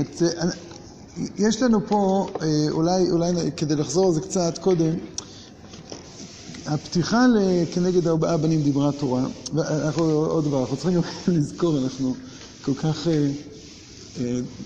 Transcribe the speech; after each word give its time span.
את, 0.00 0.22
אה, 0.22 0.48
יש 1.36 1.62
לנו 1.62 1.86
פה, 1.86 2.28
אה, 2.42 2.66
אולי, 2.70 3.10
אולי 3.10 3.32
כדי 3.56 3.76
לחזור 3.76 4.06
על 4.06 4.14
זה 4.14 4.20
קצת 4.20 4.58
קודם, 4.58 4.94
הפתיחה 6.66 7.26
כנגד 7.72 8.08
ארבעה 8.08 8.36
בנים 8.36 8.62
דיברה 8.62 8.92
תורה, 8.92 9.22
ואנחנו, 9.54 10.04
עוד 10.04 10.44
דבר, 10.44 10.60
אנחנו 10.60 10.76
צריכים 10.76 11.00
לזכור, 11.36 11.78
אנחנו 11.78 12.14
כל 12.64 12.74
כך 12.74 13.06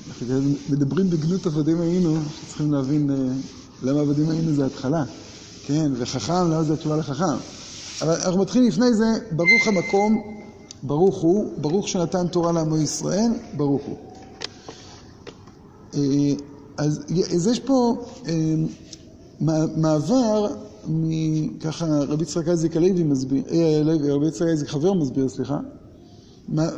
אנחנו 0.08 0.26
מדברים 0.68 1.10
בגנות 1.10 1.46
עבדים 1.46 1.80
היינו, 1.80 2.16
שצריכים 2.40 2.72
להבין 2.72 3.10
למה 3.82 4.00
עבדים 4.00 4.30
היינו 4.30 4.54
זה 4.54 4.66
התחלה, 4.66 5.04
כן, 5.66 5.92
וחכם, 5.98 6.32
למה 6.32 6.62
זה 6.62 6.72
התשובה 6.72 6.96
לחכם. 6.96 7.36
אבל 8.02 8.14
אנחנו 8.14 8.40
מתחילים 8.40 8.68
לפני 8.68 8.94
זה, 8.94 9.04
ברוך 9.30 9.66
המקום, 9.66 10.22
ברוך 10.82 11.16
הוא, 11.16 11.52
ברוך 11.56 11.88
שנתן 11.88 12.28
תורה 12.28 12.52
לעמו 12.52 12.76
ישראל, 12.76 13.30
ברוך 13.56 13.82
הוא. 13.86 13.96
אה, 15.96 16.34
אז, 16.76 17.04
אז 17.34 17.46
יש 17.46 17.60
פה 17.60 18.04
אה, 18.28 18.54
מעבר, 19.76 20.46
ככה 21.60 21.86
רבי 21.86 22.22
יצחק 22.22 22.48
אייזיק 22.48 22.76
הלוי 22.76 23.02
מסביר, 23.02 23.42
אה, 23.50 23.82
רבי 24.14 24.26
יצחק 24.28 24.46
אייזיק 24.46 24.68
חבר 24.68 24.92
מסביר, 24.92 25.28
סליחה, 25.28 25.60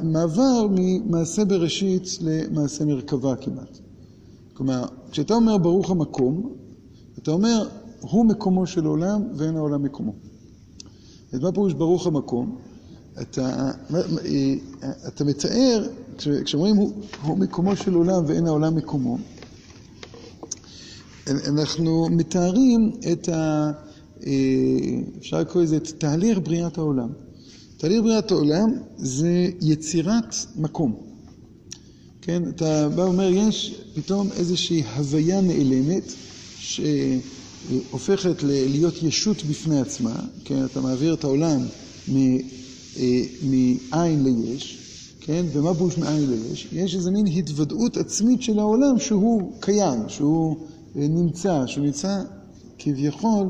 מעבר 0.03 0.67
ממעשה 0.71 1.45
בראשית 1.45 2.19
למעשה 2.21 2.85
מרכבה 2.85 3.37
כמעט. 3.37 3.79
כלומר, 4.55 4.85
כשאתה 5.11 5.35
אומר 5.35 5.59
ברוך 5.59 5.91
המקום, 5.91 6.53
אתה 7.19 7.31
אומר, 7.31 7.69
הוא 8.01 8.27
מקומו 8.27 8.67
של 8.67 8.87
עולם 8.87 9.23
ואין 9.37 9.57
העולם 9.57 9.83
מקומו. 9.83 10.13
אז 11.33 11.41
מה 11.41 11.53
פירוש 11.53 11.73
ברוך 11.73 12.07
המקום? 12.07 12.57
אתה, 13.21 13.71
אתה 15.09 15.25
מתאר, 15.25 15.89
כשאומרים 16.45 16.77
הוא, 16.77 16.93
הוא 17.23 17.39
מקומו 17.39 17.77
של 17.77 17.95
עולם 17.95 18.25
ואין 18.27 18.47
העולם 18.47 18.77
מקומו, 18.77 19.19
אנחנו 21.27 22.09
מתארים 22.11 22.93
את 23.13 23.29
ה... 23.29 23.71
אפשר 25.19 25.41
לקרוא 25.41 25.63
לזה 25.63 25.77
את 25.77 25.89
תהליך 25.99 26.39
בריאת 26.43 26.79
העולם. 26.79 27.09
תהליך 27.77 28.03
בריאת 28.03 28.31
העולם 28.31 28.73
זה 28.97 29.51
יצירת 29.61 30.37
מקום. 30.57 30.97
כן, 32.23 32.43
אתה 32.49 32.89
בא 32.89 33.01
ואומר, 33.01 33.31
יש 33.33 33.81
פתאום 33.95 34.29
איזושהי 34.33 34.83
הוויה 34.97 35.41
נעלמת, 35.41 36.13
ש... 36.59 36.81
הופכת 37.91 38.43
להיות 38.43 39.03
ישות 39.03 39.45
בפני 39.45 39.81
עצמה, 39.81 40.17
כן, 40.45 40.65
אתה 40.65 40.81
מעביר 40.81 41.15
את 41.15 41.25
העולם 41.25 41.61
אה, 42.09 42.23
מאין 43.43 44.25
ליש, 44.25 44.79
כן, 45.29 45.47
ומה 45.53 45.75
פירוש 45.75 45.99
מאין 45.99 46.31
ליש? 46.31 46.69
יש 46.73 46.95
איזה 46.95 47.11
מין 47.11 47.27
התוודעות 47.27 47.97
עצמית 47.97 48.43
של 48.43 48.59
העולם 48.59 48.99
שהוא 48.99 49.53
קיים, 49.61 50.09
שהוא 50.09 50.57
אה, 50.97 51.07
נמצא, 51.09 51.67
שהוא 51.67 51.85
נמצא 51.85 52.23
כביכול 52.79 53.47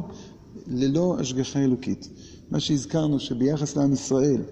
ללא 0.67 1.17
השגחה 1.21 1.59
אלוקית. 1.59 2.09
מה 2.51 2.61
שהזכרנו 2.61 3.21
שביחס 3.21 3.77
לעם 3.77 3.93
ישראל, 3.93 4.43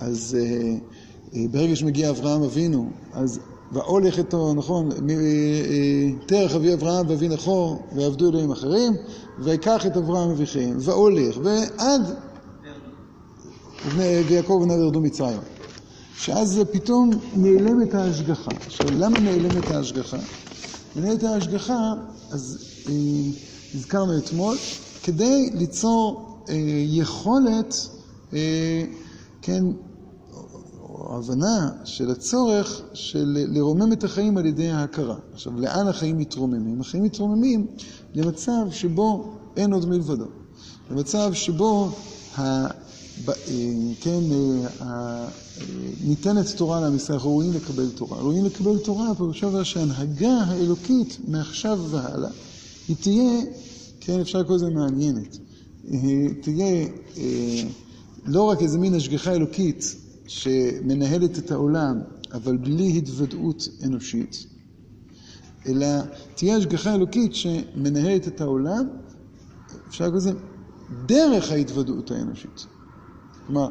אז 0.00 0.36
אה, 0.40 1.46
ברגע 1.50 1.76
שמגיע 1.76 2.10
אברהם 2.10 2.42
אבינו, 2.42 2.90
אז 3.12 3.40
והולך 3.72 4.18
איתו, 4.18 4.54
נכון, 4.54 4.88
תרח 6.26 6.54
אבי 6.54 6.74
אברהם 6.74 7.06
ואבי 7.08 7.28
נחור 7.28 7.82
ועבדו 7.96 8.30
אלוהים 8.30 8.50
אחרים, 8.50 8.92
ויקח 9.38 9.86
את 9.86 9.96
אברהם 9.96 10.30
אביכם, 10.30 10.76
והולך, 10.78 11.38
ועד 11.42 12.02
ויעקב 13.96 14.50
ובניו 14.50 14.78
ירדו 14.78 15.00
מצרים. 15.00 15.57
שאז 16.18 16.60
פתאום 16.72 17.10
נעלמת 17.36 17.94
ההשגחה. 17.94 18.50
עכשיו, 18.66 18.86
למה 18.90 19.20
נעלמת 19.20 19.70
ההשגחה? 19.70 20.16
נעלמת 20.96 21.22
ההשגחה, 21.22 21.94
אז 22.30 22.58
אה, 22.88 24.18
אתמול, 24.18 24.56
כדי 25.02 25.50
ליצור 25.54 26.38
אה, 26.48 26.54
יכולת, 26.86 27.88
אה, 28.32 28.84
כן, 29.42 29.64
הבנה 31.10 31.70
של 31.84 32.10
הצורך 32.10 32.82
של 32.94 33.46
לרומם 33.50 33.92
את 33.92 34.04
החיים 34.04 34.38
על 34.38 34.46
ידי 34.46 34.70
ההכרה. 34.70 35.16
עכשיו, 35.32 35.60
לאן 35.60 35.88
החיים 35.88 36.18
מתרוממים? 36.18 36.80
החיים 36.80 37.02
מתרוממים 37.02 37.66
למצב 38.14 38.66
שבו 38.70 39.34
אין 39.56 39.72
עוד 39.72 39.86
מלבדו. 39.88 40.26
למצב 40.90 41.32
שבו 41.32 41.90
כן, 44.00 44.20
ה... 44.80 44.82
אה, 44.82 45.28
ניתנת 46.04 46.46
תורה 46.56 46.80
לעם 46.80 46.96
ישראל, 46.96 47.18
ראויים 47.18 47.52
לקבל 47.52 47.90
תורה. 47.90 48.18
ראויים 48.18 48.44
לקבל 48.44 48.78
תורה, 48.78 49.14
פירושו 49.14 49.64
שההנהגה 49.64 50.32
האלוקית 50.32 51.18
מעכשיו 51.28 51.78
והלאה, 51.90 52.30
היא 52.88 52.96
תהיה, 53.00 53.40
כן, 54.00 54.20
אפשר 54.20 54.38
לקרוא 54.38 54.56
לזה 54.56 54.70
מעניינת. 54.70 55.38
תהיה 56.42 56.86
אה, 57.16 57.62
לא 58.26 58.42
רק 58.42 58.62
איזה 58.62 58.78
מין 58.78 58.94
השגחה 58.94 59.32
אלוקית 59.32 59.94
שמנהלת 60.26 61.38
את 61.38 61.50
העולם, 61.50 62.00
אבל 62.32 62.56
בלי 62.56 62.98
התוודעות 62.98 63.68
אנושית, 63.84 64.46
אלא 65.66 65.86
תהיה 66.34 66.56
השגחה 66.56 66.94
אלוקית 66.94 67.34
שמנהלת 67.34 68.28
את 68.28 68.40
העולם, 68.40 68.88
אפשר 69.88 70.04
לקרוא 70.04 70.18
לזה, 70.18 70.32
דרך 71.06 71.50
ההתוודעות 71.50 72.10
האנושית. 72.10 72.66
כלומר, 73.48 73.68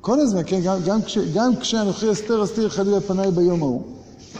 כל 0.00 0.20
הזמן, 0.20 0.40
כן, 0.46 0.60
גם, 0.64 0.78
גם, 0.86 1.02
כש, 1.02 1.18
גם 1.34 1.56
כשאנוכי 1.56 2.12
אסתר 2.12 2.44
אסתיר 2.44 2.68
חלילה 2.68 3.00
פניי 3.00 3.30
ביום 3.30 3.62
ההוא, 3.62 3.82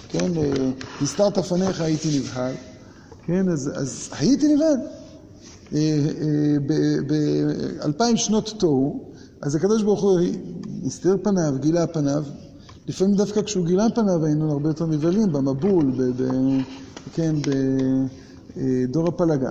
כן, 0.09 0.37
אה, 0.37 0.71
הסתרת 1.03 1.39
פניך 1.39 1.81
הייתי 1.81 2.19
נבהל, 2.19 2.55
כן, 3.27 3.49
אז, 3.49 3.71
אז 3.75 4.11
הייתי 4.19 4.55
נבהל. 4.55 4.77
אה, 5.75 5.79
אה, 5.79 6.57
באלפיים 7.81 8.17
שנות 8.17 8.55
תוהו, 8.59 9.13
אז 9.41 9.55
הקדוש 9.55 9.83
ברוך 9.83 10.03
הוא 10.03 10.21
הסתיר 10.87 11.17
פניו, 11.23 11.55
גילה 11.61 11.87
פניו. 11.87 12.25
לפעמים 12.89 13.17
דווקא 13.17 13.43
כשהוא 13.43 13.67
גילה 13.67 13.87
פניו 13.95 14.25
היינו 14.25 14.53
הרבה 14.53 14.69
יותר 14.69 14.87
נבהלים, 14.87 15.33
במבול, 15.33 15.93
ב, 15.97 16.23
ב, 16.23 16.27
כן, 17.15 17.35
בדור 18.57 19.09
הפלגה. 19.09 19.51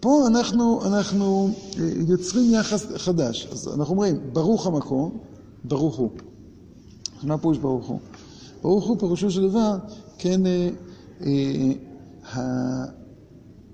פה 0.00 0.26
אנחנו, 0.26 0.86
אנחנו 0.86 1.48
אה, 1.78 1.88
יוצרים 2.08 2.54
יחס 2.54 2.86
חדש. 2.96 3.48
אז 3.52 3.68
אנחנו 3.68 3.92
אומרים, 3.94 4.20
ברוך 4.32 4.66
המקום, 4.66 5.18
ברוך 5.64 5.96
הוא. 5.96 6.10
מה 7.22 7.38
פירוש 7.38 7.58
ברוך 7.58 7.86
הוא? 7.86 7.98
ברוך 8.62 8.86
הוא 8.86 8.98
פירושו 8.98 9.30
של 9.30 9.48
דבר, 9.48 9.76
כן, 10.18 10.46
אה, 10.46 10.68
אה, 12.36 12.84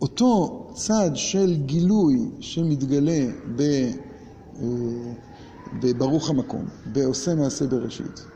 אותו 0.00 0.66
צד 0.74 1.10
של 1.14 1.54
גילוי 1.66 2.30
שמתגלה 2.40 3.26
ב... 3.56 3.90
בברוך 5.80 6.30
המקום, 6.30 6.64
בעושה 6.92 7.34
מעשה 7.34 7.66
בראשית. 7.66 8.31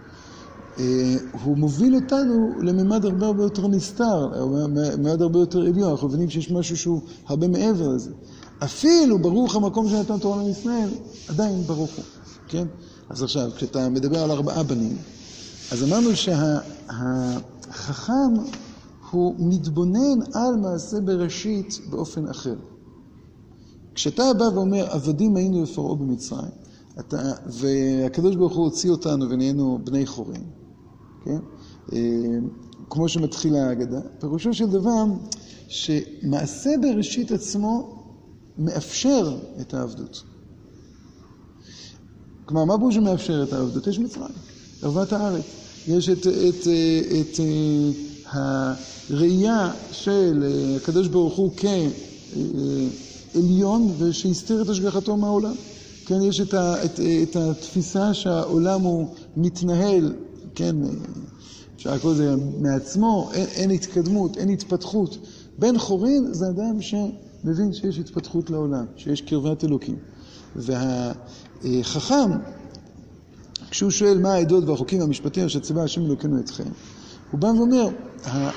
אה, 0.79 1.17
הוא 1.45 1.57
מוביל 1.57 1.95
אותנו 1.95 2.51
לממד 2.63 3.05
הרבה 3.05 3.27
הרבה 3.27 3.43
יותר 3.43 3.67
נסתר, 3.67 4.47
ממד 4.99 5.23
הרבה 5.23 5.39
יותר 5.39 5.61
עליון, 5.61 5.91
אנחנו 5.91 6.09
מבינים 6.09 6.31
שיש 6.31 6.51
משהו 6.51 6.77
שהוא 6.77 7.01
הרבה 7.27 7.49
מעבר 7.49 7.89
לזה. 7.89 8.11
אפילו 8.59 9.19
ברוך 9.19 9.57
המקום 9.57 9.89
שנתן 9.89 10.19
תורה 10.19 10.37
לעם 10.37 10.51
ישראל, 10.51 10.89
עדיין 11.29 11.63
ברוך 11.63 11.91
הוא, 11.97 12.05
כן? 12.49 12.67
אז 13.09 13.23
עכשיו, 13.23 13.51
כשאתה 13.57 13.89
מדבר 13.89 14.19
על 14.19 14.31
ארבעה 14.31 14.63
בנים, 14.63 14.97
אז 15.73 15.85
אמרנו 15.85 16.11
שהחכם 16.17 18.13
הוא 19.11 19.35
מתבונן 19.39 20.23
על 20.33 20.57
מעשה 20.57 21.01
בראשית 21.01 21.81
באופן 21.91 22.29
אחר. 22.29 22.55
כשאתה 23.95 24.23
בא 24.39 24.45
ואומר, 24.45 24.87
עבדים 24.91 25.37
היינו 25.37 25.63
לפרעה 25.63 25.95
במצרים, 25.95 26.51
אתה, 27.01 27.33
והקדוש 27.47 28.37
ברוך 28.37 28.57
הוא 28.57 28.65
הוציא 28.65 28.91
אותנו 28.91 29.31
ונהיינו 29.31 29.79
בני 29.85 30.07
חורים, 30.07 30.45
כן? 31.27 31.39
אה, 31.93 31.99
כמו 32.91 33.09
שמתחילה 33.09 33.69
ההגדה, 33.69 34.01
פירושו 34.21 34.55
של 34.55 34.67
דבר 34.67 35.05
שמעשה 35.69 36.71
בראשית 36.83 37.33
עצמו 37.33 38.03
מאפשר 38.59 39.37
את 39.61 39.75
העבדות. 39.75 40.23
כלומר, 42.45 42.65
מה 42.65 42.79
פירוש 42.79 42.95
שמאפשר 42.95 43.43
את 43.43 43.53
העבדות? 43.53 43.87
יש 43.87 43.99
מצרים, 43.99 44.29
ערוות 44.83 45.13
הארץ. 45.13 45.45
יש 45.89 46.09
את, 46.09 46.19
את, 46.19 46.27
את, 46.27 46.67
את 47.21 47.41
אה, 48.27 48.75
הראייה 49.11 49.73
של 49.93 50.45
אה, 50.47 50.77
הקדוש 50.77 51.09
ברוך 51.09 51.37
הוא 51.37 51.51
כ... 51.57 51.65
עליון 53.35 53.93
ושהסתיר 53.99 54.63
את 54.63 54.69
השגחתו 54.69 55.17
מהעולם. 55.17 55.55
כן, 56.07 56.23
יש 56.23 56.41
את, 56.41 56.55
ה, 56.55 56.85
את, 56.85 57.01
את 57.23 57.37
התפיסה 57.37 58.15
שהעולם 58.15 58.81
הוא 58.81 59.09
מתנהל, 59.37 60.13
כן, 60.57 60.77
אפשר 61.77 61.95
לקרוא 61.95 62.13
לזה 62.13 62.35
מעצמו, 62.61 63.31
אין, 63.35 63.47
אין 63.47 63.71
התקדמות, 63.71 64.37
אין 64.37 64.49
התפתחות. 64.49 65.19
בן 65.59 65.79
חורין 65.79 66.33
זה 66.33 66.49
אדם 66.49 66.83
שמבין 66.83 67.73
שיש 67.73 67.99
התפתחות 67.99 68.51
לעולם, 68.51 68.85
שיש 68.97 69.21
קרבת 69.21 69.65
אלוקים. 69.65 69.97
והחכם, 70.57 72.31
כשהוא 73.71 73.91
שואל 73.91 74.19
מה 74.19 74.35
העדות 74.35 74.65
והחוקים 74.65 75.01
והמשפטים 75.01 75.45
אשר 75.45 75.61
ציווה 75.61 75.85
השם 75.85 76.05
אלוקינו 76.05 76.41
אתכם, 76.41 76.65
הוא 77.31 77.41
בא 77.41 77.47
ואומר, 77.47 77.89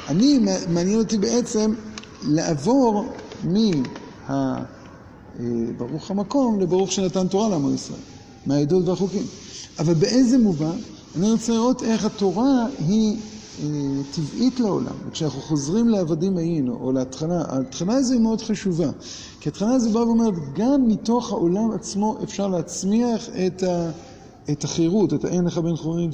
אני, 0.07 0.39
מעניין 0.69 0.99
אותי 0.99 1.17
בעצם 1.17 1.73
לעבור 2.23 3.05
מה... 3.43 4.63
ברוך 5.77 6.11
המקום 6.11 6.59
לברוך 6.59 6.91
שנתן 6.91 7.27
תורה 7.27 7.49
לעמו 7.49 7.73
ישראל, 7.73 7.99
מהעדות 8.45 8.87
והחוקים. 8.87 9.23
אבל 9.79 9.93
באיזה 9.93 10.37
מובן? 10.37 10.77
אני 11.15 11.31
רוצה 11.31 11.53
לראות 11.53 11.83
איך 11.83 12.05
התורה 12.05 12.67
היא 12.79 13.17
אה, 13.59 13.65
טבעית 14.11 14.59
לעולם. 14.59 14.95
וכשאנחנו 15.07 15.41
חוזרים 15.41 15.89
לעבדים 15.89 16.37
היינו, 16.37 16.77
או 16.81 16.91
להתחלה, 16.91 17.43
ההתחלה 17.47 17.93
הזו 17.93 18.13
היא 18.13 18.21
מאוד 18.21 18.41
חשובה. 18.41 18.89
כי 19.39 19.49
ההתחלה 19.49 19.71
הזו 19.71 19.91
באה 19.91 20.07
ואומרת, 20.07 20.33
גם 20.53 20.87
מתוך 20.87 21.31
העולם 21.31 21.71
עצמו 21.71 22.17
אפשר 22.23 22.47
להצמיח 22.47 23.29
את 23.29 23.63
ה... 23.63 23.91
את 24.51 24.63
החירות, 24.63 25.13
את 25.13 25.25
האין 25.25 25.45
לך 25.45 25.57
בן 25.57 25.75
חורין, 25.75 26.11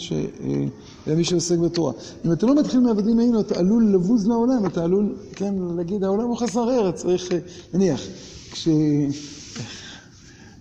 למי 1.08 1.24
שעוסק 1.24 1.58
בתורה. 1.58 1.94
אם 2.26 2.32
אתה 2.32 2.46
לא 2.46 2.56
מתחיל 2.56 2.80
מעבדים 2.80 3.20
היינו, 3.20 3.40
אתה 3.40 3.60
עלול 3.60 3.94
לבוז 3.94 4.28
לעולם, 4.28 4.66
אתה 4.66 4.84
עלול, 4.84 5.16
כן, 5.36 5.54
להגיד, 5.78 6.04
העולם 6.04 6.28
הוא 6.28 6.38
חסר 6.38 6.70
ארץ, 6.70 7.02
צריך, 7.02 7.32
אה, 7.32 7.38
נניח, 7.74 8.02
כש... 8.52 8.68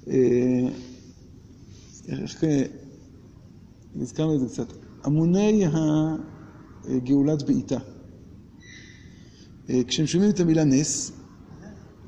אה, 0.08 0.68
איך 2.08 2.44
הזכרנו 4.00 4.34
את 4.34 4.40
זה 4.40 4.46
קצת, 4.46 4.72
המוני 5.04 5.64
הגאולת 6.84 7.42
בעיטה. 7.42 7.78
אה, 9.70 9.80
כשהם 9.86 10.06
שומעים 10.06 10.30
את 10.30 10.40
המילה 10.40 10.64
נס, 10.64 11.12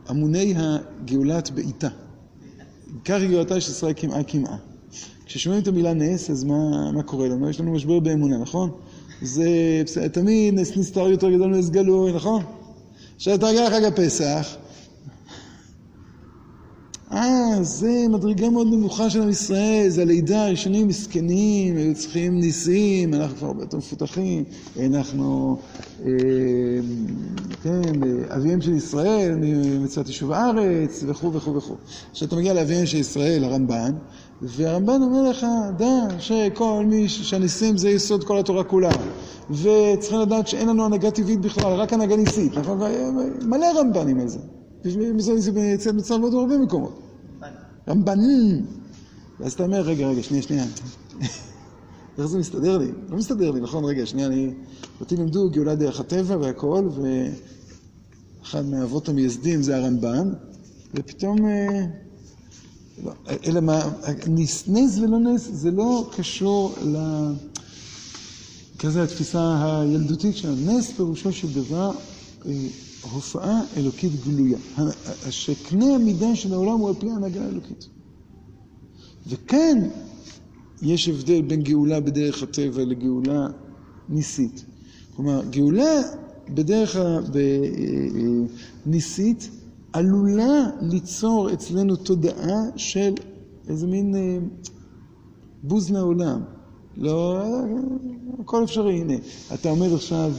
המוני 0.06 0.54
הגאולת 0.56 1.50
בעיטה. 1.50 1.88
כך 3.04 3.20
גאולתה 3.30 3.60
של 3.60 3.70
ישראל 3.70 3.92
קמעה 3.92 4.22
קמעה. 4.22 4.56
כששומעים 5.26 5.62
את 5.62 5.68
המילה 5.68 5.94
נס, 5.94 6.30
אז 6.30 6.44
מה, 6.44 6.92
מה 6.92 7.02
קורה 7.02 7.28
לנו? 7.28 7.50
יש 7.50 7.60
לנו 7.60 7.72
משבר 7.72 8.00
באמונה, 8.00 8.38
נכון? 8.38 8.70
זה 9.22 9.48
תמיד 10.12 10.54
נס 10.54 10.76
נסתר 10.76 11.08
יותר 11.08 11.30
גדול 11.30 11.50
מנס 11.50 11.68
גלוי, 11.68 12.12
נכון? 12.12 12.42
עכשיו 13.16 13.38
תרגע 13.38 13.70
חג 13.70 13.84
הפסח, 13.84 14.56
זה 17.62 18.06
מדרגה 18.08 18.50
מאוד 18.50 18.66
נמוכה 18.66 19.10
של 19.10 19.22
עם 19.22 19.28
ישראל, 19.28 19.86
זה 19.88 20.02
הלידה 20.02 20.46
הראשונים 20.46 20.88
מסכנים, 20.88 21.76
היו 21.76 21.94
צריכים 21.94 22.40
ניסים, 22.40 23.14
אנחנו 23.14 23.36
כבר 23.36 23.46
הרבה 23.46 23.62
יותר 23.62 23.76
מפותחים, 23.76 24.44
אנחנו, 24.80 25.56
אה, 26.04 26.10
כן, 27.62 27.82
אביהם 28.36 28.60
של 28.60 28.72
ישראל, 28.72 29.34
מצוות 29.80 30.06
יישוב 30.06 30.32
הארץ, 30.32 31.04
וכו' 31.06 31.32
וכו' 31.32 31.54
וכו'. 31.54 31.74
עכשיו 32.10 32.28
אתה 32.28 32.36
מגיע 32.36 32.54
לאביהם 32.54 32.86
של 32.86 32.98
ישראל, 32.98 33.44
הרמב"ן, 33.44 33.92
והרמב"ן 34.42 35.02
אומר 35.02 35.30
לך, 35.30 35.46
דע 35.76 36.06
שכל 36.18 36.84
מי, 36.86 37.08
שהניסים 37.08 37.76
זה 37.76 37.90
יסוד 37.90 38.24
כל 38.24 38.38
התורה 38.38 38.64
כולה. 38.64 38.90
וצריכים 39.50 40.20
לדעת 40.20 40.48
שאין 40.48 40.68
לנו 40.68 40.84
הנהגה 40.84 41.10
טבעית 41.10 41.40
בכלל, 41.40 41.72
רק 41.72 41.92
הנהגה 41.92 42.16
ניסית. 42.16 42.58
נכון? 42.58 42.80
מלא 43.42 43.66
רמב"נים 43.80 44.20
על 44.20 44.28
זה. 44.28 44.38
זה 45.36 45.72
אצל 45.74 45.92
מצב 45.92 46.16
מאוד 46.16 46.34
הרבה 46.34 46.58
מקומות. 46.58 47.05
רמב"נים. 47.88 48.66
ואז 49.40 49.52
אתה 49.52 49.62
אומר, 49.62 49.80
רגע, 49.80 50.06
רגע, 50.06 50.22
שנייה, 50.22 50.42
שנייה. 50.42 50.64
איך 52.18 52.26
זה 52.26 52.38
מסתדר 52.38 52.78
לי? 52.78 52.90
לא 53.08 53.16
מסתדר 53.16 53.50
לי, 53.50 53.60
נכון? 53.60 53.84
רגע, 53.84 54.06
שנייה, 54.06 54.28
אני... 54.28 54.50
אותי 55.00 55.16
לימדו 55.16 55.50
גאולה 55.50 55.74
דרך 55.74 56.00
הטבע 56.00 56.36
והכל, 56.36 56.88
ואחד 58.42 58.64
מהאבות 58.64 59.08
המייסדים 59.08 59.62
זה 59.62 59.76
הרמב"ן, 59.76 60.32
ופתאום... 60.94 61.46
אה, 61.46 61.86
לא, 63.04 63.12
אלא 63.46 63.60
מה, 63.60 63.90
נס 64.26 64.98
ולא 64.98 65.18
נס, 65.18 65.48
זה 65.52 65.70
לא 65.70 66.10
קשור 66.16 66.74
ל... 66.84 66.96
כזה 68.78 69.02
התפיסה 69.02 69.80
הילדותית 69.80 70.36
שלנו. 70.36 70.78
נס 70.78 70.90
פירושו 70.90 71.32
של 71.32 71.52
דבר 71.52 71.90
אה, 72.46 72.52
הופעה 73.12 73.60
אלוקית 73.76 74.12
גלויה. 74.24 74.58
שקנה 75.30 75.94
המידה 75.94 76.36
של 76.36 76.52
העולם 76.52 76.78
הוא 76.78 76.88
על 76.88 76.94
פי 76.94 77.10
ההנהגה 77.10 77.44
האלוקית. 77.44 77.88
וכאן 79.26 79.88
יש 80.82 81.08
הבדל 81.08 81.42
בין 81.42 81.62
גאולה 81.62 82.00
בדרך 82.00 82.42
הטבע 82.42 82.84
לגאולה 82.84 83.48
ניסית. 84.08 84.64
כלומר, 85.16 85.42
גאולה 85.50 86.02
בדרך 86.54 86.96
הניסית 88.86 89.42
אה, 89.42 89.48
אה, 89.48 90.00
עלולה 90.00 90.70
ליצור 90.80 91.52
אצלנו 91.52 91.96
תודעה 91.96 92.62
של 92.76 93.14
איזה 93.68 93.86
מין 93.86 94.14
אה, 94.16 94.38
בוז 95.62 95.90
לעולם. 95.90 96.40
לא, 96.96 97.42
הכל 98.40 98.64
אפשרי, 98.64 99.00
הנה. 99.00 99.14
אתה 99.54 99.68
עומד 99.68 99.92
עכשיו... 99.92 100.32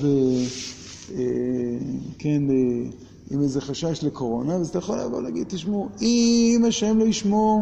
אה, 1.15 1.77
כן, 2.17 2.49
אה, 2.49 2.89
עם 3.31 3.41
איזה 3.41 3.61
חשש 3.61 4.03
לקורונה, 4.03 4.53
אז 4.53 4.69
אתה 4.69 4.77
יכול 4.77 4.99
לבוא 4.99 5.17
ולהגיד, 5.17 5.47
תשמעו, 5.47 5.89
אם 6.01 6.63
השם 6.67 6.97
לא 6.97 7.03
ישמור 7.03 7.61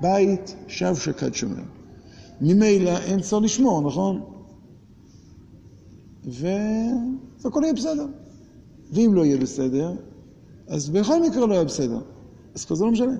בית, 0.00 0.56
שב 0.68 0.94
שקד 0.94 1.34
שומר. 1.34 1.62
ממילא 2.40 2.98
אין 2.98 3.20
צורך 3.20 3.44
לשמור, 3.44 3.82
נכון? 3.82 4.22
והכל 6.24 7.60
יהיה 7.62 7.74
בסדר. 7.74 8.06
ואם 8.92 9.14
לא 9.14 9.24
יהיה 9.24 9.36
בסדר, 9.36 9.92
אז 10.68 10.88
בכל 10.88 11.22
מקרה 11.22 11.46
לא 11.46 11.54
יהיה 11.54 11.64
בסדר. 11.64 12.00
אז 12.54 12.64
כבר 12.64 12.76
זה 12.76 12.84
לא 12.84 12.90
משנה. 12.90 13.16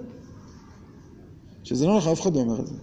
שזה 1.64 1.86
לא 1.86 1.98
לך, 1.98 2.06
אף 2.06 2.20
אחד 2.20 2.34
לא 2.34 2.40
אומר 2.40 2.60
את 2.60 2.66
זה. 2.66 2.74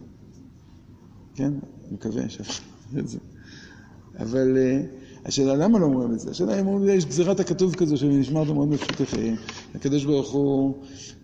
כן? 1.35 1.53
אני 1.53 1.93
מקווה 1.93 2.29
שאף 2.29 2.49
אחד 2.49 2.63
לא 2.63 2.89
אומר 2.91 3.01
את 3.01 3.07
זה. 3.07 3.19
אבל... 4.19 4.57
Uh, 4.57 5.02
השאלה 5.25 5.55
למה 5.55 5.79
לא 5.79 5.85
אומרים 5.85 6.13
את 6.13 6.19
זה? 6.19 6.31
השאלה 6.31 6.59
אם 6.59 6.67
אומרים, 6.67 6.97
יש 6.97 7.05
גזירת 7.05 7.39
הכתוב 7.39 7.75
כזו 7.75 7.97
שנשמע 7.97 8.39
אותו 8.39 8.53
מאוד 8.53 8.67
מפשוטכם. 8.67 9.35
הקדוש 9.75 10.05
ברוך 10.05 10.31
הוא 10.31 10.73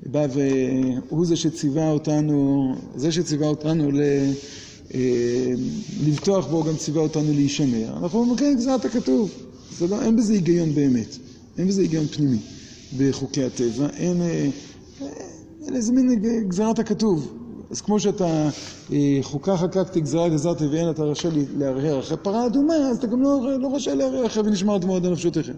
בא 0.05 0.27
והוא 1.09 1.25
זה 1.25 1.35
שציווה 1.35 1.91
אותנו, 1.91 2.67
זה 2.95 3.11
שציווה 3.11 3.47
אותנו 3.47 3.91
ל... 3.91 4.01
אה, 4.93 5.53
לבטוח 6.07 6.47
בו 6.47 6.63
גם 6.63 6.75
ציווה 6.75 7.01
אותנו 7.01 7.33
להישמר. 7.33 7.97
אנחנו 7.97 8.19
אומרים, 8.19 8.37
כן, 8.37 8.53
גזירת 8.57 8.85
הכתוב. 8.85 9.31
לא, 9.89 10.01
אין 10.01 10.15
בזה 10.15 10.33
היגיון 10.33 10.75
באמת. 10.75 11.17
אין 11.57 11.67
בזה 11.67 11.81
היגיון 11.81 12.05
פנימי 12.07 12.39
בחוקי 12.97 13.43
הטבע. 13.43 13.87
אין, 13.97 14.21
אה, 14.21 14.49
אין 15.65 15.75
איזה 15.75 15.93
מין 15.93 16.21
גזירת 16.47 16.79
הכתוב. 16.79 17.38
אז 17.71 17.81
כמו 17.81 17.99
שאתה 17.99 18.49
אה, 18.91 19.19
חוקה 19.21 19.57
חקקתי 19.57 20.01
גזרה 20.01 20.29
גזרתי 20.29 20.67
ואין 20.67 20.89
אתה 20.89 21.03
רשאי 21.03 21.45
להרהר 21.57 21.99
אחרי 21.99 22.17
פרה 22.17 22.45
אדומה, 22.45 22.75
אז 22.75 22.97
אתה 22.97 23.07
גם 23.07 23.21
לא, 23.21 23.59
לא 23.59 23.75
רשאי 23.75 23.95
להרהר 23.95 24.25
אחרי 24.25 24.43
ונשמרת 24.43 24.83
מאוד 24.83 25.05
על 25.05 25.11
נפשותיכם. 25.11 25.53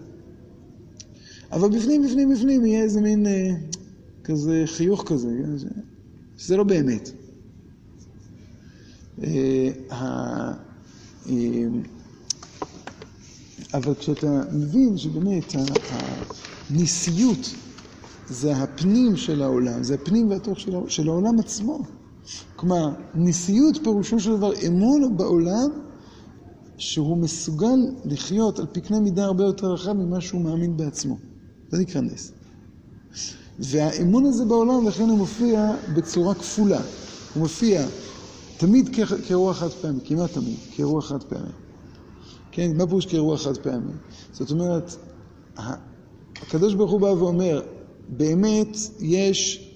אבל 1.52 1.68
בפנים, 1.68 2.02
בפנים, 2.06 2.34
בפנים 2.34 2.66
יהיה 2.66 2.82
איזה 2.82 3.00
מין 3.00 3.26
אה, 3.26 3.50
כזה 4.24 4.62
חיוך 4.66 5.04
כזה, 5.06 5.28
כן? 5.28 5.68
שזה 6.36 6.56
לא 6.56 6.64
באמת. 6.64 7.10
אה, 9.22 9.70
אה, 9.90 10.52
אבל 13.74 13.94
כשאתה 13.94 14.42
מבין 14.52 14.98
שבאמת 14.98 15.54
הניסיות 16.70 17.54
זה 18.28 18.56
הפנים 18.56 19.16
של 19.16 19.42
העולם, 19.42 19.82
זה 19.82 19.94
הפנים 19.94 20.30
והתוך 20.30 20.58
של 20.88 21.08
העולם 21.08 21.38
עצמו. 21.38 21.82
כלומר, 22.56 22.90
נשיאות 23.14 23.76
פירושו 23.82 24.20
של 24.20 24.36
דבר 24.36 24.52
אמון 24.66 25.16
בעולם 25.16 25.70
שהוא 26.76 27.16
מסוגל 27.16 27.78
לחיות 28.04 28.58
על 28.58 28.66
פי 28.72 28.80
קנה 28.80 29.00
מידה 29.00 29.24
הרבה 29.24 29.44
יותר 29.44 29.72
רחב 29.72 29.92
ממה 29.92 30.20
שהוא 30.20 30.40
מאמין 30.40 30.76
בעצמו. 30.76 31.18
זה 31.70 31.78
נקרא 31.78 32.00
נס. 32.00 32.32
והאמון 33.58 34.26
הזה 34.26 34.44
בעולם, 34.44 34.86
לכן 34.86 35.02
הוא 35.02 35.18
מופיע 35.18 35.72
בצורה 35.94 36.34
כפולה. 36.34 36.80
הוא 37.34 37.42
מופיע 37.42 37.86
תמיד 38.56 38.96
כאירוע 39.26 39.54
חד 39.54 39.68
פעמי, 39.68 40.00
כמעט 40.04 40.32
תמיד, 40.32 40.56
כאירוע 40.70 41.02
חד 41.02 41.22
פעמי. 41.22 41.52
כן, 42.50 42.76
מה 42.76 42.86
פירוש 42.86 43.06
כאירוע 43.06 43.36
חד 43.36 43.56
פעמי? 43.56 43.92
זאת 44.32 44.50
אומרת, 44.50 44.96
הקדוש 46.36 46.74
ברוך 46.74 46.90
הוא 46.90 47.00
בא 47.00 47.06
ואומר, 47.06 47.62
באמת 48.08 48.76
יש 49.00 49.68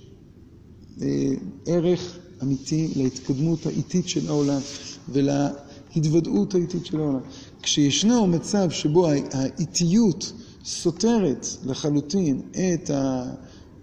אה, 1.02 1.34
ערך 1.66 2.18
אמיתי 2.42 2.92
להתקדמות 2.96 3.66
האיטית 3.66 4.08
של 4.08 4.28
העולם 4.28 4.60
ולהתוודעות 5.08 6.54
האיטית 6.54 6.86
של 6.86 7.00
העולם. 7.00 7.20
כשישנו 7.62 8.26
מצב 8.26 8.70
שבו 8.70 9.08
האיטיות 9.32 10.32
סותרת 10.64 11.46
לחלוטין 11.64 12.40
את 12.50 12.90
ה... 12.90 13.24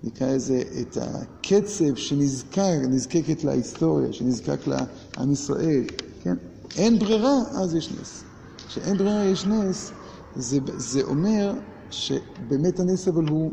נקרא 0.03 0.27
לזה, 0.27 0.63
את 0.81 0.97
הקצב 1.01 1.95
שנזקק, 1.95 2.79
נזקקת 2.89 3.43
להיסטוריה, 3.43 4.13
שנזקק 4.13 4.67
לעם 4.67 5.31
ישראל, 5.31 5.83
כן? 6.23 6.35
אין 6.77 6.99
ברירה, 6.99 7.41
אז 7.51 7.75
יש 7.75 7.91
נס. 7.91 8.23
כשאין 8.67 8.97
ברירה 8.97 9.25
יש 9.25 9.45
נס, 9.45 9.91
זה, 10.35 10.59
זה 10.77 11.03
אומר 11.03 11.53
שבאמת 11.89 12.79
הנס 12.79 13.07
אבל 13.07 13.27
הוא 13.27 13.51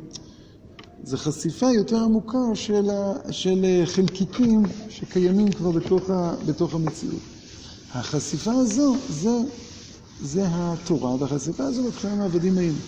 זה 1.05 1.17
חשיפה 1.17 1.67
יותר 1.71 1.97
עמוקה 1.97 2.39
של, 2.55 2.91
ה, 2.91 3.33
של 3.33 3.83
חלקיקים 3.85 4.63
שקיימים 4.89 5.53
כבר 5.53 5.71
בתוך, 5.71 6.11
ה, 6.11 6.35
בתוך 6.47 6.75
המציאות. 6.75 7.21
החשיפה 7.93 8.53
הזו, 8.53 8.97
זה, 9.09 9.31
זה 10.23 10.43
התורה, 10.49 11.15
והחשיפה 11.15 11.65
הזו 11.65 11.83
מתחילה 11.83 12.15
מעבדים 12.15 12.59
היינו. 12.59 12.79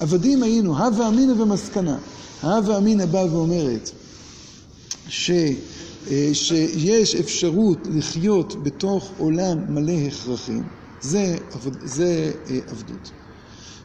עבדים 0.00 0.42
היינו, 0.42 0.78
הווה 0.78 1.08
אמינא 1.08 1.42
ומסקנה. 1.42 1.98
ההווה 2.42 2.78
אמינא 2.78 3.06
באה 3.06 3.34
ואומרת 3.34 3.90
ש, 5.08 5.30
אה, 6.10 6.30
שיש 6.32 7.14
אפשרות 7.14 7.86
לחיות 7.94 8.62
בתוך 8.62 9.12
עולם 9.18 9.58
מלא 9.68 9.92
הכרחים, 9.92 10.62
זה, 11.00 11.36
זה 11.80 12.32
אה, 12.50 12.58
עבדות. 12.66 13.10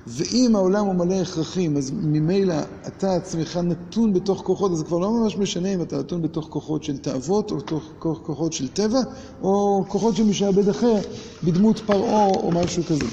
ואם 0.08 0.56
העולם 0.56 0.86
הוא 0.86 0.96
מלא 0.96 1.14
הכרחים, 1.14 1.78
אז 1.78 1.92
ממילא 1.92 2.56
אתה 2.88 3.16
עצמך 3.16 3.58
נתון 3.58 4.14
בתוך 4.14 4.42
כוחות, 4.42 4.72
אז 4.72 4.78
זה 4.78 4.84
כבר 4.84 4.98
לא 4.98 5.12
ממש 5.12 5.38
משנה 5.38 5.74
אם 5.74 5.82
אתה 5.82 5.98
נתון 5.98 6.22
בתוך 6.22 6.48
כוחות 6.50 6.84
של 6.84 6.98
תאוות, 6.98 7.52
או 7.52 7.58
בתוך 7.58 7.94
כוחות 8.00 8.54
של 8.54 8.68
טבע, 8.68 9.00
או 9.42 9.84
כוחות 9.88 10.16
של 10.16 10.24
משעבד 10.24 10.70
אחר, 10.70 10.96
בדמות 11.44 11.80
פרעה 11.80 12.26
או 12.26 12.52
משהו 12.52 12.84
כזה. 12.84 13.06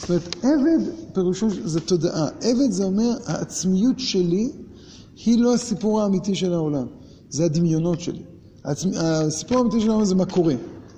זאת 0.00 0.08
אומרת, 0.08 0.36
עבד, 0.36 0.90
פירושו, 1.14 1.46
זה 1.64 1.80
תודעה. 1.80 2.28
עבד 2.40 2.70
זה 2.70 2.84
אומר, 2.84 3.10
העצמיות 3.26 3.98
שלי 3.98 4.50
היא 5.26 5.38
לא 5.38 5.54
הסיפור 5.54 6.02
האמיתי 6.02 6.34
של 6.34 6.52
העולם, 6.54 6.86
זה 7.30 7.44
הדמיונות 7.44 8.00
שלי. 8.00 8.22
העצמ... 8.64 8.88
הסיפור 8.96 9.58
האמיתי 9.58 9.80
של 9.80 9.90
העולם 9.90 10.04
זה 10.04 10.14
מה 10.14 10.26
קורה, 10.26 10.54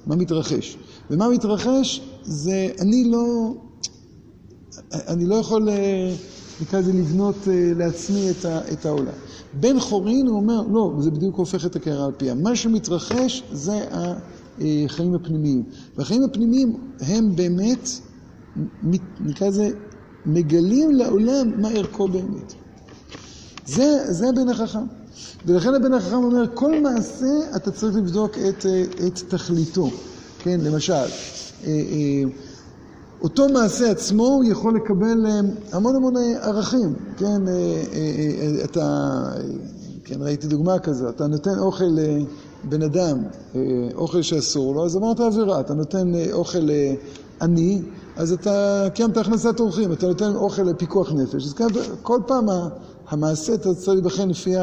מה 0.06 0.16
מתרחש. 0.16 0.76
ומה 1.10 1.28
מתרחש 1.28 2.00
זה, 2.22 2.68
אני 2.80 3.04
לא... 3.04 3.54
אני 4.92 5.26
לא 5.26 5.34
יכול, 5.34 5.68
אה, 5.68 6.14
נקרא 6.60 6.80
לזה, 6.80 6.92
לבנות 6.92 7.36
אה, 7.48 7.72
לעצמי 7.76 8.30
את, 8.72 8.86
העולם. 8.86 9.12
בן 9.52 9.80
חורין, 9.80 10.26
הוא 10.26 10.36
אומר, 10.36 10.62
לא, 10.72 10.92
זה 10.98 11.10
בדיוק 11.10 11.36
הופך 11.36 11.66
את 11.66 11.76
הקערה 11.76 12.06
על 12.06 12.12
פיה. 12.16 12.34
מה 12.34 12.56
שמתרחש 12.56 13.42
זה 13.52 13.84
החיים 14.58 15.14
הפנימיים. 15.14 15.62
והחיים 15.96 16.22
הפנימיים 16.22 16.76
הם 17.00 17.36
באמת, 17.36 17.88
נקרא 19.20 19.48
לזה, 19.48 19.70
מגלים 20.26 20.90
לעולם 20.90 21.60
מה 21.60 21.68
ערכו 21.68 22.08
באמת. 22.08 22.54
זה, 23.66 24.12
זה 24.12 24.28
הבן 24.28 24.48
החכם. 24.48 24.84
ולכן 25.46 25.74
הבן 25.74 25.92
החכם 25.92 26.16
אומר, 26.16 26.44
כל 26.54 26.80
מעשה 26.82 27.56
אתה 27.56 27.70
צריך 27.70 27.96
לבדוק 27.96 28.38
את, 28.38 28.66
אה, 28.66 28.84
את 29.06 29.18
תכליתו. 29.28 29.90
כן, 30.38 30.60
למשל, 30.60 31.04
אותו 33.22 33.48
מעשה 33.48 33.90
עצמו 33.90 34.26
הוא 34.26 34.44
יכול 34.44 34.76
לקבל 34.76 35.26
אה, 35.26 35.40
המון 35.72 35.96
המון 35.96 36.16
אה, 36.16 36.46
ערכים, 36.46 36.94
כן, 37.16 37.48
אה, 37.48 38.64
אתה, 38.64 39.18
כן, 40.04 40.22
ראיתי 40.22 40.46
דוגמה 40.46 40.78
כזו, 40.78 41.08
אתה 41.08 41.26
נותן 41.26 41.58
אוכל 41.58 41.84
לבן 42.64 42.82
אדם, 42.82 43.22
אוכל 43.94 44.22
שאסור 44.22 44.74
לו, 44.74 44.84
אז 44.84 44.96
אמרת 44.96 45.20
עבירה, 45.20 45.60
אתה 45.60 45.74
נותן 45.74 46.12
אוכל 46.32 46.68
עני, 47.42 47.82
אז 48.16 48.32
אתה 48.32 48.86
קיימת 48.94 49.16
הכנסת 49.16 49.60
אורחים, 49.60 49.92
אתה 49.92 50.06
נותן 50.06 50.34
אוכל 50.34 50.62
לפיקוח 50.62 51.12
נפש, 51.12 51.44
אז 51.44 51.54
כל 52.02 52.20
פעם 52.26 52.46
המעשה 53.08 53.54
אתה 53.54 53.74
צריך 53.74 53.88
להיבחן 53.88 54.28
לפי 54.28 54.54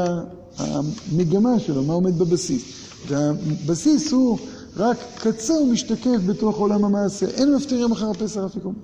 המגמה 0.58 1.58
שלו, 1.58 1.82
מה 1.82 1.92
עומד 1.92 2.18
בבסיס. 2.18 2.62
והבסיס 3.08 4.12
הוא 4.12 4.38
רק 4.76 4.96
קצה 5.18 5.52
ומשתקף 5.52 6.18
בתוך 6.26 6.56
עולם 6.56 6.84
המעשה. 6.84 7.26
אין 7.26 7.54
מפטירים 7.54 7.92
אחר 7.92 8.10
הפסח 8.10 8.40
אפיקום. 8.40 8.74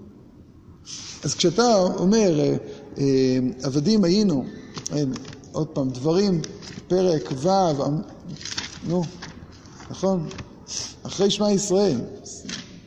אז 1.24 1.34
כשאתה 1.34 1.76
אומר, 1.76 2.40
אה, 2.40 2.56
אה, 2.98 3.38
עבדים 3.62 4.04
היינו, 4.04 4.44
עוד 5.52 5.66
פעם, 5.66 5.90
דברים, 5.90 6.40
פרק 6.88 7.32
ו', 7.36 7.48
נו, 8.88 9.02
נכון? 9.90 10.28
אחרי 11.02 11.30
שמע 11.30 11.52
ישראל, 11.52 12.00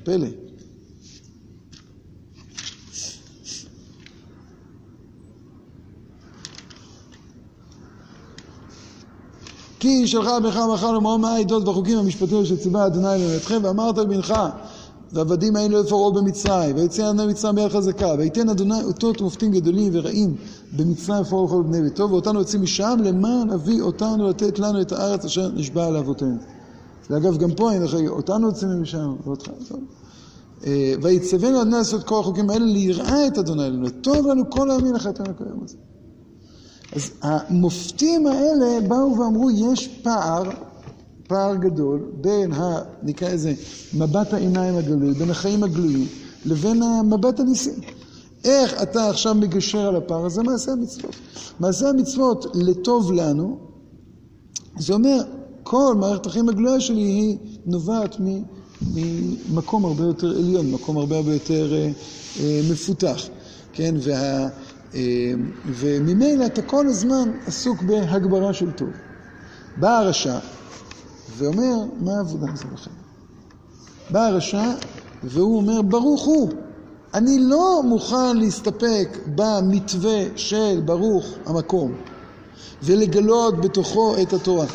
פלא. 0.04 0.47
כי 9.88 10.08
שלך 10.08 10.30
בך 10.44 10.58
מחר 10.74 11.00
מה 11.00 11.30
העדות 11.30 11.68
והחוקים 11.68 11.98
המשפטיים 11.98 12.46
שציווה 12.46 12.86
אדוני 12.86 13.38
אתכם 13.38 13.60
ואמרת 13.64 13.98
לבנך 13.98 14.34
ועבדים 15.12 15.56
היינו 15.56 15.80
לפרעה 15.80 16.12
במצרים 16.12 16.76
ויצא 16.76 17.10
אדוני 17.10 17.32
מצרים 17.32 17.56
ביד 17.56 17.68
חזקה 17.68 18.14
וייתן 18.18 18.50
אדוני 18.50 18.84
אותות 18.84 19.22
ומופתים 19.22 19.52
גדולים 19.52 19.90
ורעים 19.94 20.36
במצרים 20.78 21.22
לפרעה 21.22 21.44
וכל 21.44 21.64
בני 21.64 21.82
ביתו 21.82 22.10
ואותנו 22.10 22.40
יוצאים 22.40 22.62
משם 22.62 23.00
למען 23.04 23.50
אביא 23.50 23.82
אותנו 23.82 24.30
לתת 24.30 24.60
לנו 24.60 24.82
את 24.82 24.92
הארץ 24.92 25.26
אשר 25.26 25.50
נשבע 25.56 25.86
על 25.86 25.98
אבותינו. 25.98 26.38
ואגב 27.10 27.38
גם 27.38 27.52
פה 27.52 27.72
אותנו 28.08 28.48
יוצאים 28.48 28.82
משם 28.82 29.16
ואותך 29.26 29.50
אה, 30.66 30.94
ויצווינו 31.02 31.62
אדוני 31.62 31.78
לעשות 31.78 32.04
כל 32.04 32.20
החוקים 32.20 32.50
האלה 32.50 32.66
ליראה 32.66 33.28
את 33.28 33.38
אדוני 33.38 33.66
אלוהים 33.66 33.90
טוב 33.90 34.28
לנו 34.28 34.50
כל 34.50 34.72
הימין 34.72 34.94
לחטאנו 34.94 35.38
כיום 35.38 35.64
הזה 35.64 35.78
אז 36.98 37.12
המופתים 37.22 38.28
האלה 38.28 38.82
באו 38.88 39.18
ואמרו, 39.20 39.52
יש 39.52 39.88
פער, 39.88 40.44
פער 41.28 41.56
גדול, 41.56 42.12
בין, 42.22 42.52
ה, 42.52 42.82
נקרא 43.04 43.30
לזה, 43.30 43.54
מבט 43.94 44.34
העיניים 44.34 44.76
הגלוי, 44.76 45.14
בין 45.14 45.30
החיים 45.30 45.64
הגלויים, 45.64 46.08
לבין 46.46 46.84
המבט 46.84 47.40
הניסי. 47.40 47.72
איך 48.44 48.82
אתה 48.84 49.10
עכשיו 49.10 49.36
מגשר 49.36 49.88
על 49.88 49.96
הפער 49.96 50.26
הזה? 50.26 50.44
מעשה 50.44 50.72
המצוות. 50.72 51.16
מעשה 51.60 51.90
המצוות 51.90 52.46
לטוב 52.56 53.12
לנו, 53.12 53.58
זה 54.78 54.94
אומר, 54.94 55.22
כל 55.64 55.96
מערכת 56.00 56.26
החיים 56.26 56.50
הגלויה 56.50 56.80
שלי 56.80 57.02
היא 57.02 57.38
נובעת 57.66 58.16
ממקום 58.82 59.86
הרבה 59.86 60.04
יותר 60.04 60.38
עליון, 60.38 60.72
מקום 60.72 60.98
הרבה 60.98 61.16
הרבה 61.16 61.34
יותר 61.34 61.74
אה, 61.74 61.90
אה, 62.40 62.62
מפותח, 62.72 63.28
כן? 63.74 63.96
וה... 64.04 64.48
אמ, 64.94 65.00
וממילא 65.66 66.46
אתה 66.46 66.62
כל 66.62 66.88
הזמן 66.88 67.32
עסוק 67.48 67.82
בהגברה 67.82 68.54
של 68.54 68.72
טוב. 68.72 68.90
בא 69.78 69.98
הרשע 69.98 70.40
ואומר, 71.38 71.76
מה 72.00 72.18
העבודה 72.18 72.46
הזו 72.54 72.66
לכם? 72.74 72.92
בא 74.10 74.26
הרשע 74.26 74.72
והוא 75.24 75.58
אומר, 75.58 75.82
ברוך 75.82 76.26
הוא, 76.26 76.50
אני 77.14 77.40
לא 77.40 77.82
מוכן 77.86 78.38
להסתפק 78.38 79.18
במתווה 79.36 80.24
של 80.36 80.82
ברוך 80.86 81.26
המקום 81.46 81.92
ולגלות 82.84 83.62
בתוכו 83.62 84.16
את 84.22 84.34
התורה. 84.34 84.66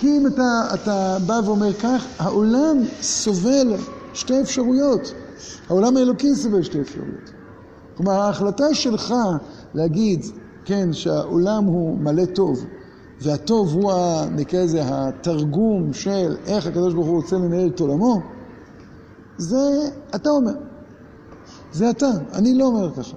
כי 0.00 0.06
אם 0.06 0.26
אתה, 0.26 0.74
אתה 0.74 1.16
בא 1.26 1.40
ואומר 1.44 1.72
כך, 1.72 2.04
העולם 2.18 2.76
סובל 3.02 3.76
שתי 4.14 4.40
אפשרויות. 4.40 5.12
העולם 5.68 5.96
האלוקי 5.96 6.34
סובל 6.34 6.62
שתי 6.62 6.80
אפשרויות. 6.80 7.41
כלומר, 7.96 8.12
ההחלטה 8.12 8.74
שלך 8.74 9.14
להגיד, 9.74 10.26
כן, 10.64 10.92
שהעולם 10.92 11.64
הוא 11.64 11.98
מלא 11.98 12.24
טוב, 12.24 12.66
והטוב 13.20 13.72
הוא, 13.72 13.92
נקרא 14.36 14.62
לזה, 14.62 14.82
התרגום 14.84 15.92
של 15.92 16.36
איך 16.46 16.66
הקדוש 16.66 16.94
ברוך 16.94 17.06
הוא 17.06 17.16
רוצה 17.16 17.36
לנהל 17.36 17.68
את 17.68 17.80
עולמו, 17.80 18.20
זה 19.38 19.90
אתה 20.14 20.30
אומר. 20.30 20.52
זה 21.72 21.90
אתה, 21.90 22.10
אני 22.32 22.54
לא 22.54 22.66
אומר 22.66 22.94
ככה. 22.94 23.16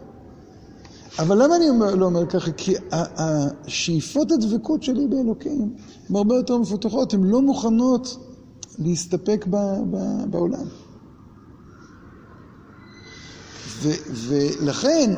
אבל 1.20 1.44
למה 1.44 1.56
אני 1.56 1.70
אומר, 1.70 1.96
לא 1.96 2.06
אומר 2.06 2.26
ככה? 2.26 2.52
כי 2.52 2.76
השאיפות 2.92 4.32
הדבקות 4.32 4.84
שלי 4.84 5.08
באלוקים 5.08 5.74
הן 6.10 6.16
הרבה 6.16 6.36
יותר 6.36 6.58
מפותחות, 6.58 7.14
הן 7.14 7.24
לא 7.24 7.42
מוכנות 7.42 8.18
להסתפק 8.80 9.46
ב, 9.50 9.56
ב, 9.92 9.98
בעולם. 10.30 10.66
ולכן 14.14 15.14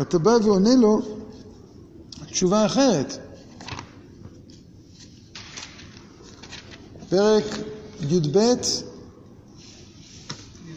אתה 0.00 0.18
בא 0.18 0.30
ועונה 0.44 0.74
לו 0.74 1.00
תשובה 2.26 2.66
אחרת. 2.66 3.18
פרק 7.08 7.44
י"ב, 8.00 8.36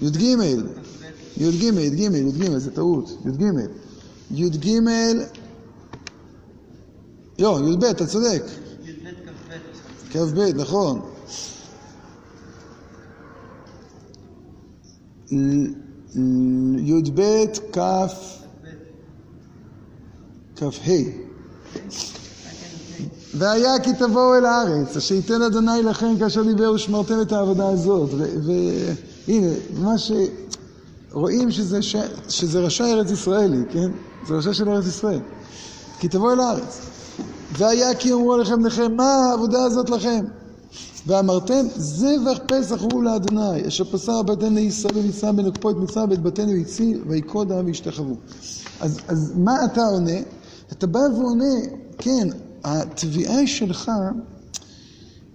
י"ג, 0.01 0.21
י"ג, 1.37 1.63
י"ג, 1.63 1.99
י"ג, 1.99 2.57
זה 2.57 2.71
טעות, 2.71 3.09
י"ג, 3.25 3.43
י"ג, 4.31 4.69
לא, 7.39 7.59
י"ב, 7.73 7.83
אתה 7.83 8.07
צודק. 8.07 8.43
כ"ב, 10.11 10.39
נכון. 10.55 11.01
י"ב 16.77 17.21
כ"ה 17.71 18.05
והיה 23.37 23.79
כי 23.83 23.93
תבואו 23.93 24.35
אל 24.35 24.45
הארץ, 24.45 24.97
אשר 24.97 25.15
ייתן 25.15 25.41
אדוני 25.41 25.83
לכם 25.83 26.17
כאשר 26.19 26.43
דיבר 26.43 26.71
ושמרתם 26.71 27.21
את 27.21 27.31
העבודה 27.31 27.69
הזאת. 27.69 28.09
והנה, 28.13 29.47
מה 29.79 29.97
ש... 29.97 30.11
רואים 31.11 31.51
שזה, 31.51 31.81
ש... 31.81 31.95
שזה 32.29 32.59
רשע 32.59 32.85
ארץ 32.85 33.11
ישראלי, 33.11 33.63
כן? 33.69 33.91
זה 34.27 34.33
רשע 34.33 34.53
של 34.53 34.69
ארץ 34.69 34.85
ישראל. 34.85 35.19
כי 35.99 36.07
תבואו 36.07 36.33
אל 36.33 36.39
הארץ. 36.39 36.79
והיה 37.57 37.95
כי 37.95 38.09
יאמרו 38.09 38.33
עליכם 38.33 38.61
בניכם, 38.61 38.95
מה 38.95 39.15
העבודה 39.29 39.63
הזאת 39.63 39.89
לכם? 39.89 40.25
ואמרתם, 41.05 41.65
זבח 41.75 42.37
פסח 42.47 42.81
הוא 42.81 43.03
לאדוני, 43.03 43.67
אשר 43.67 43.83
פסר 43.83 44.21
בתינו 44.21 44.55
לישראל 44.55 44.93
במצרים 44.93 45.37
ונקפו 45.37 45.69
את 45.69 45.75
מצרים 45.75 46.09
ואת 46.09 46.23
בתינו 46.23 46.51
הציל, 46.51 47.03
ויקודה 47.07 47.61
וישתחוו. 47.65 48.15
אז, 48.79 48.99
אז 49.07 49.33
מה 49.37 49.65
אתה 49.65 49.81
עונה? 49.81 50.19
אתה 50.71 50.87
בא 50.87 50.99
ועונה, 50.99 51.55
כן, 51.97 52.27
התביעה 52.63 53.47
שלך 53.47 53.91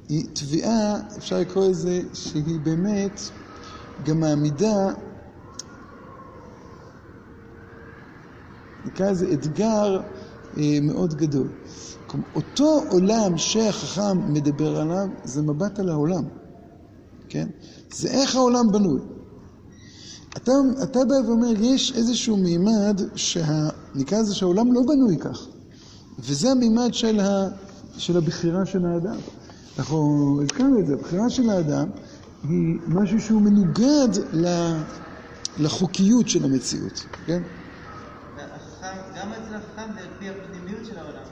היא 0.09 0.25
תביעה, 0.33 1.01
אפשר 1.17 1.39
לקרוא 1.39 1.69
לזה, 1.69 2.01
שהיא 2.13 2.61
באמת 2.61 3.21
גם 4.03 4.21
מעמידה, 4.21 4.89
נקרא 8.85 9.11
לזה 9.11 9.33
אתגר 9.33 10.01
אה, 10.57 10.79
מאוד 10.83 11.15
גדול. 11.15 11.49
אותו 12.35 12.85
עולם 12.91 13.39
שהחכם 13.39 14.33
מדבר 14.33 14.81
עליו, 14.81 15.09
זה 15.25 15.43
מבט 15.43 15.79
על 15.79 15.89
העולם, 15.89 16.25
כן? 17.29 17.49
זה 17.93 18.09
איך 18.09 18.37
העולם 18.37 18.73
בנוי. 18.73 19.01
אתה, 20.37 20.53
אתה 20.83 21.05
בא 21.05 21.15
ואומר, 21.27 21.53
יש 21.61 21.93
איזשהו 21.97 22.37
מימד, 22.37 23.01
שה, 23.15 23.69
נקרא 23.95 24.19
לזה 24.19 24.35
שהעולם 24.35 24.73
לא 24.73 24.83
בנוי 24.83 25.17
כך, 25.17 25.47
וזה 26.19 26.51
המימד 26.51 26.95
של, 26.95 27.21
ה, 27.21 27.49
של 27.97 28.17
הבחירה 28.17 28.67
של 28.67 28.87
האדם. 28.87 29.17
אנחנו 29.79 30.39
הזכרנו 30.43 30.81
את 30.81 30.87
זה, 30.87 30.95
הבחירה 30.95 31.31
של 31.31 31.51
האדם 31.51 31.89
היא 32.49 32.79
משהו 32.89 33.21
שהוא 33.21 33.43
מנוגד 33.43 34.09
לחוקיות 35.59 36.29
של 36.29 36.45
המציאות, 36.45 37.07
כן? 37.27 37.43
גם 39.17 39.33
אצל 39.33 39.55
החכם 39.55 39.93
זה 39.95 40.01
על 40.01 40.09
פי 40.19 40.29
הפנימיות 40.29 40.87
של 40.87 40.99
העולם. 40.99 41.23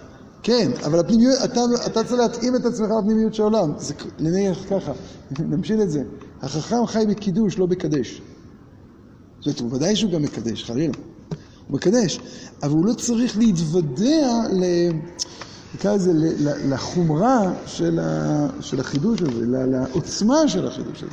כן, 0.49 0.71
אבל 0.85 0.99
הפנימיות, 0.99 1.35
אתה, 1.45 1.61
אתה 1.87 2.05
צריך 2.05 2.21
להתאים 2.21 2.57
את 2.57 2.64
עצמך 2.64 2.88
לפנימיות 3.02 3.35
של 3.35 3.43
העולם. 3.43 3.73
זה 3.78 3.95
נניח 4.19 4.59
ככה, 4.71 4.93
נמשיל 5.50 5.83
את 5.83 5.90
זה. 5.90 6.02
החכם 6.43 6.87
חי 6.87 7.05
בקידוש, 7.09 7.59
לא 7.59 7.67
בקדש. 7.67 8.23
זאת 9.40 9.47
אומרת, 9.47 9.61
הוא 9.61 9.75
ודאי 9.75 9.97
שהוא 9.97 10.12
גם 10.12 10.23
מקדש, 10.23 10.64
חלילה. 10.64 10.93
הוא 11.67 11.76
מקדש, 11.76 12.21
אבל 12.62 12.73
הוא 12.73 12.87
לא 12.87 12.95
צריך 12.95 13.38
להתוודע 13.38 14.28
ל... 14.52 14.64
נקרא 15.75 15.95
לזה, 15.95 16.12
לחומרה 16.69 17.52
של, 17.67 17.99
ה, 18.02 18.47
של 18.61 18.81
החידוש 18.81 19.23
הזה, 19.23 19.47
לעוצמה 19.47 20.49
של 20.49 20.67
החידוש 20.67 21.02
הזה. 21.02 21.12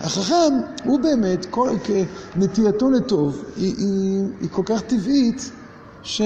החכם 0.00 0.54
הוא 0.84 1.00
באמת, 1.00 1.46
כל, 1.50 1.76
נטייתו 2.36 2.90
לטוב 2.90 3.44
היא, 3.56 3.74
היא, 3.78 4.22
היא 4.40 4.48
כל 4.52 4.62
כך 4.66 4.80
טבעית, 4.82 5.50
ש, 6.02 6.22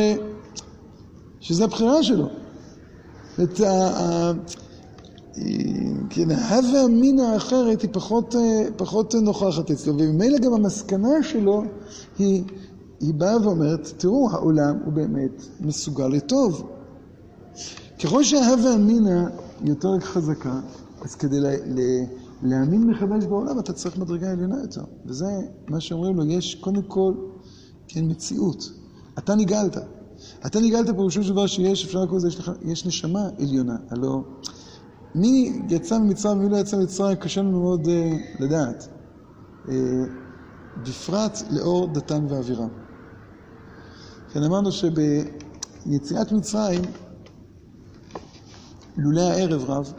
שזה 1.42 1.64
הבחירה 1.64 2.02
שלו. 2.02 2.28
את 3.42 3.60
ה... 3.60 4.32
כן, 6.10 6.30
ההווה 6.30 6.84
אמינא 6.84 7.22
האחרת 7.22 7.82
היא 7.82 7.90
פחות, 7.92 8.34
פחות 8.76 9.14
נוכחת 9.14 9.70
אצלו, 9.70 9.94
וממילא 9.98 10.38
גם 10.38 10.52
המסקנה 10.52 11.22
שלו 11.22 11.62
היא, 12.18 12.44
היא 13.00 13.14
באה 13.14 13.46
ואומרת, 13.46 13.92
תראו, 13.96 14.30
העולם 14.30 14.78
הוא 14.84 14.92
באמת 14.92 15.42
מסוגל 15.60 16.06
לטוב. 16.06 16.70
ככל 18.04 18.24
שההווה 18.24 18.74
אמינא 18.74 19.24
יותר 19.64 20.00
חזקה, 20.00 20.60
אז 21.02 21.14
כדי 21.14 21.40
לה, 21.40 21.50
לה, 21.50 22.04
להאמין 22.42 22.84
מחדש 22.84 23.24
בעולם 23.24 23.58
אתה 23.58 23.72
צריך 23.72 23.98
מדרגה 23.98 24.30
עליונה 24.30 24.56
יותר. 24.60 24.84
וזה 25.06 25.26
מה 25.68 25.80
שאומרים 25.80 26.16
לו, 26.16 26.24
יש 26.24 26.54
קודם 26.54 26.82
כל, 26.82 27.12
כן, 27.88 28.04
מציאות. 28.04 28.72
אתה 29.18 29.34
נגאלת. 29.34 29.76
אתה 30.46 30.60
נגאלת 30.60 30.86
פירושו 30.86 31.22
של 31.22 31.32
דבר 31.32 31.46
שיש, 31.46 31.84
אפשר 31.84 32.02
לקרוא 32.02 32.18
לזה, 32.18 32.28
יש, 32.28 32.40
יש 32.62 32.86
נשמה 32.86 33.28
עליונה. 33.38 33.76
הלוא 33.90 34.22
מי 35.14 35.62
יצא 35.68 35.98
ממצרים 35.98 36.38
ומי 36.38 36.48
לא 36.48 36.56
יצא 36.56 36.76
ממצרים, 36.76 37.16
קשה 37.16 37.40
לנו 37.40 37.60
מאוד 37.60 37.86
uh, 37.86 37.90
לדעת. 38.42 38.88
Uh, 39.66 39.70
בפרט 40.76 41.42
לאור 41.50 41.86
דתן 41.86 42.26
ואבירם. 42.28 42.68
כן, 44.32 44.42
אמרנו 44.42 44.70
שביציאת 44.72 46.32
מצרים, 46.32 46.82
לולא 48.96 49.20
הערב 49.20 49.70
רב, 49.70 49.92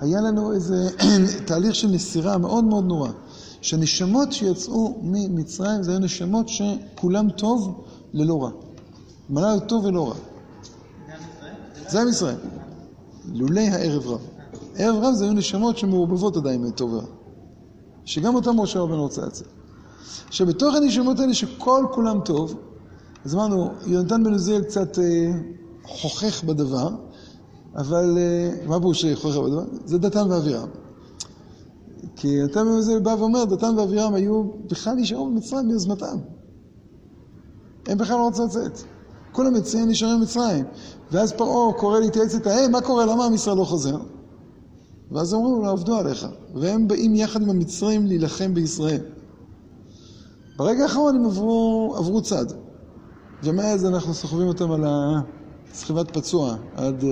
היה 0.00 0.20
לנו 0.20 0.52
איזה 0.52 0.88
תהליך 1.46 1.74
של 1.74 1.88
נסירה 1.88 2.38
מאוד 2.38 2.64
מאוד 2.64 2.84
נורא. 2.84 3.10
שהנשמות 3.60 4.32
שיצאו 4.32 4.98
ממצרים 5.02 5.82
זה 5.82 5.90
היו 5.90 6.00
נשמות 6.00 6.48
שכולם 6.48 7.30
טוב 7.30 7.84
ללא 8.12 8.42
רע. 8.42 8.50
מלא 9.30 9.58
טוב 9.58 9.84
ולא 9.84 10.08
רע. 10.08 10.14
זה 11.88 12.00
עם 12.00 12.08
ישראל. 12.08 12.36
לולא 13.34 13.60
הערב 13.60 14.06
רב. 14.06 14.20
ערב 14.74 15.04
רב 15.04 15.14
זה 15.14 15.24
היו 15.24 15.32
נשמות 15.32 15.78
שמעורבבות 15.78 16.36
עדיין 16.36 16.62
מטוב 16.62 16.92
ורע. 16.92 17.04
שגם 18.04 18.34
אותם 18.34 18.60
משה 18.60 18.80
רבנו 18.80 19.02
רוצה 19.02 19.26
לצאת. 19.26 19.46
עכשיו, 20.28 20.46
בתוך 20.46 20.74
הנשמות 20.74 21.20
האלה 21.20 21.34
שכל 21.34 21.86
כולם 21.92 22.20
טוב, 22.24 22.54
אז 23.24 23.34
אמרנו, 23.34 23.70
יונתן 23.86 24.24
בן 24.24 24.32
עוזיאל 24.32 24.62
קצת 24.62 24.98
אה, 24.98 25.32
חוכך 25.84 26.44
בדבר, 26.44 26.88
אבל 27.76 28.18
אה, 28.18 28.66
מה 28.66 28.80
פירוש 28.80 29.04
חוכך 29.14 29.36
בדבר? 29.36 29.64
זה 29.84 29.98
דתן 29.98 30.32
ואבירם. 30.32 30.68
כי 32.16 32.28
יונתן 32.28 32.64
בן 32.64 32.72
עוזיאל 32.72 32.98
בא 32.98 33.10
ואומר, 33.18 33.44
דתן 33.44 33.78
ואבירם 33.78 34.14
היו, 34.14 34.44
בכלל 34.70 34.94
נשארו 34.94 35.26
במצרים 35.26 35.66
מיוזמתם. 35.66 36.16
הם 37.86 37.98
בכלל 37.98 38.16
לא 38.16 38.28
רצו 38.28 38.44
לצאת. 38.44 38.95
כל 39.36 39.46
המצרים 39.46 39.88
נשארים 39.88 40.20
במצרים. 40.20 40.64
ואז 41.12 41.32
פרעה 41.32 41.72
קורא 41.72 42.00
להתייעץ 42.00 42.34
איתה, 42.34 42.50
היי, 42.50 42.68
מה 42.68 42.80
קורה? 42.80 43.06
למה 43.06 43.24
עם 43.24 43.34
ישראל 43.34 43.56
לא 43.56 43.64
חוזר? 43.64 43.96
ואז 45.12 45.34
אמרו 45.34 45.62
לו, 45.62 45.70
עבדו 45.70 45.96
עליך. 45.96 46.26
והם 46.54 46.88
באים 46.88 47.14
יחד 47.14 47.42
עם 47.42 47.50
המצרים 47.50 48.06
להילחם 48.06 48.54
בישראל. 48.54 49.00
ברגע 50.56 50.82
האחרון 50.82 51.16
הם 51.16 51.26
עברו, 51.26 51.94
עברו 51.98 52.22
צד. 52.22 52.46
ומאז 53.42 53.86
אנחנו 53.86 54.14
סוחבים 54.14 54.48
אותם 54.48 54.72
על 54.72 54.84
סחיבת 55.74 56.10
פצוע 56.10 56.56
עד... 56.76 57.04
אה, 57.04 57.08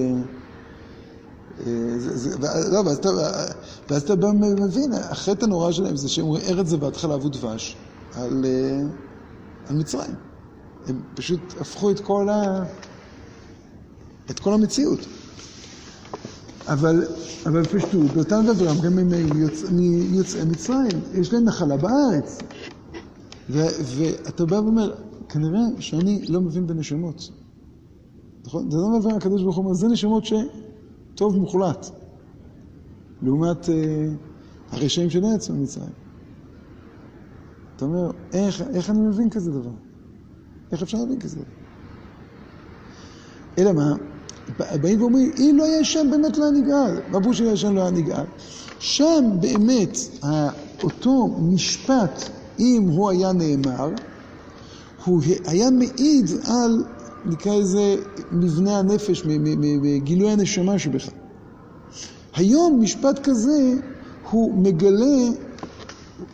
אה, 1.67 1.99
זה, 1.99 2.39
לא, 2.73 2.81
ואז 2.87 2.97
אתה, 2.97 3.09
ואז 3.91 4.03
אתה 4.03 4.15
מבין, 4.61 4.93
החטא 4.93 5.45
הנורא 5.45 5.73
שלהם 5.73 5.97
זה 5.97 6.09
שהם 6.09 6.25
אומרים 6.25 6.43
ארץ 6.49 6.67
זבת 6.67 6.97
חלב 6.97 7.25
ודבש 7.25 7.77
על, 8.15 8.45
אה, 8.45 8.81
על 9.69 9.77
מצרים. 9.77 10.15
הם 10.89 11.01
פשוט 11.15 11.41
הפכו 11.61 11.91
את 11.91 12.01
כל, 12.01 12.29
ה, 12.29 12.65
את 14.31 14.41
כל 14.41 14.55
המציאות. 14.55 15.01
אבל, 16.67 17.07
אבל 17.47 17.65
פשטות, 17.65 18.11
באותם 18.15 18.45
דברים, 18.55 18.81
גם 18.81 18.99
הם 18.99 19.09
מיוצאי 20.11 20.45
מצרים, 20.45 21.01
יש 21.15 21.33
להם 21.33 21.45
נחלה 21.45 21.77
בארץ. 21.77 22.39
ו, 23.51 23.59
ואתה 23.85 24.47
בא 24.47 24.55
ואומר, 24.55 24.95
כנראה 25.29 25.61
שאני 25.79 26.25
לא 26.29 26.41
מבין 26.41 26.67
בנשמות. 26.67 27.31
נכון? 28.45 28.71
זה 28.71 28.79
לא 28.79 28.99
מבין, 28.99 29.15
הקדוש 29.15 29.43
ברוך 29.43 29.57
הוא 29.57 29.65
אומר, 29.65 29.75
זה 29.75 29.89
נשמות 29.89 30.25
שטוב 30.25 31.37
מוחלט. 31.37 31.87
לעומת 33.23 33.69
אה, 33.69 33.75
הרשעים 34.71 35.11
שלא 35.11 35.29
יצאו 35.37 35.55
ממצרים. 35.55 35.93
אתה 37.77 37.85
אומר, 37.85 38.11
איך, 38.33 38.63
איך 38.63 38.91
אני 38.91 38.99
מבין 39.01 39.31
כזה 39.31 39.51
דבר? 39.51 39.71
איך 40.73 40.83
אפשר 40.83 40.99
להבין 40.99 41.21
כזה? 41.21 41.41
אלא 43.59 43.73
מה? 43.73 43.95
באים 44.81 45.01
ואומרים, 45.01 45.31
אם 45.39 45.55
לא 45.59 45.65
יהיה 45.65 45.85
שם 45.85 46.07
באמת 46.11 46.39
לא 46.39 46.51
נגאל. 46.51 47.01
מה 47.11 47.21
פירוש 47.21 47.41
לא 47.41 47.47
יהיה 47.47 47.57
שם 47.57 47.75
לא 47.75 47.91
נגאל? 47.91 48.25
שם 48.79 49.25
באמת 49.41 49.99
אותו 50.83 51.29
משפט, 51.29 52.29
אם 52.59 52.89
הוא 52.89 53.11
היה 53.11 53.33
נאמר, 53.33 53.91
הוא 55.05 55.23
היה 55.47 55.71
מעיד 55.71 56.31
על, 56.45 56.85
נקרא 57.25 57.55
לזה, 57.55 57.97
מבנה 58.33 58.79
הנפש, 58.79 59.23
מגילוי 59.27 60.31
הנשמה 60.31 60.79
שבך. 60.79 61.09
היום 62.35 62.81
משפט 62.83 63.19
כזה, 63.23 63.75
הוא 64.31 64.55
מגלה, 64.55 65.29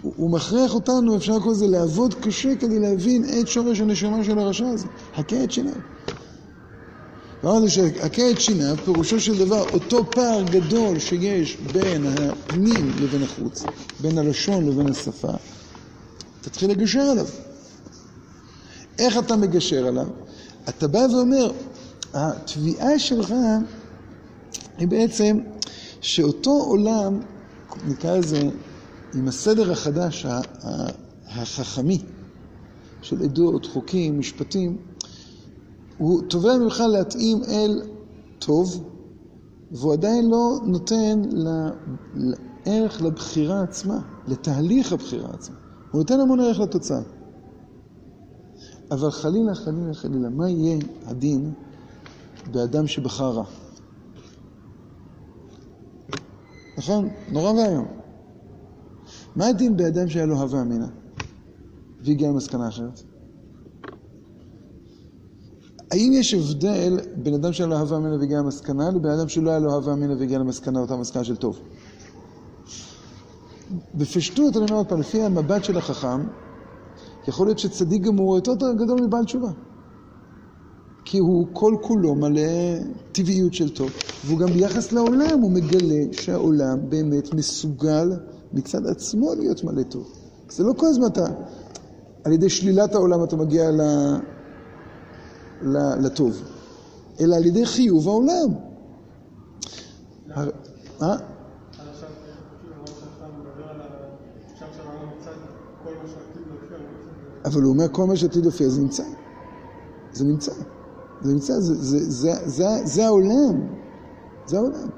הוא 0.02 0.30
מכריח 0.30 0.74
אותנו, 0.74 1.16
אפשר 1.16 1.36
לקרוא 1.36 1.52
לזה, 1.52 1.66
לעבוד 1.66 2.14
קשה 2.14 2.56
כדי 2.56 2.78
להבין 2.78 3.24
את 3.40 3.48
שורש 3.48 3.80
הנשמה 3.80 4.24
של 4.24 4.38
הרשע 4.38 4.68
הזה. 4.68 4.86
הכה 5.14 5.44
את 5.44 5.50
שיניו. 5.50 5.72
אמרנו 7.44 7.68
שהכה 7.68 8.30
את 8.30 8.40
שיניו, 8.40 8.76
פירושו 8.84 9.20
של 9.20 9.38
דבר, 9.38 9.64
אותו 9.72 10.14
פער 10.14 10.42
גדול 10.42 10.98
שיש 10.98 11.56
בין 11.72 12.06
הפנים 12.06 12.90
לבין 13.00 13.22
החוץ, 13.22 13.64
בין 14.00 14.18
הלשון 14.18 14.66
לבין 14.66 14.88
השפה, 14.88 15.32
תתחיל 16.40 16.70
לגשר 16.70 17.00
עליו. 17.00 17.26
איך 18.98 19.18
אתה 19.18 19.36
מגשר 19.36 19.86
עליו? 19.86 20.06
אתה 20.68 20.88
בא 20.88 20.98
ואומר, 20.98 21.52
התביעה 22.14 22.98
שלך 22.98 23.34
היא 24.78 24.88
בעצם 24.88 25.40
שאותו 26.00 26.50
עולם, 26.50 27.20
נקרא 27.88 28.16
לזה, 28.16 28.42
עם 29.14 29.28
הסדר 29.28 29.72
החדש, 29.72 30.26
החכמי, 31.26 31.98
של 33.02 33.22
עדות, 33.22 33.66
חוקים, 33.66 34.18
משפטים, 34.18 34.76
הוא 35.98 36.22
תובע 36.28 36.58
ממך 36.58 36.82
להתאים 36.92 37.42
אל 37.44 37.82
טוב 38.38 38.90
והוא 39.72 39.92
עדיין 39.92 40.30
לא 40.30 40.58
נותן 40.64 41.22
לערך 42.14 43.02
לבחירה 43.02 43.62
עצמה, 43.62 44.00
לתהליך 44.28 44.92
הבחירה 44.92 45.28
עצמה. 45.32 45.56
הוא 45.90 45.98
נותן 45.98 46.20
המון 46.20 46.40
ערך 46.40 46.60
לתוצאה. 46.60 47.00
אבל 48.90 49.10
חלילה, 49.10 49.54
חלילה, 49.54 49.94
חלילה, 49.94 50.28
מה 50.28 50.50
יהיה 50.50 50.78
הדין 51.06 51.52
באדם 52.50 52.86
שבחר 52.86 53.30
רע? 53.30 53.44
נכון? 56.78 57.08
נורא 57.32 57.52
ואיום. 57.52 57.99
מה 59.36 59.46
הדין 59.46 59.76
באדם 59.76 60.08
שהיה 60.08 60.26
לו 60.26 60.36
הווה 60.36 60.62
אמינא 60.62 60.86
והגיע 62.04 62.28
למסקנה 62.28 62.68
אחרת? 62.68 63.02
האם 65.90 66.12
יש 66.12 66.34
הבדל 66.34 66.98
בין 67.16 67.34
אדם 67.34 67.52
שהיה 67.52 67.68
לו 67.68 67.76
הווה 67.76 67.96
אמינא 67.96 68.14
והגיע 68.14 68.38
למסקנה 68.38 68.90
לבין 68.90 69.10
אדם 69.10 69.28
שלא 69.28 69.50
היה 69.50 69.58
לו 69.58 69.74
הווה 69.74 69.92
אמינא 69.92 70.14
והגיע 70.18 70.38
למסקנה, 70.38 70.80
אותה 70.80 70.96
מסקנה 70.96 71.24
של 71.24 71.36
טוב? 71.36 71.58
בפשטות, 73.94 74.56
אני 74.56 74.64
אומר 74.64 74.76
עוד 74.76 74.86
פעם, 74.86 75.00
לפי 75.00 75.22
המבט 75.22 75.64
של 75.64 75.78
החכם, 75.78 76.20
יכול 77.28 77.46
להיות 77.46 77.58
שצדיק 77.58 78.02
גמור 78.02 78.36
יותר 78.36 78.72
גדול 78.72 79.02
מבעל 79.02 79.24
תשובה. 79.24 79.50
כי 81.04 81.18
הוא 81.18 81.46
כל 81.52 81.76
כולו 81.82 82.14
מלא 82.14 82.42
טבעיות 83.12 83.54
של 83.54 83.74
טוב, 83.74 83.90
והוא 84.24 84.38
גם 84.38 84.48
ביחס 84.48 84.92
לעולם, 84.92 85.40
הוא 85.42 85.50
מגלה 85.50 86.12
שהעולם 86.12 86.78
באמת 86.88 87.34
מסוגל 87.34 88.10
מצד 88.52 88.86
עצמו 88.86 89.34
להיות 89.34 89.64
מלא 89.64 89.82
טוב. 89.82 90.12
זה 90.50 90.64
לא 90.64 90.72
כל 90.72 90.86
הזמן 90.86 91.06
אתה, 91.06 91.26
על 92.24 92.32
ידי 92.32 92.48
שלילת 92.48 92.94
העולם 92.94 93.24
אתה 93.24 93.36
מגיע 93.36 93.70
ל, 93.70 93.80
ל, 95.62 95.76
לטוב, 96.06 96.42
אלא 97.20 97.36
על 97.36 97.46
ידי 97.46 97.66
חיוב 97.66 98.08
העולם. 98.08 98.54
הר- 100.30 100.50
אה? 101.02 101.08
מה 101.08 101.16
אבל 107.44 107.62
הוא 107.62 107.72
אומר, 107.72 107.86
כל 107.92 108.04
מה 108.06 108.16
שעתיד 108.16 108.42
להופיע 108.42 108.68
זה 108.68 108.80
נמצא. 108.82 109.02
זה 110.12 110.24
נמצא. 110.24 110.52
זה 111.22 111.32
נמצא, 111.32 111.60
זה, 111.60 111.74
זה, 111.74 112.10
זה, 112.10 112.32
זה, 112.44 112.64
זה 112.84 113.06
העולם. 113.06 113.66
זה 114.46 114.56
העולם. 114.58 114.88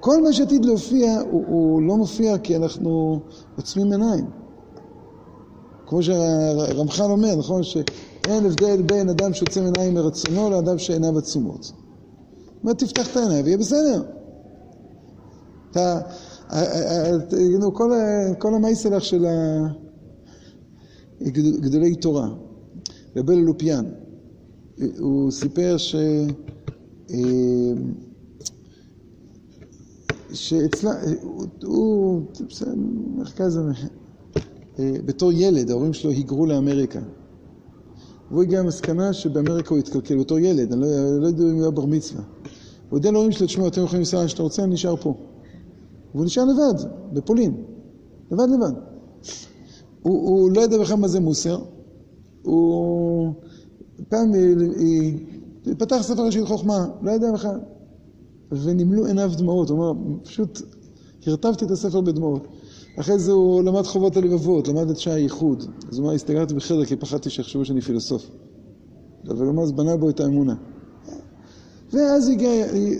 כל 0.00 0.22
מה 0.22 0.32
שעתיד 0.32 0.64
להופיע, 0.64 1.20
הוא, 1.30 1.44
הוא 1.46 1.82
לא 1.82 1.96
מופיע 1.96 2.38
כי 2.38 2.56
אנחנו 2.56 3.20
עוצמים 3.56 3.92
עיניים. 3.92 4.24
כמו 5.86 6.02
שהרמח"ל 6.02 7.10
אומר, 7.10 7.36
נכון? 7.36 7.62
שאין 7.62 8.46
הבדל 8.46 8.82
בין 8.82 9.08
אדם 9.08 9.34
שעוצם 9.34 9.64
עיניים 9.64 9.94
מרצונו 9.94 10.50
לאדם 10.50 10.78
שעיניו 10.78 11.18
עצומות. 11.18 11.72
זאת 12.64 12.78
תפתח 12.78 13.10
את 13.10 13.16
העיניים 13.16 13.44
ויהיה 13.44 13.58
בסדר. 13.58 14.02
אתה, 15.70 16.00
כל, 17.72 17.92
כל 18.38 18.54
המייסלח 18.54 19.02
של 19.02 19.26
גדולי 21.60 21.94
תורה, 21.94 22.28
רבי 23.16 23.36
לופיאן, 23.36 23.84
הוא 24.98 25.30
סיפר 25.30 25.76
ש... 25.76 25.94
שאצלה, 30.32 30.92
הוא, 31.64 32.22
לזה? 33.46 33.60
אה, 34.78 34.92
בתור 35.04 35.32
ילד, 35.32 35.70
ההורים 35.70 35.92
שלו 35.92 36.10
היגרו 36.10 36.46
לאמריקה. 36.46 37.00
והוא 38.30 38.42
הגיע 38.42 38.62
למסקנה 38.62 39.12
שבאמריקה 39.12 39.70
הוא 39.70 39.78
התקלקל 39.78 40.18
בתור 40.18 40.38
ילד, 40.38 40.72
אני 40.72 40.80
לא, 40.80 41.20
לא 41.20 41.26
יודע 41.26 41.44
אם 41.44 41.50
הוא 41.50 41.62
היה 41.62 41.70
בר 41.70 41.86
מצווה. 41.86 42.22
הוא 42.22 42.96
הודיע 42.96 43.10
להורים 43.10 43.32
שלו, 43.32 43.46
תשמעו, 43.46 43.68
אתם 43.68 43.82
יכולים 43.82 44.00
לנסוע 44.00 44.20
לאן 44.20 44.28
שאתה 44.28 44.42
רוצה, 44.42 44.64
אני 44.64 44.74
נשאר 44.74 44.96
פה. 44.96 45.14
והוא 46.14 46.24
נשאר 46.24 46.44
לבד, 46.44 46.88
בפולין. 47.12 47.64
לבד 48.30 48.46
לבד. 48.54 48.72
הוא, 50.02 50.28
הוא 50.28 50.50
לא 50.50 50.60
ידע 50.60 50.78
בכלל 50.78 50.96
מה 50.96 51.08
זה 51.08 51.20
מוסר. 51.20 51.58
הוא 52.42 53.32
פעם 54.08 54.34
אה, 54.34 54.40
אה, 55.68 55.74
פתח 55.78 55.96
ספר 56.02 56.22
ראשית 56.22 56.44
חוכמה, 56.44 56.86
לא 57.02 57.10
ידע 57.10 57.32
בכלל. 57.32 57.60
ונמלאו 58.52 59.06
עיניו 59.06 59.32
דמעות, 59.36 59.70
הוא 59.70 59.78
אמר, 59.78 59.92
פשוט 60.24 60.62
הרטבתי 61.26 61.64
את 61.64 61.70
הספר 61.70 62.00
בדמעות. 62.00 62.46
אחרי 63.00 63.18
זה 63.18 63.32
הוא 63.32 63.62
למד 63.62 63.82
חובות 63.82 64.16
הלבבות, 64.16 64.68
למד 64.68 64.90
את 64.90 64.98
שעה 64.98 65.14
הייחוד. 65.14 65.64
אז 65.88 65.98
הוא 65.98 66.06
אמר, 66.06 66.14
הסתגרתי 66.14 66.54
בחדר 66.54 66.84
כי 66.84 66.96
פחדתי 66.96 67.30
שיחשבו 67.30 67.64
שאני 67.64 67.80
פילוסוף. 67.80 68.30
אבל 69.28 69.44
הוא 69.44 69.50
אמר, 69.50 69.62
אז 69.62 69.72
בנה 69.72 69.96
בו 69.96 70.10
את 70.10 70.20
האמונה. 70.20 70.54
ואז 71.92 72.28
הגיע, 72.28 72.50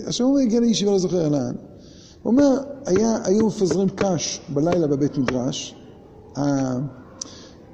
עכשיו 0.05 0.27
הוא 0.27 0.39
הגיע 0.39 0.59
לישיבה, 0.59 0.91
לא 0.91 0.97
זוכר 0.97 1.29
לאן. 1.29 1.55
הוא 2.23 2.31
אומר, 2.31 2.57
היה, 2.85 3.17
היו 3.23 3.47
מפזרים 3.47 3.89
קש 3.89 4.41
בלילה 4.53 4.87
בבית 4.87 5.17
מדרש, 5.17 5.75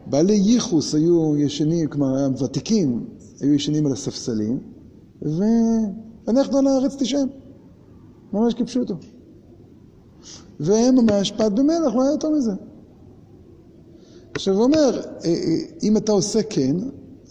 בעלי 0.06 0.34
ייחוס 0.34 0.96
היו 0.96 1.38
ישנים, 1.38 1.88
כלומר 1.88 2.26
הוותיקים 2.26 3.06
היו 3.40 3.54
ישנים 3.54 3.86
על 3.86 3.92
הספסלים, 3.92 4.60
ואנחנו 5.22 6.58
על 6.58 6.68
הארץ 6.68 6.96
תשען, 7.00 7.28
ממש 8.34 8.54
כפשוטו. 8.54 8.96
פת 11.32 11.52
במלח, 11.52 11.96
לא 11.96 12.02
היה 12.04 12.12
יותר 12.12 12.30
מזה. 12.30 12.52
עכשיו 14.34 14.54
הוא 14.54 14.63
אומר, 14.63 15.02
אה, 15.26 15.30
אה, 15.30 15.34
אם 15.84 15.98
אתה 15.98 16.12
עושה 16.12 16.44
כן, 16.44 16.76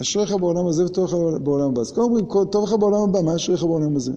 אשריך 0.02 0.32
בעולם 0.32 0.66
הזה 0.66 0.85
וטוב 0.85 1.04
לך 1.04 1.14
בעולם 1.42 1.68
הבא. 1.68 1.80
אז 1.80 1.92
כל 1.92 2.00
אומרים, 2.00 2.26
"כל- 2.26 2.44
טוב 2.52 2.64
לך 2.64 2.72
בעולם 2.80 3.02
הבא, 3.09 3.22
מה 3.22 3.37
אשריך 3.37 3.62
בעולם 3.64 3.96
הזה? 3.96 4.12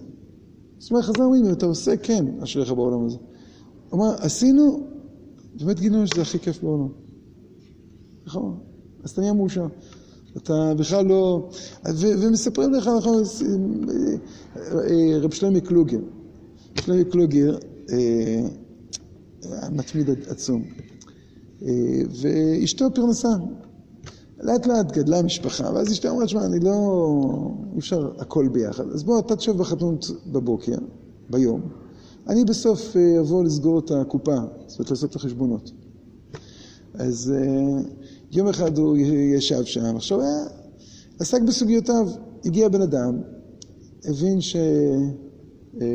זאת 0.78 0.90
אומרת, 0.90 1.04
חז"ל 1.04 1.22
אומרים, 1.22 1.44
אם 1.46 1.52
אתה 1.52 1.66
עושה 1.66 1.96
כן, 1.96 2.26
אשריך 2.42 2.72
בעולם 2.72 3.06
הזה. 3.06 3.16
הוא 3.90 4.00
אומר, 4.00 4.14
עשינו, 4.18 4.80
באמת 5.60 5.80
גילינו 5.80 6.06
שזה 6.06 6.22
הכי 6.22 6.38
כיף 6.38 6.62
בעולם. 6.62 6.88
נכון, 8.26 8.58
אז 9.04 9.10
אתה 9.10 9.20
נהיה 9.20 9.32
מאושר. 9.32 9.66
אתה 10.36 10.72
בכלל 10.78 11.06
לא... 11.06 11.48
ומספרים 12.00 12.72
לך, 12.72 12.88
נכון, 12.98 13.22
אה, 14.56 15.18
רב 15.20 15.32
שלמה 15.34 15.60
קלוגר. 15.60 15.98
שלמה 16.74 17.04
קלוגר, 17.04 17.58
אה, 17.92 18.42
מתמיד 19.70 20.10
עצום. 20.28 20.64
אה, 21.62 21.68
ואשתו 22.20 22.86
פרנסה. 22.94 23.28
לאט 24.40 24.66
לאט 24.66 24.92
גדלה 24.92 25.18
המשפחה, 25.18 25.70
ואז 25.74 25.92
אשתו 25.92 26.10
אמרה, 26.10 26.28
שמע, 26.28 26.46
אני 26.46 26.60
לא... 26.60 27.50
אי 27.72 27.78
אפשר 27.78 28.10
הכל 28.18 28.48
ביחד. 28.52 28.84
אז 28.90 29.02
בוא, 29.02 29.18
אתה 29.18 29.36
תשב 29.36 29.56
בחתונות 29.56 30.06
בבוקר, 30.26 30.76
ביום. 31.30 31.60
אני 32.28 32.44
בסוף 32.44 32.96
אה, 32.96 33.20
אבוא 33.20 33.44
לסגור 33.44 33.78
את 33.78 33.90
הקופה, 33.90 34.36
זאת 34.66 34.78
אומרת 34.78 34.90
לעשות 34.90 35.10
את 35.10 35.16
החשבונות. 35.16 35.70
אז 36.94 37.32
יום 38.32 38.48
אחד 38.48 38.78
הוא 38.78 38.96
ישב 39.36 39.64
שם, 39.64 39.96
עכשיו 39.96 40.20
היה, 40.20 40.44
עסק 41.20 41.42
בסוגיותיו. 41.42 42.08
הגיע 42.44 42.68
בן 42.68 42.82
אדם, 42.82 43.18
הבין 44.04 44.40
ש... 44.40 44.56
אה, 45.80 45.86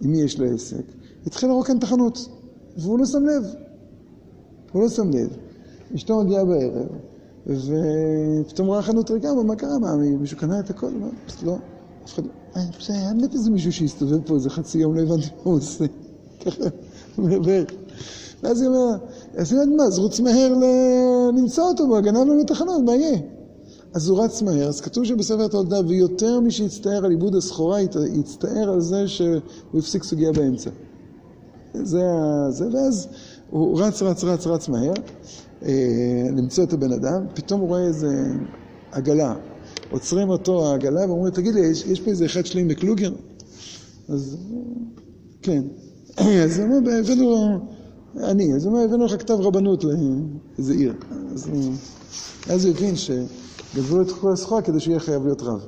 עם 0.00 0.10
מי 0.10 0.22
יש 0.22 0.40
לו 0.40 0.46
עסק, 0.54 0.82
התחיל 1.26 1.48
לרוקן 1.48 1.78
את 1.78 1.82
החנות, 1.82 2.28
והוא 2.76 2.98
לא 2.98 3.06
שם 3.06 3.24
לב. 3.24 3.44
הוא 4.72 4.82
לא 4.82 4.88
שם 4.88 5.10
לב. 5.10 5.36
אשתו 5.94 6.24
מגיעה 6.24 6.44
בערב, 6.44 6.88
ופתאום 7.46 8.68
רואה 8.68 8.82
חנות 8.82 9.10
ריקה, 9.10 9.34
מה 9.34 9.56
קרה? 9.56 9.78
מה, 9.78 9.96
מישהו 9.96 10.38
קנה 10.38 10.60
את 10.60 10.70
הכל? 10.70 10.90
"פשוט 11.26 11.42
לא, 11.42 11.56
אף 12.04 12.14
אחד 12.14 12.24
לא... 12.24 12.30
אה, 12.56 12.62
בסדר, 12.78 12.96
היה 12.96 13.14
באמת 13.14 13.34
איזה 13.34 13.50
מישהו 13.50 13.72
שהסתובב 13.72 14.26
פה 14.26 14.34
איזה 14.34 14.50
חצי 14.50 14.78
יום, 14.78 14.94
לא 14.94 15.00
הבנתי 15.02 15.26
מה 15.26 15.42
הוא 15.42 15.54
עושה. 15.54 15.84
ככה, 16.44 16.64
מדבר. 17.18 17.64
ואז 18.42 18.60
היא 18.60 18.68
אומרת, 18.68 19.00
אז 19.36 19.52
היא 19.52 19.60
אומרת, 19.60 19.76
מה, 19.76 19.84
אז 19.84 19.98
רוץ 19.98 20.20
מהר 20.20 20.54
למצוא 21.38 21.64
אותו, 21.64 21.84
הוא 21.84 22.00
גנב 22.00 22.16
לנו 22.16 22.40
את 22.40 22.50
החנות, 22.50 22.82
מה 22.82 22.94
יהיה? 22.94 23.18
אז 23.96 24.08
הוא 24.08 24.24
רץ 24.24 24.42
מהר, 24.42 24.68
אז 24.68 24.80
כתוב 24.80 25.04
שבספר 25.04 25.44
התולדה, 25.44 25.80
ויותר 25.88 26.40
מי 26.40 26.50
שהצטער 26.50 27.04
על 27.04 27.10
עיבוד 27.10 27.34
הסחורה, 27.34 27.80
הצטער 28.18 28.70
על 28.72 28.80
זה 28.80 29.08
שהוא 29.08 29.40
הפסיק 29.74 30.04
סוגיה 30.04 30.32
באמצע. 30.32 30.70
זה 31.74 32.02
ה... 32.04 32.50
זה, 32.50 32.68
ואז 32.72 33.08
הוא 33.50 33.80
רץ, 33.80 34.02
רץ, 34.02 34.24
רץ, 34.24 34.46
רץ 34.46 34.68
מהר, 34.68 34.92
אה, 35.62 36.28
למצוא 36.36 36.64
את 36.64 36.72
הבן 36.72 36.92
אדם, 36.92 37.26
פתאום 37.34 37.60
הוא 37.60 37.68
רואה 37.68 37.86
איזה 37.86 38.24
עגלה. 38.92 39.34
עוצרים 39.90 40.28
אותו 40.28 40.66
העגלה 40.66 41.00
ואומרים, 41.08 41.32
תגיד 41.32 41.54
לי, 41.54 41.60
יש, 41.60 41.86
יש 41.86 42.00
פה 42.00 42.10
איזה 42.10 42.24
אחד 42.24 42.46
שלי 42.46 42.62
מקלוגר? 42.64 43.12
אז 44.08 44.36
כן. 45.42 45.62
אז 46.44 46.58
הוא 46.58 46.76
אומר, 46.76 46.90
הבאנו, 46.92 47.58
אני, 48.16 48.54
אז 48.54 48.64
הוא 48.64 48.72
אומר, 48.72 48.84
הבאנו 48.84 49.04
לך 49.04 49.12
כתב 49.12 49.36
רבנות 49.40 49.84
לאיזה 49.84 50.72
עיר. 50.72 50.94
אז 51.34 51.50
אז 52.48 52.64
הוא 52.64 52.74
הבין 52.74 52.94
שגנבו 52.96 53.45
לו 53.90 54.02
את 54.02 54.10
כל 54.10 54.32
הסחורה 54.32 54.62
כדי 54.62 54.80
שהוא 54.80 54.90
יהיה 54.90 55.00
חייב 55.00 55.24
להיות 55.24 55.42
רב. 55.42 55.66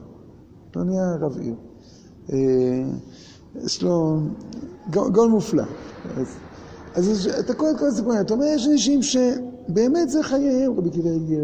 הוא 0.75 0.83
נהיה 0.83 1.15
רב 1.21 1.39
עיר. 1.39 1.55
אה, 2.33 2.39
יש 3.65 3.83
לו 3.83 4.21
גול, 4.91 5.29
מופלא. 5.31 5.65
אז, 6.17 6.27
אז 6.95 7.29
אתה 7.41 7.55
קורא 7.55 7.71
את 7.71 7.79
כל 7.79 7.87
הסיפורים, 7.87 8.21
אתה 8.21 8.35
אומר, 8.35 8.47
יש 8.47 8.67
אנשים 8.67 9.03
שבאמת 9.03 10.11
זה 10.11 10.23
חייהם, 10.23 10.79
רבי 10.79 10.89
עקיבא 10.89 11.11
הגיע, 11.11 11.39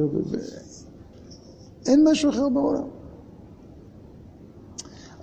ואין 1.84 2.08
משהו 2.08 2.30
אחר 2.30 2.48
בעולם. 2.48 2.88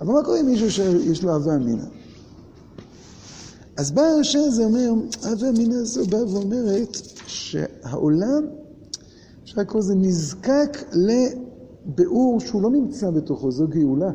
אבל 0.00 0.12
מה 0.12 0.24
קורה 0.24 0.40
עם 0.40 0.46
מישהו 0.46 0.70
שיש 0.70 1.22
לו 1.22 1.34
הווה 1.34 1.54
אמינא? 1.56 1.84
אז 3.76 3.90
בא 3.90 4.02
הרשע 4.02 4.38
הזה 4.38 4.64
אומר, 4.64 4.90
הווה 5.24 5.48
אמינא 5.48 5.74
הזו 5.74 6.06
באה 6.06 6.28
ואומרת 6.28 6.96
שהעולם, 7.26 8.46
אפשר 9.52 9.60
לקרוא 9.60 9.80
לזה 9.80 9.94
נזקק 9.94 10.84
לביאור 10.92 12.40
שהוא 12.40 12.62
לא 12.62 12.70
נמצא 12.70 13.10
בתוכו, 13.10 13.50
זו 13.50 13.68
גאולה. 13.68 14.10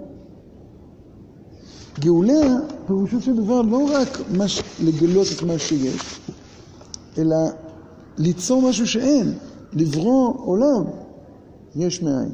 גאולה, 2.00 2.60
פירושו 2.88 3.22
של 3.22 3.36
דבר, 3.36 3.62
לא 3.62 3.90
רק 3.94 4.08
מש... 4.38 4.62
לגלות 4.84 5.28
את 5.38 5.44
מה 5.44 5.60
שיש, 5.60 6.20
אלא 7.18 7.36
ליצור 8.18 8.70
משהו 8.70 8.88
שאין, 8.88 9.34
לברוא 9.74 10.34
עולם 10.38 10.84
יש 11.76 12.02
מאין. 12.02 12.32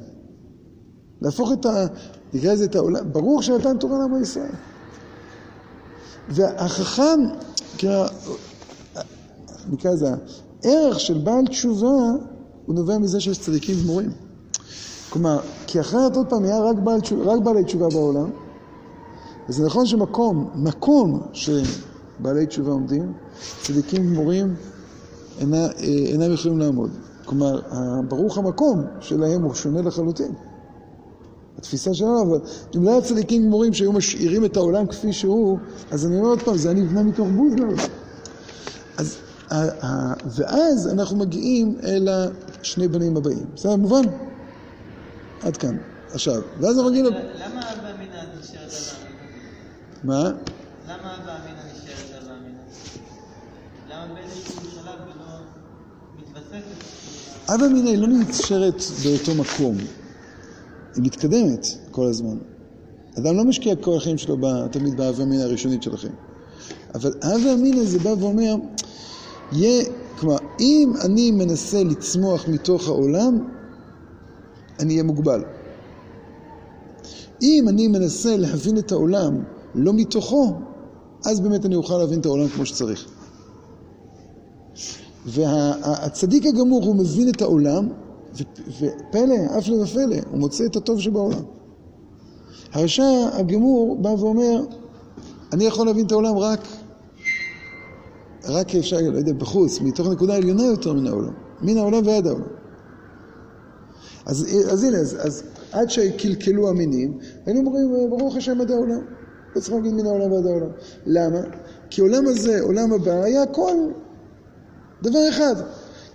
להפוך 1.21 1.51
את 1.53 1.65
ה... 1.65 1.85
נקרא 2.33 2.53
לזה 2.53 2.65
את 2.65 2.75
העולם, 2.75 3.13
ברוך 3.13 3.43
שנתן 3.43 3.77
תורה 3.77 3.97
לעמו 3.97 4.19
ישראל. 4.19 4.51
והחכם, 6.29 7.19
נקרא 9.71 9.91
לזה, 9.91 10.13
הערך 10.63 10.99
של 10.99 11.17
בעל 11.17 11.47
תשובה 11.47 12.11
הוא 12.65 12.75
נובע 12.75 12.97
מזה 12.97 13.19
שיש 13.19 13.37
צדיקים 13.37 13.75
גמורים. 13.83 14.11
כלומר, 15.09 15.39
כי 15.67 15.79
אחרת 15.79 16.15
עוד 16.15 16.27
פעם 16.29 16.43
היה 16.43 16.61
רק, 16.61 16.75
בעל, 16.75 16.99
רק 17.25 17.41
בעלי 17.41 17.63
תשובה 17.63 17.89
בעולם, 17.89 18.29
וזה 19.49 19.65
נכון 19.65 19.85
שמקום, 19.85 20.49
מקום 20.55 21.21
שבעלי 21.33 22.45
תשובה 22.45 22.71
עומדים, 22.71 23.13
צדיקים 23.61 24.13
גמורים 24.13 24.55
אינה, 25.39 25.67
אינם 26.07 26.33
יכולים 26.33 26.59
לעמוד. 26.59 26.89
כלומר, 27.25 27.59
ברוך 28.07 28.37
המקום 28.37 28.81
שלהם 28.99 29.43
הוא 29.43 29.53
שונה 29.53 29.81
לחלוטין. 29.81 30.31
התפיסה 31.57 31.93
שלנו, 31.93 32.21
אבל 32.21 32.39
אם 32.75 32.83
לא 32.83 32.91
היה 32.91 33.01
צדיקים 33.01 33.45
גמורים 33.45 33.73
שהיו 33.73 33.91
משאירים 33.91 34.45
את 34.45 34.57
העולם 34.57 34.87
כפי 34.87 35.13
שהוא, 35.13 35.57
אז 35.91 36.05
אני 36.05 36.17
אומר 36.17 36.29
עוד 36.29 36.41
פעם, 36.41 36.57
זה 36.57 36.69
היה 36.69 36.79
נבנה 36.79 37.03
מתוך 37.03 37.27
בוז 37.35 37.53
לעולם. 37.53 37.77
אז, 38.97 39.17
ואז 40.35 40.87
אנחנו 40.87 41.17
מגיעים 41.17 41.77
אל 41.83 42.07
השני 42.63 42.87
בנים 42.87 43.17
הבאים. 43.17 43.45
בסדר, 43.55 43.75
מובן? 43.75 44.01
עד 45.41 45.57
כאן. 45.57 45.77
עכשיו, 46.11 46.41
ואז 46.59 46.77
אנחנו 46.77 46.89
מגיעים... 46.89 47.05
למה 47.05 47.73
אבא 47.73 47.91
אמינא 47.95 48.23
נשארת 48.39 48.71
אבא 48.71 48.97
אמינא? 49.01 49.23
מה? 50.03 50.31
למה 50.87 51.15
אבא 51.15 51.35
אמינא 51.43 51.61
נשארת 51.73 52.23
אבא 52.23 52.31
אמינא? 52.31 52.59
למה 53.89 54.13
באיזשהו 54.13 54.61
שלב 54.71 54.99
ולא 55.05 55.39
מתווספת? 56.19 57.53
אבא 57.55 57.67
מיניה 57.67 57.91
היא 57.91 57.99
לא 57.99 58.07
נשארת 58.07 58.81
באותו 59.03 59.35
מקום. 59.35 59.77
היא 60.95 61.03
מתקדמת 61.03 61.67
כל 61.91 62.05
הזמן. 62.05 62.37
אדם 63.17 63.37
לא 63.37 63.43
משקיע 63.43 63.75
כל 63.75 63.97
החיים 63.97 64.17
שלו 64.17 64.37
תמיד 64.71 64.97
באהבה 64.97 65.25
מיניה 65.25 65.45
הראשונית 65.45 65.83
שלכם. 65.83 66.11
אבל 66.95 67.11
אהבה 67.23 67.55
מיניה 67.55 67.83
זה 67.85 67.99
בא 67.99 68.09
ואומר, 68.09 68.55
יהיה, 69.51 69.83
כלומר, 70.23 70.37
אם 70.59 70.93
אני 71.05 71.31
מנסה 71.31 71.83
לצמוח 71.83 72.47
מתוך 72.47 72.87
העולם, 72.87 73.47
אני 74.79 74.93
אהיה 74.93 75.03
מוגבל. 75.03 75.43
אם 77.41 77.65
אני 77.67 77.87
מנסה 77.87 78.37
להבין 78.37 78.77
את 78.77 78.91
העולם 78.91 79.43
לא 79.75 79.93
מתוכו, 79.93 80.53
אז 81.25 81.39
באמת 81.39 81.65
אני 81.65 81.75
אוכל 81.75 81.97
להבין 81.97 82.19
את 82.19 82.25
העולם 82.25 82.47
כמו 82.47 82.65
שצריך. 82.65 83.07
והצדיק 85.25 86.45
הגמור, 86.45 86.83
הוא 86.83 86.95
מבין 86.95 87.29
את 87.29 87.41
העולם, 87.41 87.89
ופלא, 88.67 89.35
הפלא 89.49 89.75
ופלא, 89.75 90.15
הוא 90.31 90.39
מוצא 90.39 90.65
את 90.65 90.75
הטוב 90.75 91.01
שבעולם. 91.01 91.43
הרשע 92.73 93.29
הגמור 93.33 93.97
בא 94.01 94.09
ואומר, 94.09 94.65
אני 95.53 95.63
יכול 95.63 95.85
להבין 95.85 96.05
את 96.05 96.11
העולם 96.11 96.37
רק, 96.37 96.59
רק 98.45 98.75
אפשר, 98.75 98.97
לא 99.11 99.17
יודע, 99.17 99.33
בחוץ, 99.33 99.81
מתוך 99.81 100.07
נקודה 100.07 100.35
עליונה 100.35 100.65
יותר 100.65 100.93
מן 100.93 101.07
העולם, 101.07 101.33
מן 101.61 101.77
העולם 101.77 102.07
ועד 102.07 102.27
העולם. 102.27 102.47
אז, 104.25 104.47
אז 104.71 104.83
הנה, 104.83 104.97
אז, 104.97 105.17
אז 105.19 105.43
עד 105.71 105.89
שקלקלו 105.89 106.69
המינים, 106.69 107.17
היינו 107.45 107.59
אומרים, 107.59 108.09
ברוך 108.09 108.35
השם 108.35 108.61
עד 108.61 108.71
העולם. 108.71 109.01
לא 109.55 109.61
צריך 109.61 109.73
להגיד 109.73 109.93
מן 109.93 110.05
העולם 110.05 110.31
ועד 110.31 110.45
העולם. 110.45 110.69
למה? 111.05 111.39
כי 111.89 112.01
עולם 112.01 112.27
הזה, 112.27 112.61
עולם 112.61 112.93
הבא, 112.93 113.23
היה 113.23 113.43
הכל 113.43 113.75
דבר 115.01 115.29
אחד. 115.29 115.55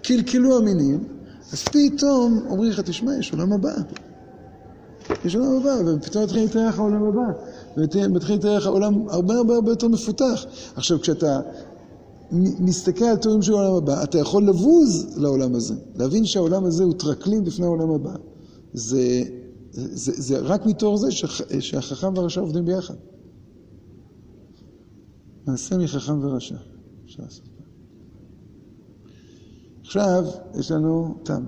קלקלו 0.03 0.57
המינים, 0.57 1.05
אז 1.53 1.65
פתאום 1.65 2.47
אומרים 2.49 2.71
לך, 2.71 2.81
תשמע, 2.81 3.19
יש 3.19 3.33
עולם 3.33 3.53
הבא. 3.53 3.73
יש 5.25 5.37
עולם 5.37 5.57
הבא, 5.57 5.75
ופתאום 5.87 6.25
מתחיל 6.25 6.43
להתארח 6.43 6.79
העולם 6.79 7.05
הבא. 7.05 7.33
ומתחיל 7.77 8.35
להתארח 8.35 8.67
העולם 8.67 9.09
הרבה 9.09 9.35
הרבה 9.35 9.55
הרבה 9.55 9.73
יותר 9.73 9.89
מפותח. 9.89 10.45
עכשיו, 10.77 11.01
כשאתה 11.01 11.41
מסתכל 12.33 13.05
על 13.05 13.17
תיאורים 13.17 13.43
של 13.43 13.53
העולם 13.53 13.75
הבא, 13.75 14.03
אתה 14.03 14.19
יכול 14.19 14.49
לבוז 14.49 15.07
לעולם 15.17 15.55
הזה. 15.55 15.75
להבין 15.95 16.25
שהעולם 16.25 16.65
הזה 16.65 16.85
הוא 16.85 16.95
טרקלין 16.99 17.45
בפני 17.45 17.67
העולם 17.67 17.91
הבא. 17.91 18.15
זה, 18.73 19.23
זה, 19.73 20.13
זה 20.17 20.39
רק 20.39 20.67
מתוך 20.67 21.01
זה 21.01 21.11
שח, 21.11 21.41
שהחכם 21.61 22.17
והרשע 22.17 22.41
עובדים 22.41 22.65
ביחד. 22.65 22.95
מעשה 25.47 25.79
מחכם 25.79 26.25
ורשע. 26.25 26.57
עכשיו 29.81 30.25
יש 30.59 30.71
לנו 30.71 31.15
תם, 31.23 31.45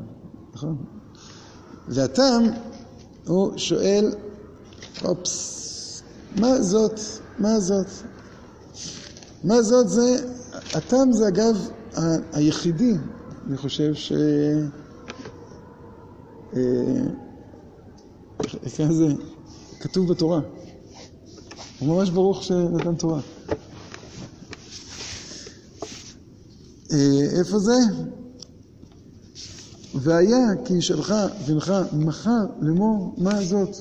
נכון? 0.55 0.77
והתם, 1.89 2.43
הוא 3.27 3.53
שואל, 3.57 4.13
אופס, 5.05 6.03
מה 6.37 6.63
זאת? 6.63 7.01
מה 7.39 7.61
זאת? 7.61 7.87
מה 9.45 9.63
זאת 9.63 9.89
זה, 9.89 10.29
התם 10.75 11.13
זה 11.13 11.29
אגב 11.29 11.69
ה- 11.97 12.37
היחידי, 12.39 12.95
אני 13.49 13.57
חושב 13.57 13.95
ש... 13.95 14.13
אה, 16.57 16.61
איך 18.63 18.93
זה 18.93 19.07
כתוב 19.81 20.11
בתורה. 20.11 20.41
הוא 21.79 21.89
ממש 21.89 22.11
ברוך 22.11 22.43
שנתן 22.43 22.95
תורה. 22.95 23.21
אה, 26.93 27.39
איפה 27.39 27.59
זה? 27.59 27.77
והיה 29.95 30.39
כי 30.65 30.75
ישאלך 30.75 31.15
בנך 31.49 31.73
מחר 31.93 32.47
לאמור 32.61 33.15
מה 33.19 33.45
זאת 33.45 33.77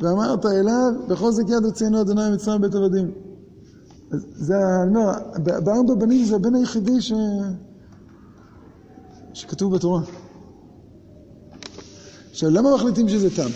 ואמרת 0.00 0.46
אליו 0.46 0.92
בחוזק 1.08 1.42
יד 1.48 1.64
הוצאנו 1.64 2.00
אדוני 2.00 2.30
ממצרים 2.30 2.60
בית 2.60 2.74
עבדים. 2.74 3.10
זה, 4.34 4.54
אני 4.82 4.96
אומר, 4.96 5.12
בארבע 5.64 5.94
בנים 5.94 6.24
זה 6.24 6.36
הבן 6.36 6.54
היחידי 6.54 7.00
ש... 7.00 7.12
שכתוב 9.34 9.74
בתורה. 9.74 10.00
עכשיו, 12.30 12.50
למה 12.50 12.74
מחליטים 12.74 13.08
שזה 13.08 13.36
תם? 13.36 13.50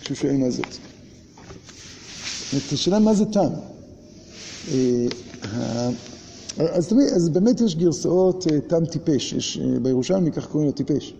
כשהוא 0.00 0.16
שואל 0.16 0.36
מה 0.36 0.50
זאת. 0.50 0.66
זאת 2.52 2.72
השאלה 2.72 2.98
מה 2.98 3.14
זה 3.14 3.24
תם. 3.24 3.48
אה, 4.72 5.06
אז 6.58 6.88
תמיד, 6.88 7.06
אז 7.06 7.28
באמת 7.28 7.60
יש 7.60 7.76
גרסאות 7.76 8.46
אה, 8.52 8.60
תם 8.60 8.86
טיפש, 8.86 9.32
יש 9.32 9.58
אה, 9.58 9.80
בירושלמי 9.80 10.32
כך 10.32 10.46
קוראים 10.46 10.68
לו 10.68 10.72
טיפש. 10.72 11.14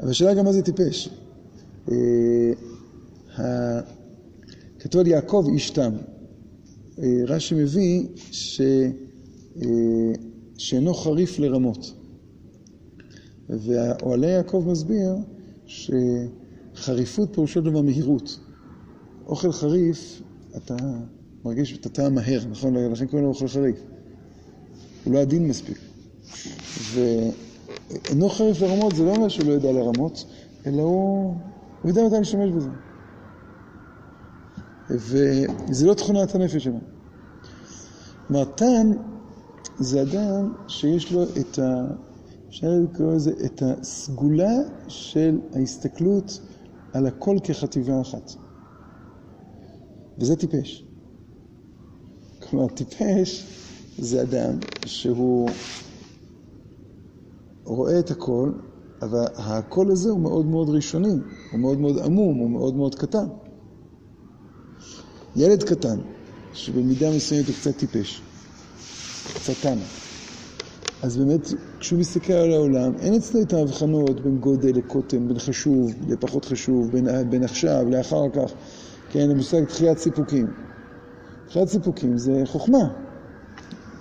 אבל 0.00 0.10
השאלה 0.10 0.34
גם 0.34 0.44
מה 0.44 0.52
זה 0.52 0.62
טיפש. 0.62 1.08
כתוב 4.78 5.00
על 5.00 5.06
יעקב 5.06 5.46
איש 5.52 5.70
תם. 5.70 5.92
רש"י 7.26 7.54
מביא 7.54 8.06
ש... 8.16 8.60
שאינו 10.58 10.94
חריף 10.94 11.38
לרמות. 11.38 11.92
ואוהלי 13.48 14.26
יעקב 14.26 14.64
מסביר 14.66 15.14
שחריפות 15.66 17.28
פירושו 17.34 17.60
דבר 17.60 17.82
מהירות. 17.82 18.38
אוכל 19.26 19.52
חריף, 19.52 20.22
אתה 20.56 20.76
מרגיש 21.44 21.78
את 21.78 21.86
הטעם 21.86 22.14
מהר, 22.14 22.40
נכון? 22.50 22.76
לכן 22.76 23.06
קוראים 23.06 23.24
לו 23.24 23.32
אוכל 23.32 23.48
חריף. 23.48 23.76
הוא 25.04 25.14
לא 25.14 25.18
עדין 25.18 25.48
מספיק. 25.48 25.78
ואינו 26.94 28.28
חריף 28.28 28.60
לרמות 28.62 28.94
זה 28.96 29.04
לא 29.04 29.14
אומר 29.14 29.28
שהוא 29.28 29.46
לא 29.46 29.52
יודע 29.52 29.72
לרמות, 29.72 30.24
אלא 30.66 30.82
הוא, 30.82 31.34
הוא 31.82 31.90
יודע 31.90 32.06
מתי 32.06 32.14
להשתמש 32.18 32.50
בזה. 32.50 32.70
וזה 34.90 35.86
לא 35.86 35.94
תכונת 35.94 36.34
הנפש 36.34 36.64
שלו. 36.64 36.80
טעם 38.44 38.92
זה 39.78 40.02
אדם 40.02 40.52
שיש 40.68 41.12
לו 41.12 41.22
את 41.22 41.58
ה... 41.58 41.86
אפשר 42.48 42.66
לקרוא 42.84 43.14
לזה 43.14 43.32
את 43.44 43.62
הסגולה 43.62 44.54
של 44.88 45.38
ההסתכלות 45.54 46.40
על 46.92 47.06
הכל 47.06 47.36
כחטיבה 47.44 48.00
אחת. 48.00 48.32
וזה 50.18 50.36
טיפש. 50.36 50.84
כלומר, 52.42 52.68
טיפש 52.68 53.44
זה 53.98 54.22
אדם 54.22 54.58
שהוא 54.86 55.50
רואה 57.64 57.98
את 57.98 58.10
הכל, 58.10 58.52
אבל 59.02 59.24
הקול 59.36 59.90
הזה 59.90 60.10
הוא 60.10 60.20
מאוד 60.20 60.46
מאוד 60.46 60.68
ראשוני, 60.68 61.16
הוא 61.52 61.60
מאוד 61.60 61.78
מאוד 61.78 61.98
עמום, 61.98 62.38
הוא 62.38 62.50
מאוד 62.50 62.76
מאוד 62.76 62.94
קטן. 62.94 63.26
ילד 65.38 65.62
קטן, 65.62 65.98
שבמידה 66.54 67.10
מסוימת 67.16 67.46
הוא 67.46 67.54
קצת 67.54 67.76
טיפש, 67.76 68.20
קצת 69.34 69.52
תם, 69.62 69.78
אז 71.02 71.16
באמת, 71.16 71.52
כשהוא 71.80 72.00
מסתכל 72.00 72.32
על 72.32 72.52
העולם, 72.52 72.92
אין 73.00 73.14
אצלו 73.14 73.42
את 73.42 73.52
ההבחנות 73.52 74.20
בין 74.20 74.38
גודל 74.38 74.68
לקוטן, 74.68 75.28
בין 75.28 75.38
חשוב 75.38 75.92
לפחות 76.08 76.44
חשוב, 76.44 76.90
בין, 76.90 77.30
בין 77.30 77.44
עכשיו 77.44 77.84
לאחר 77.90 78.28
כך, 78.34 78.52
כן, 79.10 79.30
המושג 79.30 79.64
תחיית 79.64 79.98
סיפוקים. 79.98 80.46
תחיית 81.48 81.68
סיפוקים 81.68 82.18
זה 82.18 82.42
חוכמה. 82.46 82.88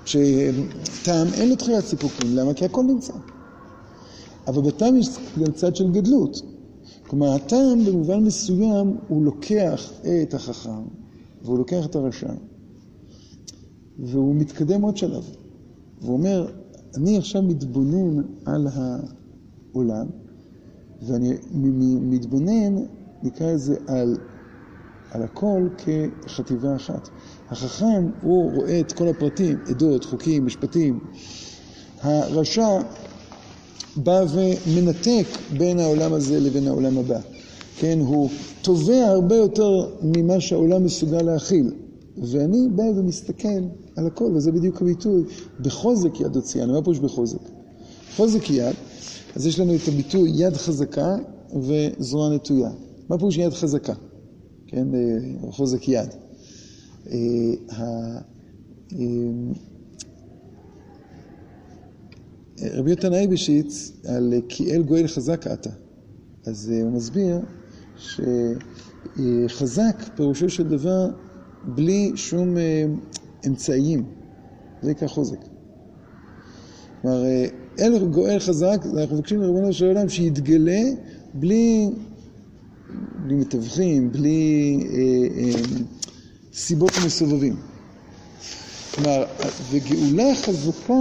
שטעם 0.05 1.27
אין 1.33 1.49
לו 1.49 1.55
תחיית 1.55 1.85
סיפוקים, 1.85 2.35
למה? 2.35 2.53
כי 2.53 2.65
הכל 2.65 2.83
נמצא. 2.83 3.13
אבל 4.47 4.61
בטעם 4.61 4.97
יש 4.97 5.07
גם 5.39 5.51
צד 5.51 5.75
של 5.75 5.91
גדלות. 5.91 6.41
כלומר, 7.07 7.33
הטעם 7.33 7.85
במובן 7.85 8.19
מסוים 8.19 8.97
הוא 9.07 9.25
לוקח 9.25 9.91
את 10.23 10.33
החכם, 10.33 10.83
והוא 11.43 11.57
לוקח 11.57 11.85
את 11.85 11.95
הרשע, 11.95 12.33
והוא 13.99 14.35
מתקדם 14.35 14.81
עוד 14.81 14.97
שלב. 14.97 15.23
והוא 16.01 16.13
אומר, 16.13 16.51
אני 16.95 17.17
עכשיו 17.17 17.41
מתבונן 17.41 18.23
על 18.45 18.67
העולם, 18.73 20.07
ואני 21.01 21.33
מתבונן, 22.01 22.75
נקרא 23.23 23.51
לזה, 23.51 23.75
על, 23.87 24.17
על 25.11 25.23
הכל 25.23 25.67
כחטיבה 25.77 26.75
אחת. 26.75 27.09
החכם, 27.49 28.09
הוא 28.21 28.51
רואה 28.53 28.79
את 28.79 28.91
כל 28.91 29.07
הפרטים, 29.07 29.57
עדות, 29.69 30.05
חוקים, 30.05 30.45
משפטים. 30.45 30.99
הרשע 32.01 32.81
בא 33.95 34.23
ומנתק 34.33 35.25
בין 35.57 35.79
העולם 35.79 36.13
הזה 36.13 36.39
לבין 36.39 36.67
העולם 36.67 36.97
הבא. 36.97 37.19
כן, 37.79 37.99
הוא 37.99 38.29
תובע 38.61 39.05
הרבה 39.05 39.35
יותר 39.35 39.89
ממה 40.01 40.39
שהעולם 40.39 40.83
מסוגל 40.83 41.21
להכיל. 41.21 41.71
ואני 42.17 42.67
בא 42.75 42.83
ומסתכל 42.83 43.63
על 43.95 44.07
הכל, 44.07 44.31
וזה 44.35 44.51
בדיוק 44.51 44.81
הביטוי, 44.81 45.23
בחוזק 45.59 46.19
יד 46.19 46.35
הוציאנו, 46.35 46.73
מה 46.73 46.81
פירוש 46.81 46.99
בחוזק? 46.99 47.39
חוזק 48.15 48.49
יד, 48.49 48.75
אז 49.35 49.47
יש 49.47 49.59
לנו 49.59 49.75
את 49.75 49.87
הביטוי 49.87 50.31
יד 50.35 50.53
חזקה 50.53 51.15
וזרוע 51.53 52.29
נטויה. 52.29 52.71
מה 53.09 53.17
פירוש 53.17 53.37
יד 53.37 53.53
חזקה? 53.53 53.93
כן, 54.67 54.87
אה, 54.95 55.51
חוזק 55.51 55.87
יד. 55.87 56.09
אה, 57.09 57.17
אה, 57.71 58.19
רבי 62.73 62.89
יותן 62.89 63.13
אייבשיץ 63.13 63.91
על 64.05 64.33
כי 64.49 64.71
אל 64.71 64.83
גואל 64.83 65.07
חזק 65.07 65.47
אתה. 65.47 65.69
אז 66.45 66.69
הוא 66.69 66.91
מסביר 66.91 67.39
שחזק 67.97 69.95
פירושו 70.15 70.49
של 70.49 70.63
דבר 70.63 71.07
בלי 71.63 72.11
שום 72.15 72.55
אמצעיים. 73.47 74.03
זה 74.81 74.91
נקרא 74.91 75.07
חוזק. 75.07 75.37
כלומר, 77.01 77.23
אל 77.79 78.05
גואל 78.05 78.39
חזק, 78.39 78.85
אנחנו 78.97 79.15
מבקשים 79.15 79.39
מריבונו 79.39 79.73
של 79.73 79.85
העולם 79.85 80.09
שיתגלה 80.09 80.81
בלי, 81.33 81.89
בלי 83.23 83.35
מתווכים, 83.35 84.11
בלי 84.11 84.79
אה, 84.89 85.43
אה, 85.43 85.51
סיבות 86.53 86.91
מסובבים. 87.05 87.55
כלומר, 88.95 89.23
וגאולה 89.71 90.35
חזקה, 90.35 90.93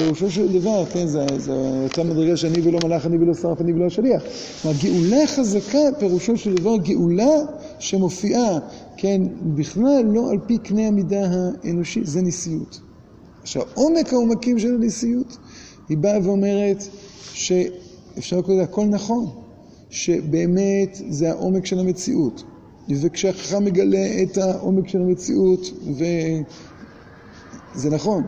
פירושו 0.00 0.30
של 0.30 0.52
דבר, 0.60 0.84
כן, 0.86 1.06
זו 1.06 1.52
אותה 1.82 2.04
מדרגה 2.04 2.36
שאני 2.36 2.60
ולא 2.60 2.78
מלאך, 2.84 3.06
אני 3.06 3.16
ולא 3.16 3.34
שרף, 3.34 3.60
אני 3.60 3.72
ולא 3.72 3.86
השליח. 3.86 4.22
כלומר, 4.62 4.76
גאולה 4.82 5.26
חזקה, 5.26 5.78
פירושו 5.98 6.36
של 6.36 6.54
דבר 6.54 6.76
גאולה 6.76 7.36
שמופיעה, 7.78 8.58
כן, 8.96 9.22
בכלל 9.42 10.04
לא 10.04 10.30
על 10.30 10.38
פי 10.46 10.58
קנה 10.58 10.86
המידה 10.86 11.28
האנושי, 11.30 12.00
זה 12.04 12.22
נשיאות. 12.22 12.80
עכשיו, 13.42 13.62
עומק 13.74 14.12
העומקים 14.12 14.58
של 14.58 14.74
הנשיאות, 14.74 15.36
היא 15.88 15.98
באה 15.98 16.18
ואומרת 16.22 16.84
שאפשר 17.32 18.38
לקרוא 18.38 18.54
לזה 18.54 18.62
הכל 18.62 18.84
נכון, 18.84 19.26
שבאמת 19.90 21.00
זה 21.08 21.30
העומק 21.30 21.66
של 21.66 21.78
המציאות. 21.78 22.42
וכשהחכם 22.88 23.64
מגלה 23.64 24.22
את 24.22 24.38
העומק 24.38 24.88
של 24.88 25.02
המציאות, 25.02 25.70
וזה 27.74 27.90
נכון. 27.90 28.22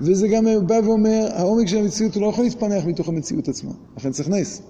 וזה 0.00 0.28
גם 0.28 0.46
בא 0.66 0.80
ואומר, 0.84 1.28
העומק 1.32 1.68
של 1.68 1.78
המציאות 1.78 2.14
הוא 2.14 2.22
לא 2.22 2.26
יכול 2.26 2.44
להתפנח 2.44 2.84
מתוך 2.84 3.08
המציאות 3.08 3.48
עצמה, 3.48 3.70
לכן 3.96 4.10
צריך 4.10 4.28
נס. 4.28 4.62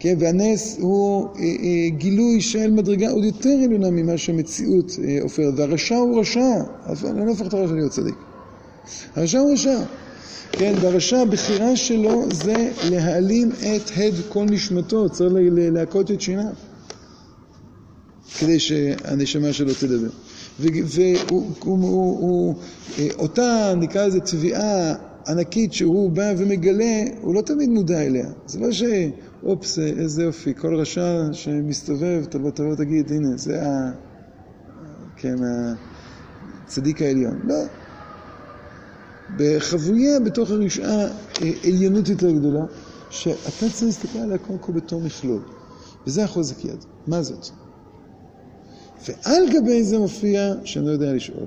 כן, 0.00 0.14
והנס 0.18 0.76
הוא 0.80 1.28
אה, 1.36 1.42
אה, 1.42 1.88
גילוי 1.90 2.40
של 2.40 2.70
מדרגה 2.70 3.10
עוד 3.10 3.24
יותר 3.24 3.56
עליונה 3.64 3.90
ממה 3.90 4.18
שהמציאות 4.18 4.92
אה, 5.04 5.18
עופרת, 5.22 5.54
והרשע 5.56 5.96
הוא 5.96 6.20
רשע, 6.20 6.54
אני 7.04 7.26
לא 7.26 7.30
הופך 7.30 7.46
את 7.46 7.54
הרשע 7.54 7.74
להיות 7.74 7.92
צדיק. 7.92 8.14
הרשע 9.16 9.38
הוא 9.38 9.52
רשע, 9.52 9.78
כן, 10.52 10.74
והרשע 10.80 11.18
הבחירה 11.18 11.76
שלו 11.76 12.24
זה 12.32 12.70
להעלים 12.90 13.50
את 13.52 13.90
הד 13.96 14.14
כל 14.28 14.44
נשמתו, 14.44 15.08
צריך 15.08 15.32
להכות 15.52 16.10
את 16.10 16.20
שיניו. 16.20 16.52
כדי 18.38 18.58
שהנשמה 18.58 19.52
שלו 19.52 19.74
תדבר. 19.74 20.08
ואותה, 22.98 23.74
נקרא 23.76 24.06
לזה, 24.06 24.20
תביעה 24.20 24.94
ענקית 25.28 25.72
שהוא 25.72 26.10
בא 26.10 26.32
ומגלה, 26.38 27.02
הוא 27.20 27.34
לא 27.34 27.40
תמיד 27.40 27.68
מודע 27.68 28.02
אליה. 28.02 28.26
זה 28.46 28.60
לא 28.60 28.72
ש... 28.72 28.82
אופס, 29.42 29.78
איזה 29.78 30.22
יופי, 30.22 30.54
כל 30.54 30.74
רשע 30.74 31.32
שמסתובב, 31.32 32.24
תבוא, 32.24 32.50
תבוא, 32.50 32.74
תגיד, 32.74 33.12
הנה, 33.12 33.36
זה 33.36 33.62
ה... 33.62 33.90
כן, 35.16 35.36
הצדיק 36.64 37.02
העליון. 37.02 37.40
לא. 37.44 37.64
בחבויה 39.36 40.20
בתוך 40.20 40.50
הרשעה 40.50 41.06
עליונות 41.64 42.08
יותר 42.08 42.30
גדולה, 42.30 42.64
שאתה 43.10 43.50
צריך 43.50 43.82
להסתכל 43.82 44.18
עליה 44.18 44.38
קודם 44.38 44.58
כל 44.58 44.72
בתור 44.72 45.00
מכלול. 45.00 45.40
וזה 46.06 46.24
החוזק 46.24 46.64
יד. 46.64 46.84
מה 47.06 47.22
זאת? 47.22 47.48
ועל 49.06 49.42
גבי 49.52 49.84
זה 49.84 49.98
מופיע 49.98 50.54
שאני 50.64 50.86
לא 50.86 50.90
יודע 50.90 51.12
לשאול, 51.12 51.46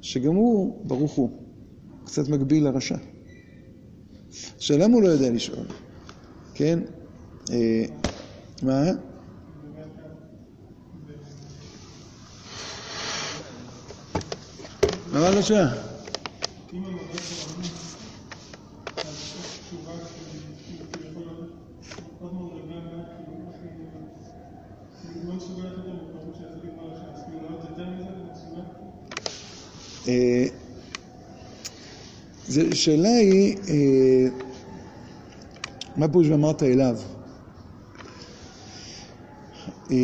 שגם 0.00 0.34
הוא, 0.34 0.76
ברוך 0.84 1.12
הוא, 1.12 1.30
קצת 2.04 2.28
מקביל 2.28 2.64
לרשע. 2.64 2.96
עכשיו, 4.56 4.78
למה 4.78 4.94
הוא 4.94 5.02
לא 5.02 5.08
יודע 5.08 5.30
לשאול? 5.30 5.66
כן? 6.54 6.78
אה, 7.52 7.84
מה? 8.62 8.84
מה 15.12 15.26
הרשע? 15.26 15.66
השאלה 32.48 33.08
היא, 33.08 33.56
אה, 33.68 34.28
מה 35.96 36.08
פירוש 36.08 36.28
ואמרת 36.28 36.62
אליו? 36.62 36.96
אה, 39.90 39.96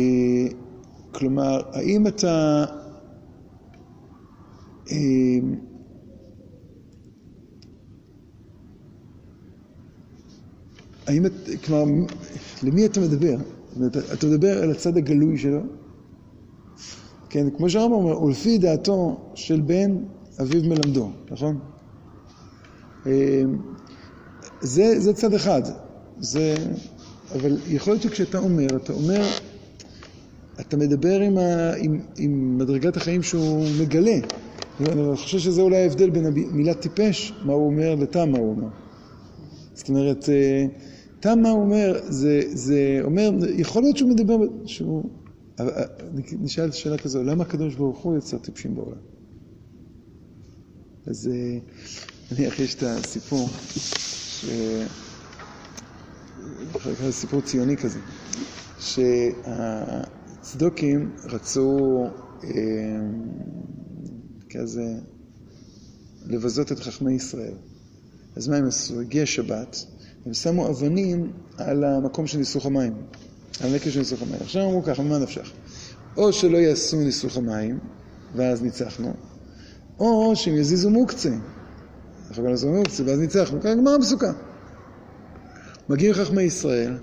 כלומר, 1.11 1.61
האם 1.73 2.07
אתה... 2.07 2.65
אה, 4.91 4.97
האם 11.07 11.25
את, 11.25 11.33
כלומר, 11.65 12.05
למי 12.63 12.85
אתה 12.85 12.99
מדבר? 12.99 13.35
אתה 14.13 14.27
מדבר 14.27 14.63
על 14.63 14.71
הצד 14.71 14.97
הגלוי 14.97 15.37
שלו? 15.37 15.76
כן, 17.29 17.49
כמו 17.57 17.69
שהרמב"ם 17.69 17.93
אומר, 17.93 18.21
ולפי 18.23 18.57
דעתו 18.57 19.17
של 19.35 19.61
בן 19.61 19.97
אביו 20.41 20.61
מלמדו, 20.63 21.09
נכון? 21.31 21.59
זה, 24.61 24.99
זה 24.99 25.13
צד 25.13 25.33
אחד, 25.33 25.61
זה, 26.19 26.55
אבל 27.35 27.57
יכול 27.67 27.93
להיות 27.93 28.03
שכשאתה 28.03 28.37
אומר, 28.37 28.67
אתה 28.75 28.93
אומר, 28.93 29.21
אתה 30.59 30.77
מדבר 30.77 31.19
עם, 31.19 31.37
ה, 31.37 31.73
עם, 31.73 31.99
עם 32.17 32.57
מדרגת 32.57 32.97
החיים 32.97 33.23
שהוא 33.23 33.65
מגלה. 33.79 34.17
אני 34.79 35.15
חושב 35.15 35.39
שזה 35.39 35.61
אולי 35.61 35.77
ההבדל 35.77 36.09
בין 36.09 36.25
המילה 36.25 36.73
טיפש, 36.73 37.33
מה 37.45 37.53
הוא 37.53 37.65
אומר, 37.65 37.95
לתם 37.95 38.31
מה 38.31 38.37
הוא 38.37 38.49
אומר. 38.49 38.67
זאת 39.73 39.89
אומרת, 39.89 40.29
אה, 40.29 40.65
תם 41.19 41.39
מה 41.41 41.49
הוא 41.49 41.61
אומר, 41.61 41.99
זה, 42.03 42.41
זה 42.47 42.99
אומר, 43.03 43.31
יכול 43.57 43.81
להיות 43.81 43.97
שהוא 43.97 44.09
מדבר, 44.09 44.37
שהוא... 44.65 45.09
אה, 45.59 45.65
נשאלת 46.39 46.73
שאלה 46.73 46.97
כזו, 46.97 47.23
למה 47.23 47.43
הקדוש 47.43 47.75
ברוך 47.75 47.99
הוא 47.99 48.17
יצר 48.17 48.37
טיפשים 48.37 48.75
בעולם? 48.75 48.97
אז 51.07 51.27
אה, 51.33 51.57
נניח 52.31 52.59
יש 52.59 52.75
את 52.75 52.83
הסיפור, 52.83 53.49
ש... 53.75 54.45
סיפור 57.11 57.41
ציוני 57.41 57.75
כזה, 57.77 57.99
הצדוקים 59.45 61.11
רצו 61.23 61.77
אה, 62.43 62.49
כזה 64.49 64.93
לבזות 66.25 66.71
את 66.71 66.79
חכמי 66.79 67.13
ישראל. 67.13 67.53
אז 68.35 68.47
מה 68.47 68.55
הם 68.55 68.67
עשו? 68.67 69.01
הגיע 69.01 69.25
שבת, 69.25 69.85
הם 70.25 70.33
שמו 70.33 70.69
אבנים 70.69 71.31
על 71.57 71.83
המקום 71.83 72.27
של 72.27 72.37
ניסוך 72.37 72.65
המים, 72.65 72.93
על 73.59 73.69
הנקר 73.69 73.89
של 73.89 73.99
ניסוך 73.99 74.21
המים. 74.21 74.39
עכשיו 74.41 74.61
אמרו 74.61 74.83
ככה, 74.83 75.03
ממה 75.03 75.17
נפשך? 75.17 75.51
או 76.17 76.33
שלא 76.33 76.57
יעשו 76.57 76.97
ניסוך 76.97 77.37
המים, 77.37 77.79
ואז 78.35 78.61
ניצחנו, 78.61 79.13
או 79.99 80.35
שהם 80.35 80.55
יזיזו 80.55 80.89
מוקצה. 80.89 81.29
אנחנו 82.29 82.43
גם 82.43 82.49
לעשות 82.49 82.69
מוקצה, 82.69 83.03
ואז 83.05 83.19
ניצחנו. 83.19 83.61
ככה 83.61 83.73
גמרא 83.75 83.97
בסוכה. 83.97 84.31
מגיעים 85.89 86.13
חכמי 86.13 86.41
ישראל, 86.41 86.97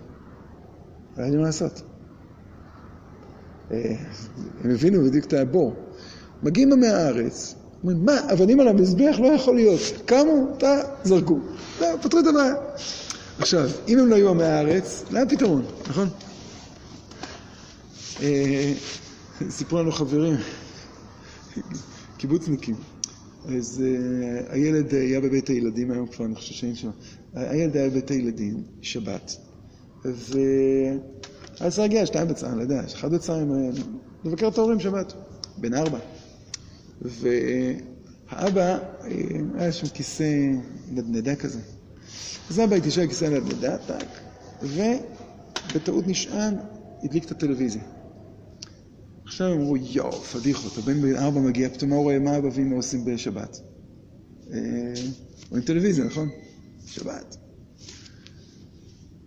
לא 1.16 1.22
יודעים 1.22 1.40
מה 1.40 1.46
לעשות. 1.46 1.82
אה, 3.70 3.96
הם 4.64 4.70
הבינו 4.70 5.04
בדיוק 5.04 5.24
את 5.24 5.32
הבור. 5.32 5.74
מגיעים 6.42 6.72
עמי 6.72 6.86
הארץ, 6.86 7.54
אומרים, 7.82 8.04
מה, 8.04 8.32
אבנים 8.32 8.60
על 8.60 8.68
המזבח 8.68 9.16
לא 9.18 9.26
יכול 9.26 9.54
להיות. 9.54 9.80
קמו, 10.06 10.54
אתה, 10.56 10.80
זרקו. 11.04 11.38
זהו, 11.78 11.98
פתרו 12.02 12.20
את 12.20 12.26
הבעיה. 12.26 12.54
עכשיו, 13.38 13.68
אם 13.88 13.98
הם 13.98 14.06
לא 14.06 14.14
היו 14.14 14.30
עמי 14.30 14.44
הארץ, 14.44 15.04
לא 15.10 15.18
היה 15.18 15.28
פתרון, 15.28 15.64
נכון? 15.88 16.08
אה, 18.22 18.72
סיפרו 19.50 19.78
לנו 19.78 19.92
חברים, 19.92 20.34
קיבוצניקים. 22.16 22.74
אז 23.44 23.82
uh, 23.82 24.52
הילד 24.52 24.94
היה 24.94 25.20
בבית 25.20 25.48
הילדים, 25.48 25.90
היום 25.90 26.06
כבר 26.06 26.24
אני 26.24 26.34
חושב 26.34 26.54
שאין 26.54 26.74
שם. 26.74 26.90
הילד 27.34 27.76
היה 27.76 27.90
בבית 27.90 28.10
הילדים, 28.10 28.62
שבת, 28.82 29.36
ואז 30.04 31.78
רגיע, 31.78 32.06
שתיים 32.06 32.28
בצהריים, 32.28 32.58
לא 32.58 32.62
יודע, 32.62 32.84
אחד 32.84 33.14
בצהריים, 33.14 33.52
לבקר 34.24 34.48
את 34.48 34.58
ההורים 34.58 34.80
שבת, 34.80 35.12
בן 35.58 35.74
ארבע. 35.74 35.98
והאבא, 37.02 38.60
אה, 38.70 38.78
היה 39.54 39.72
שם 39.72 39.86
כיסא 39.86 40.50
נדנדה 40.90 41.36
כזה. 41.36 41.60
אז 42.50 42.60
אבא 42.60 42.76
התיישב 42.76 43.00
על 43.00 43.08
כיסא 43.08 43.24
נדנדה, 43.24 43.78
טק, 43.78 44.06
ובטעות 44.62 46.06
נשען, 46.06 46.54
הדליק 47.02 47.24
את 47.24 47.30
הטלוויזיה. 47.30 47.82
עכשיו 49.24 49.46
הם 49.46 49.60
אמרו, 49.60 49.76
יואו, 49.76 50.12
פדיחות, 50.12 50.78
הבן 50.78 51.02
בן 51.02 51.16
ארבע 51.16 51.40
מגיע, 51.40 51.68
פתאום 51.68 51.90
הוא 51.90 52.02
רואה, 52.02 52.18
מה 52.18 52.38
אבא 52.38 52.48
עושים 52.76 53.04
בשבת? 53.04 53.60
אה, 54.52 54.58
רואים 55.50 55.64
טלוויזיה, 55.64 56.04
נכון? 56.04 56.28
שבת. 56.86 57.36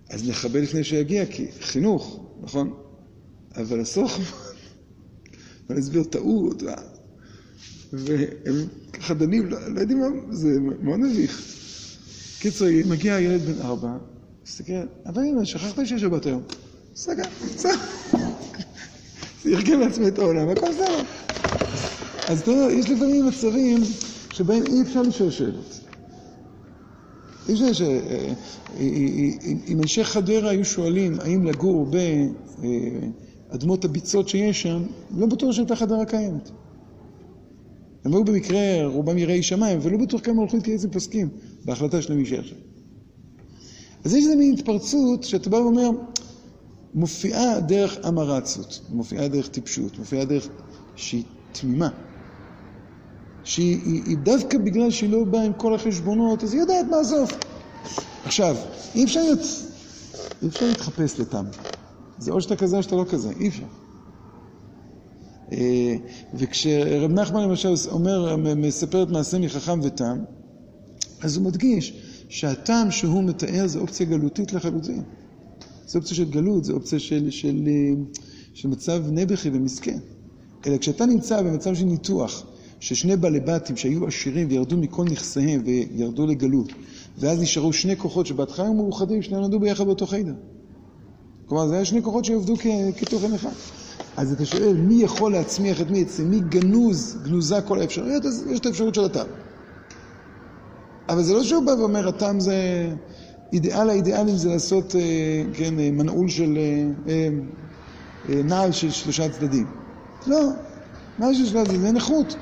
אז 0.09 0.29
נכבה 0.29 0.59
לפני 0.59 0.83
שיגיע, 0.83 1.25
כי 1.25 1.47
חינוך, 1.61 2.25
נכון? 2.41 2.73
אבל 3.55 3.81
אסור, 3.81 4.09
אני 5.69 5.79
אסביר 5.79 6.03
טעות, 6.03 6.63
והם 7.93 8.67
ככה 8.93 9.13
דנים, 9.13 9.45
לא, 9.45 9.67
לא 9.67 9.79
יודעים 9.79 9.99
מה, 9.99 10.07
זה 10.31 10.59
מאוד 10.59 10.99
מביך. 10.99 11.41
קיצר, 12.39 12.65
מגיע 12.85 13.19
ילד 13.19 13.41
בן 13.41 13.61
ארבע, 13.61 13.97
מסתכל, 14.45 14.73
אבל 15.05 15.21
הנה, 15.21 15.45
שכחת 15.45 15.85
שיש 15.85 16.01
שבת 16.01 16.25
היום. 16.25 16.43
סגר, 16.95 17.23
בסדר. 17.55 17.75
ארגן 19.47 19.79
לעצמי 19.79 20.07
את 20.07 20.19
העולם, 20.19 20.49
הכל 20.49 20.69
בסדר. 20.69 21.03
אז 22.27 22.47
יודע, 22.47 22.73
יש 22.73 22.89
לפעמים 22.89 23.25
מצבים 23.25 23.77
שבהם 24.33 24.63
אי 24.65 24.81
אפשר 24.81 25.01
לשאול 25.01 25.31
שאלות. 25.31 25.79
אי 27.49 27.53
אפשר 27.53 27.73
ש... 27.73 27.81
אה, 27.81 28.33
אם 29.67 29.79
אנשי 29.81 30.03
חדרה 30.03 30.49
היו 30.49 30.65
שואלים 30.65 31.19
האם 31.19 31.45
לגור 31.45 31.87
באדמות 33.51 33.85
הביצות 33.85 34.29
שיש 34.29 34.61
שם, 34.61 34.83
לא 35.17 35.25
בטוח 35.25 35.51
שהייתה 35.51 35.75
חדרה 35.75 36.05
קיימת. 36.05 36.49
הם 38.05 38.13
היו 38.13 38.23
במקרה, 38.23 38.85
רובם 38.85 39.17
יראי 39.17 39.43
שמיים, 39.43 39.79
ולא 39.81 39.97
בטוח 39.97 40.21
כמה 40.23 40.39
הולכים 40.39 40.61
כאיזה 40.61 40.89
פוסקים 40.89 41.29
בהחלטה 41.65 42.01
שלהם 42.01 42.17
להישאר 42.17 42.43
שם. 42.43 42.55
אז 44.05 44.13
יש 44.13 44.23
איזו 44.25 44.37
מין 44.37 44.53
התפרצות 44.53 45.23
שאתה 45.23 45.49
בא 45.49 45.55
ואומר, 45.55 45.89
מופיעה 46.97 47.59
דרך 47.59 47.97
אמרצות, 48.07 48.81
מופיעה 48.89 49.27
דרך 49.27 49.47
טיפשות, 49.47 49.99
מופיעה 49.99 50.25
דרך 50.25 50.47
שהיא 50.95 51.23
תמימה. 51.51 51.89
שהיא 53.43 54.03
היא, 54.05 54.17
דווקא 54.17 54.57
בגלל 54.57 54.91
שהיא 54.91 55.09
לא 55.09 55.23
באה 55.23 55.43
עם 55.43 55.53
כל 55.53 55.75
החשבונות, 55.75 56.43
אז 56.43 56.53
היא 56.53 56.61
יודעת 56.61 56.85
מה 56.89 56.97
הסוף. 56.99 57.31
עכשיו, 58.25 58.55
אי 58.95 59.03
אפשר, 59.03 59.19
להיות, 59.19 59.39
אי 60.41 60.47
אפשר 60.47 60.65
להתחפש 60.65 61.19
לתם. 61.19 61.45
זה 62.17 62.31
או 62.31 62.41
שאתה 62.41 62.55
כזה 62.55 62.77
או 62.77 62.83
שאתה 62.83 62.95
לא 62.95 63.05
כזה, 63.09 63.29
אי 63.39 63.47
אפשר. 63.47 63.65
אה, 65.51 65.95
וכשרב 66.33 67.11
נחמן 67.11 67.43
למשל 67.43 67.73
אומר, 67.91 68.35
מספר 68.55 69.03
את 69.03 69.09
מעשה 69.09 69.39
מחכם 69.39 69.79
ותם, 69.83 70.17
אז 71.21 71.37
הוא 71.37 71.45
מדגיש 71.45 71.93
שהטעם 72.29 72.91
שהוא 72.91 73.23
מתאר 73.23 73.67
זה 73.67 73.79
אופציה 73.79 74.05
גלותית 74.05 74.53
לחלוטין. 74.53 75.03
זה 75.87 75.99
אופציה 75.99 76.17
של 76.17 76.29
גלות, 76.29 76.65
זה 76.65 76.73
אופציה 76.73 76.99
של, 76.99 77.29
של, 77.29 77.67
של 78.53 78.67
מצב 78.67 79.03
נבחי 79.11 79.49
ומסכן. 79.53 79.97
אלא 80.65 80.77
כשאתה 80.77 81.05
נמצא 81.05 81.41
במצב 81.41 81.75
של 81.75 81.85
ניתוח, 81.85 82.43
ששני 82.79 83.15
בעלי 83.15 83.39
בתים 83.39 83.77
שהיו 83.77 84.07
עשירים 84.07 84.47
וירדו 84.49 84.77
מכל 84.77 85.03
נכסיהם 85.03 85.61
וירדו 85.65 86.27
לגלות, 86.27 86.71
ואז 87.19 87.41
נשארו 87.41 87.73
שני 87.73 87.97
כוחות 87.97 88.25
שבהתחלה 88.25 88.65
היו 88.65 88.73
מאוחדים, 88.73 89.21
שניהם 89.21 89.43
נדעו 89.43 89.59
ביחד 89.59 89.85
באותו 89.85 90.07
חיידר. 90.07 90.33
כלומר, 91.45 91.67
זה 91.67 91.75
היה 91.75 91.85
שני 91.85 92.03
כוחות 92.03 92.25
שעבדו 92.25 92.55
כתוכן 92.97 93.33
אחד. 93.33 93.51
אז 94.17 94.31
אתה 94.31 94.45
שואל, 94.45 94.73
מי 94.73 95.03
יכול 95.03 95.31
להצמיח 95.31 95.81
את 95.81 95.91
מי? 95.91 96.01
אצל 96.01 96.23
מי 96.23 96.39
גנוז, 96.39 97.17
גנוזה 97.23 97.61
כל 97.61 97.79
האפשרויות? 97.79 98.25
אז 98.25 98.45
יש 98.49 98.59
את 98.59 98.65
האפשרות 98.65 98.95
של 98.95 99.03
הטעם. 99.03 99.27
אבל 101.09 101.23
זה 101.23 101.33
לא 101.33 101.43
שהוא 101.43 101.63
בא 101.65 101.71
ואומר, 101.71 102.07
הטעם 102.07 102.39
זה... 102.39 102.89
אידיאל 103.53 103.89
האידיאלים 103.89 104.35
זה 104.35 104.49
לעשות, 104.49 104.95
אה, 104.95 105.01
כן, 105.53 105.79
אה, 105.79 105.89
מנעול 105.91 106.29
של... 106.29 106.57
אה, 107.07 107.29
נעל 108.43 108.71
של 108.71 108.91
שלושה 108.91 109.29
צדדים. 109.29 109.67
לא, 110.27 110.49
נעל 111.19 111.33
של 111.33 111.45
שלושה 111.45 111.65
צדדים 111.65 111.81
זה 111.81 111.91
נכות. 111.91 112.35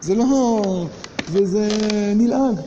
זה 0.00 0.14
לא... 0.14 0.86
וזה 1.32 1.68
נלעג. 2.16 2.60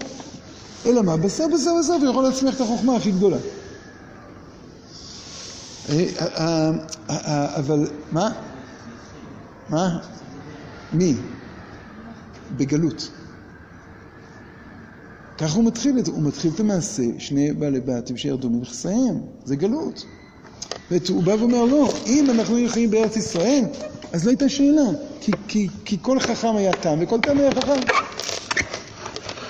אלא 0.86 1.02
מה? 1.02 1.18
בסוף 1.18 1.54
בסוף 1.54 1.74
בסוף 1.80 2.02
הוא 2.02 2.10
יכול 2.10 2.24
להצמיח 2.24 2.56
את 2.56 2.62
החוכמה 2.62 2.96
הכי 2.96 3.12
גדולה. 3.12 3.38
אבל 7.56 7.88
מה? 8.12 8.30
מה? 9.70 10.00
מי? 10.94 11.18
בגלות. 12.58 13.10
ככה 15.38 15.56
הוא 15.56 15.64
מתחיל 15.64 16.00
את 16.00 16.06
זה, 16.06 16.12
הוא 16.12 16.24
מתחיל 16.24 16.52
את 16.56 16.60
המעשה, 16.60 17.04
שני 17.18 17.54
בעלי 17.54 17.80
בתים 17.80 18.18
שירדו 18.18 18.50
מנכסיהם, 18.50 19.22
זה 19.46 19.56
גלות. 19.56 20.06
והוא 20.92 21.24
בא 21.24 21.32
ואומר, 21.40 21.66
לא, 21.66 21.90
אם 22.08 22.30
אנחנו 22.30 22.56
היינו 22.56 22.72
חיים 22.72 22.92
בארץ 22.92 23.18
ישראל, 23.18 23.64
אז 24.14 24.26
לא 24.26 24.30
הייתה 24.30 24.50
שאלה, 24.50 24.90
כי, 25.22 25.32
כי, 25.48 25.68
כי 25.86 25.98
כל 26.02 26.20
חכם 26.20 26.56
היה 26.56 26.74
תם 26.74 26.98
וכל 27.02 27.20
תם 27.20 27.38
היה 27.38 27.52
חכם. 27.52 27.80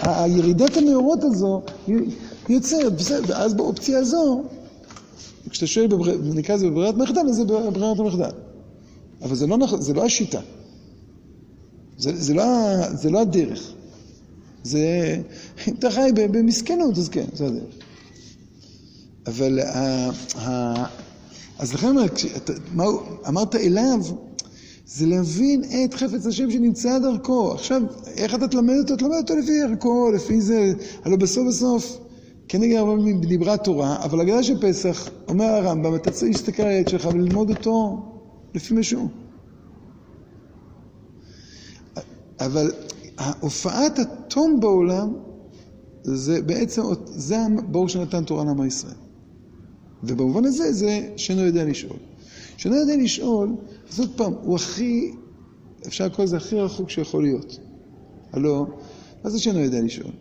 הירידת 0.01 0.77
המאורות 0.77 1.23
הזו 1.23 1.61
יוצרת, 2.49 2.93
ואז 3.27 3.53
באופציה 3.53 3.99
הזו, 3.99 4.43
כשאתה 5.49 5.67
שואל, 5.67 5.87
נקרא 6.23 6.55
לזה 6.55 6.69
בברירת 6.69 6.95
מחדל, 6.95 7.21
אז 7.29 7.35
זה 7.35 7.43
בברירת 7.43 7.99
המחדל. 7.99 8.31
אבל 9.21 9.35
זה 9.35 9.47
לא, 9.47 9.57
זה 9.79 9.93
לא 9.93 10.05
השיטה. 10.05 10.39
זה, 11.97 12.15
זה, 12.15 12.33
לא, 12.33 12.43
זה 12.93 13.09
לא 13.09 13.21
הדרך. 13.21 13.73
זה, 14.65 15.17
אתה 15.69 15.91
חי 15.91 16.11
במסכנות, 16.15 16.97
אז 16.97 17.09
כן, 17.09 17.25
הדרך. 17.33 17.63
אבל, 19.27 19.59
ה, 19.59 20.09
ה, 20.35 20.85
אז 21.59 21.73
לכן 21.73 21.95
אמרת 23.27 23.55
אליו, 23.55 23.99
זה 24.85 25.05
להבין 25.05 25.63
את 25.63 25.93
חפץ 25.93 26.25
השם 26.25 26.51
שנמצא 26.51 26.99
דרכו. 26.99 27.53
עכשיו, 27.53 27.81
איך 28.17 28.35
אתה 28.35 28.47
תלמד 28.47 28.75
אותו? 28.77 28.95
תלמד 28.95 29.17
אותו 29.17 29.35
לפי 29.35 29.61
ערכו, 29.61 30.11
לפי 30.11 30.41
זה. 30.41 30.73
הלוא 31.03 31.17
בסוף 31.17 31.47
בסוף, 31.47 31.99
כן 32.47 32.61
נגיד 32.61 32.77
הרבה 32.77 32.95
דיברה 33.21 33.57
תורה, 33.57 34.03
אבל 34.03 34.21
הגדה 34.21 34.43
של 34.43 34.61
פסח, 34.61 35.09
אומר 35.27 35.45
הרמב"ם, 35.45 35.95
אתה 35.95 36.11
צריך 36.11 36.31
להסתכל 36.31 36.63
על 36.63 36.69
הילד 36.69 36.87
שלך 36.87 37.05
וללמוד 37.05 37.49
אותו 37.49 38.05
לפי 38.55 38.73
משהו. 38.73 39.07
אבל 42.39 42.71
הופעת 43.39 43.99
התום 43.99 44.59
בעולם, 44.59 45.13
זה 46.03 46.41
בעצם, 46.41 46.81
זה 47.05 47.37
הברור 47.45 47.89
שנתן 47.89 48.23
תורה 48.23 48.43
לעם 48.43 48.67
ישראל. 48.67 48.95
ובמובן 50.03 50.45
הזה, 50.45 50.73
זה 50.73 51.13
שאינו 51.17 51.41
יודע 51.41 51.65
לשאול. 51.65 51.97
שאינו 52.57 52.75
יודע 52.75 52.97
לשאול, 52.97 53.55
אז 53.91 53.99
עוד 53.99 54.09
פעם, 54.15 54.33
הוא 54.33 54.55
הכי, 54.55 55.11
אפשר 55.87 56.05
לקרוא 56.05 56.25
לזה 56.25 56.37
הכי 56.37 56.55
רחוק 56.55 56.89
שיכול 56.89 57.23
להיות. 57.23 57.59
הלא, 58.33 58.65
מה 59.23 59.29
זה 59.29 59.39
שאינו 59.39 59.59
יודע 59.59 59.81
לשאול? 59.81 60.11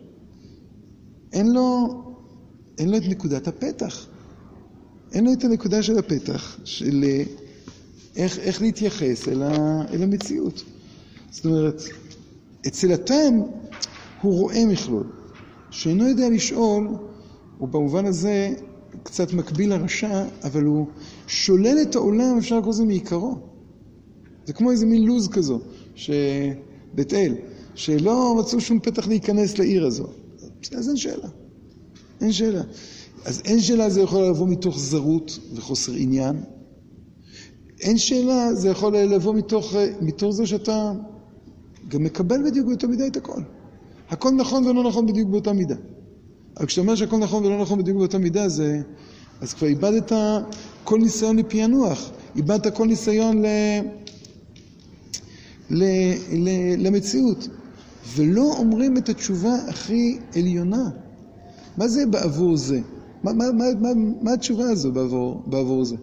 אין 1.33 1.51
לו, 1.51 1.87
אין 2.77 2.89
לו 2.89 2.97
את 2.97 3.03
נקודת 3.07 3.47
הפתח. 3.47 4.07
אין 5.11 5.25
לו 5.25 5.33
את 5.33 5.43
הנקודה 5.43 5.83
של 5.83 5.99
הפתח, 5.99 6.59
של 6.63 7.05
איך, 8.15 8.39
איך 8.39 8.61
להתייחס 8.61 9.27
אל, 9.27 9.43
ה, 9.43 9.81
אל 9.93 10.03
המציאות. 10.03 10.63
זאת 11.31 11.45
אומרת, 11.45 11.81
אצל 12.67 12.91
התם 12.91 13.41
הוא 14.21 14.33
רואה 14.33 14.65
מכלול. 14.65 15.03
שאינו 15.69 16.07
יודע 16.07 16.29
לשאול, 16.29 16.87
הוא 17.57 17.67
במובן 17.67 18.05
הזה 18.05 18.53
קצת 19.03 19.33
מקביל 19.33 19.69
לרשע, 19.69 20.23
אבל 20.43 20.63
הוא 20.63 20.87
שולל 21.27 21.77
את 21.81 21.95
העולם, 21.95 22.37
אפשר 22.37 22.57
לקרוא 22.57 22.73
לזה 22.73 22.85
מעיקרו. 22.85 23.35
זה 24.45 24.53
כמו 24.53 24.71
איזה 24.71 24.85
מין 24.85 25.03
לוז 25.03 25.27
כזו, 25.27 25.59
בית 26.93 27.13
אל, 27.13 27.35
שלא 27.75 28.35
מצאו 28.39 28.61
שום 28.61 28.79
פתח 28.79 29.07
להיכנס 29.07 29.57
לעיר 29.57 29.85
הזו. 29.85 30.07
אז 30.75 30.89
אין 30.89 30.97
שאלה. 30.97 31.27
אין 32.21 32.31
שאלה. 32.31 32.61
אז 33.25 33.41
אין 33.45 33.61
שאלה 33.61 33.89
זה 33.89 34.01
יכול 34.01 34.23
לבוא 34.23 34.47
מתוך 34.47 34.79
זרות 34.79 35.39
וחוסר 35.55 35.93
עניין. 35.93 36.35
אין 37.81 37.97
שאלה, 37.97 38.53
זה 38.53 38.69
יכול 38.69 38.97
לבוא 38.97 39.35
מתוך, 39.35 39.75
מתוך 40.01 40.31
זה 40.31 40.45
שאתה 40.47 40.93
גם 41.87 42.03
מקבל 42.03 42.43
בדיוק 42.45 42.67
באותה 42.67 42.87
מידה 42.87 43.07
את 43.07 43.17
הכל. 43.17 43.41
הכל 44.09 44.31
נכון 44.31 44.65
ולא 44.65 44.83
נכון 44.83 45.05
בדיוק 45.07 45.29
באותה 45.29 45.53
מידה. 45.53 45.75
אבל 46.57 46.65
כשאתה 46.65 46.81
אומר 46.81 46.95
שהכל 46.95 47.17
נכון 47.17 47.45
ולא 47.45 47.61
נכון 47.61 47.79
בדיוק 47.79 47.97
באותה 47.97 48.17
מידה, 48.17 48.49
זה... 48.49 48.81
אז 49.41 49.53
כבר 49.53 49.67
איבדת 49.67 50.11
כל 50.83 50.99
ניסיון 50.99 51.37
לפענוח, 51.37 52.11
איבדת 52.35 52.75
כל 52.75 52.87
ניסיון 52.87 53.41
ל... 53.41 53.45
ל... 55.69 55.83
ל... 56.31 56.49
למציאות, 56.87 57.47
ולא 58.15 58.53
אומרים 58.57 58.97
את 58.97 59.09
התשובה 59.09 59.55
הכי 59.67 60.17
עליונה. 60.35 60.89
מה 61.77 61.87
זה 61.87 62.05
בעבור 62.05 62.57
זה? 62.57 62.79
מה, 63.23 63.33
מה, 63.33 63.51
מה, 63.51 63.65
מה, 63.81 63.89
מה 64.21 64.33
התשובה 64.33 64.69
הזו 64.69 64.91
בעבור, 64.91 65.43
בעבור 65.45 65.85
זה? 65.85 65.95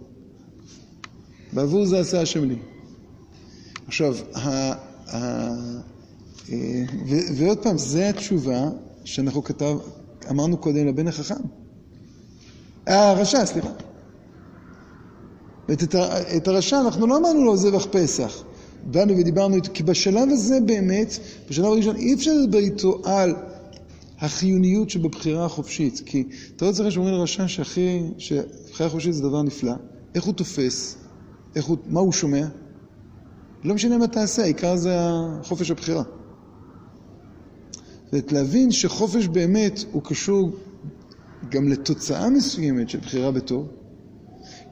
בעבור 1.53 1.87
זה 1.87 2.01
עשה 2.01 2.21
השם 2.21 2.45
לי. 2.45 2.57
עכשיו, 3.87 4.17
ועוד 7.37 7.59
פעם, 7.63 7.79
זו 7.79 8.01
התשובה 8.01 8.69
שאנחנו 9.05 9.45
כתב, 9.45 9.77
אמרנו 10.31 10.57
קודם 10.57 10.87
לבן 10.87 11.09
החכם. 11.09 11.35
אה, 12.89 13.11
הרשע, 13.11 13.47
סליחה. 13.47 13.71
את 16.37 16.49
הרשע 16.49 16.81
אנחנו 16.81 17.07
לא 17.07 17.17
אמרנו 17.17 17.45
לו 17.45 17.57
זבח 17.57 17.87
פסח. 17.91 18.45
באנו 18.85 19.17
ודיברנו 19.19 19.55
איתו, 19.55 19.71
כי 19.75 19.83
בשלב 19.83 20.29
הזה 20.31 20.61
באמת, 20.61 21.19
בשלב 21.51 21.65
הראשון, 21.65 21.97
אי 21.97 22.15
אפשר 22.15 22.31
לדבר 22.43 22.59
איתו 22.59 23.01
על 23.05 23.35
החיוניות 24.19 24.91
שבבחירה 24.91 25.45
החופשית. 25.45 26.03
כי 26.07 26.25
אתה 26.57 26.65
לא 26.65 26.73
צריך 26.73 26.93
שאומרים 26.93 27.15
לרשע 27.15 27.49
שהכי, 27.49 28.01
שבחירה 28.19 28.89
חופשית 28.89 29.15
זה 29.15 29.23
דבר 29.23 29.43
נפלא. 29.43 29.73
איך 30.15 30.25
הוא 30.25 30.35
תופס? 30.35 30.97
איך 31.57 31.65
הוא, 31.65 31.77
מה 31.87 32.01
הוא 32.01 32.13
שומע? 32.13 32.47
לא 33.65 33.75
משנה 33.75 33.99
מה 33.99 34.07
תעשה, 34.07 34.43
העיקר 34.43 34.77
זה 34.77 34.97
חופש 35.43 35.71
הבחירה. 35.71 36.03
זאת 38.13 38.33
להבין 38.33 38.71
שחופש 38.71 39.27
באמת 39.27 39.85
הוא 39.93 40.03
קשור 40.03 40.51
גם 41.49 41.69
לתוצאה 41.69 42.31
מסוימת 42.31 42.91
של 42.91 42.99
בחירה 42.99 43.31
בטוב, 43.31 43.69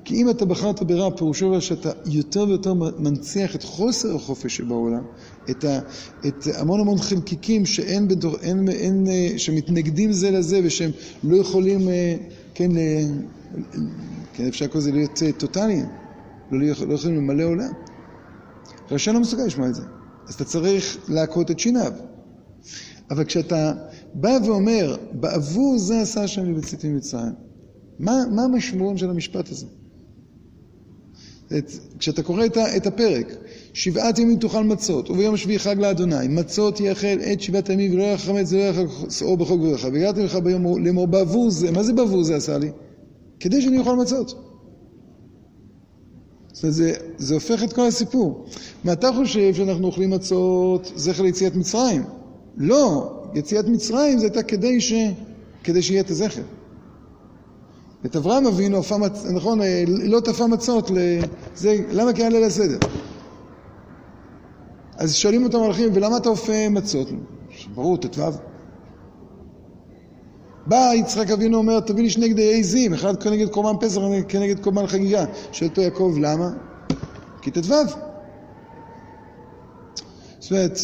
כי 0.04 0.14
אם 0.14 0.30
אתה 0.30 0.44
בחרת 0.44 0.82
ברע, 0.82 1.16
פירושו 1.16 1.60
שאתה 1.60 1.90
יותר 2.06 2.44
ויותר 2.48 2.74
מנציח 2.74 3.56
את 3.56 3.62
חוסר 3.62 4.14
החופש 4.16 4.56
שבעולם, 4.56 5.02
את, 5.50 5.64
ה, 5.64 5.78
את 6.26 6.46
המון 6.54 6.80
המון 6.80 6.98
חלקיקים 6.98 7.66
שאין, 7.66 8.08
בדור, 8.08 8.36
אין, 8.42 8.68
אין, 8.68 9.06
אה, 9.06 9.38
שמתנגדים 9.38 10.12
זה 10.12 10.30
לזה 10.30 10.60
ושהם 10.64 10.90
לא 11.24 11.36
יכולים, 11.36 11.88
אה, 11.88 12.16
כן, 12.54 12.70
כן 14.32 14.46
אפשר 14.48 14.64
לקרוא 14.64 14.82
לזה 14.82 14.92
להיות 14.92 15.22
אה, 15.22 15.32
טוטאליים, 15.32 15.86
לא, 16.50 16.58
לא 16.86 16.94
יכולים 16.94 17.16
למלא 17.16 17.44
עולם. 17.44 17.72
רשע 18.90 19.12
לא 19.12 19.20
מסוגל 19.20 19.44
לשמוע 19.44 19.68
את 19.68 19.74
זה, 19.74 19.82
אז 20.28 20.34
אתה 20.34 20.44
צריך 20.44 20.98
להכות 21.08 21.50
את 21.50 21.58
שיניו. 21.58 21.92
אבל 23.10 23.24
כשאתה 23.24 23.72
בא 24.14 24.38
ואומר, 24.44 24.96
בעבור 25.12 25.78
זה 25.78 26.00
עשה 26.00 26.22
השם 26.22 26.44
לבצאתי 26.44 26.88
ממצרים, 26.88 27.32
מה, 27.98 28.22
מה 28.30 28.42
המשמעות 28.42 28.98
של 28.98 29.10
המשפט 29.10 29.50
הזה? 29.50 29.66
את, 31.58 31.72
כשאתה 31.98 32.22
קורא 32.22 32.46
את, 32.46 32.58
את 32.76 32.86
הפרק, 32.86 33.36
שבעת 33.72 34.18
ימים 34.18 34.38
תאכל 34.38 34.64
מצות, 34.64 35.10
וביום 35.10 35.34
השביעי 35.34 35.58
חג 35.58 35.78
לאדוני, 35.78 36.28
מצות 36.28 36.80
יאכל 36.80 37.16
את 37.32 37.40
שבעת 37.40 37.68
ימים 37.68 37.94
ולא 37.94 38.02
יאכל 38.02 38.22
חמץ 38.22 38.52
ולא 38.52 38.60
יאכל 38.60 39.10
שאור 39.10 39.36
בחוק 39.36 39.60
גבולך, 39.60 39.84
והגעתי 39.92 40.22
לך 40.22 40.36
ביום 40.36 40.84
לאמור 40.84 41.06
בעבור 41.06 41.50
זה, 41.50 41.70
מה 41.70 41.82
זה 41.82 41.92
בעבור 41.92 42.22
זה 42.22 42.36
עשה 42.36 42.58
לי? 42.58 42.70
כדי 43.40 43.62
שאני 43.62 43.78
אוכל 43.78 43.96
מצות. 43.96 44.49
זאת 46.60 46.64
אומרת, 46.64 46.74
זה, 46.74 46.92
זה 47.18 47.34
הופך 47.34 47.62
את 47.62 47.72
כל 47.72 47.86
הסיפור. 47.86 48.44
מה 48.84 48.92
אתה 48.92 49.10
חושב 49.16 49.54
שאנחנו 49.54 49.86
אוכלים 49.86 50.10
מצות 50.10 50.92
זכר 50.96 51.22
ליציאת 51.22 51.54
מצרים? 51.54 52.04
לא, 52.56 53.12
יציאת 53.34 53.68
מצרים 53.68 54.18
זה 54.18 54.26
הייתה 54.26 54.42
כדי, 54.42 54.80
ש... 54.80 54.92
כדי 55.64 55.82
שיהיה 55.82 56.00
את 56.00 56.10
הזכר. 56.10 56.42
את 58.06 58.16
אברהם 58.16 58.46
אבינו, 58.46 58.80
מצ... 58.98 59.24
נכון, 59.34 59.62
אה, 59.62 59.84
לא 59.86 60.20
תפה 60.20 60.46
מצות, 60.46 60.90
לזה, 60.90 61.76
למה 61.90 62.12
כי 62.12 62.22
היה 62.22 62.30
ליל 62.30 62.44
הסדר? 62.44 62.78
אז 64.96 65.14
שואלים 65.14 65.44
אותם 65.44 65.58
המלאכים, 65.58 65.90
ולמה 65.94 66.16
אתה 66.16 66.28
אופה 66.28 66.68
מצות? 66.68 67.08
ברור, 67.74 67.96
ט"ו. 67.96 68.49
בא 70.70 70.90
יצחק 70.94 71.30
אבינו 71.30 71.58
אומר, 71.58 71.80
תביא 71.80 72.02
לי 72.02 72.10
שני 72.10 72.28
גדי 72.28 72.60
עזים, 72.60 72.94
אחד 72.94 73.22
כנגד 73.22 73.48
קורבן 73.48 73.86
פסח, 73.86 74.00
כנגד 74.28 74.60
קורבן 74.60 74.86
חגיגה. 74.86 75.24
שואל 75.52 75.70
אותו 75.70 75.80
יעקב, 75.80 76.16
למה? 76.20 76.50
כי 77.42 77.50
ט"ו. 77.50 77.60
זאת 80.40 80.50
אומרת, 80.50 80.78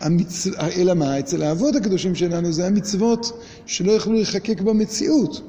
המצ... 0.00 0.46
אלא 0.76 0.94
מה? 0.94 1.18
אצל 1.18 1.42
האבות 1.42 1.76
הקדושים 1.76 2.14
שלנו 2.14 2.52
זה 2.52 2.66
המצוות 2.66 3.42
שלא 3.66 3.92
יכלו 3.92 4.12
להיחקק 4.12 4.60
במציאות. 4.60 5.40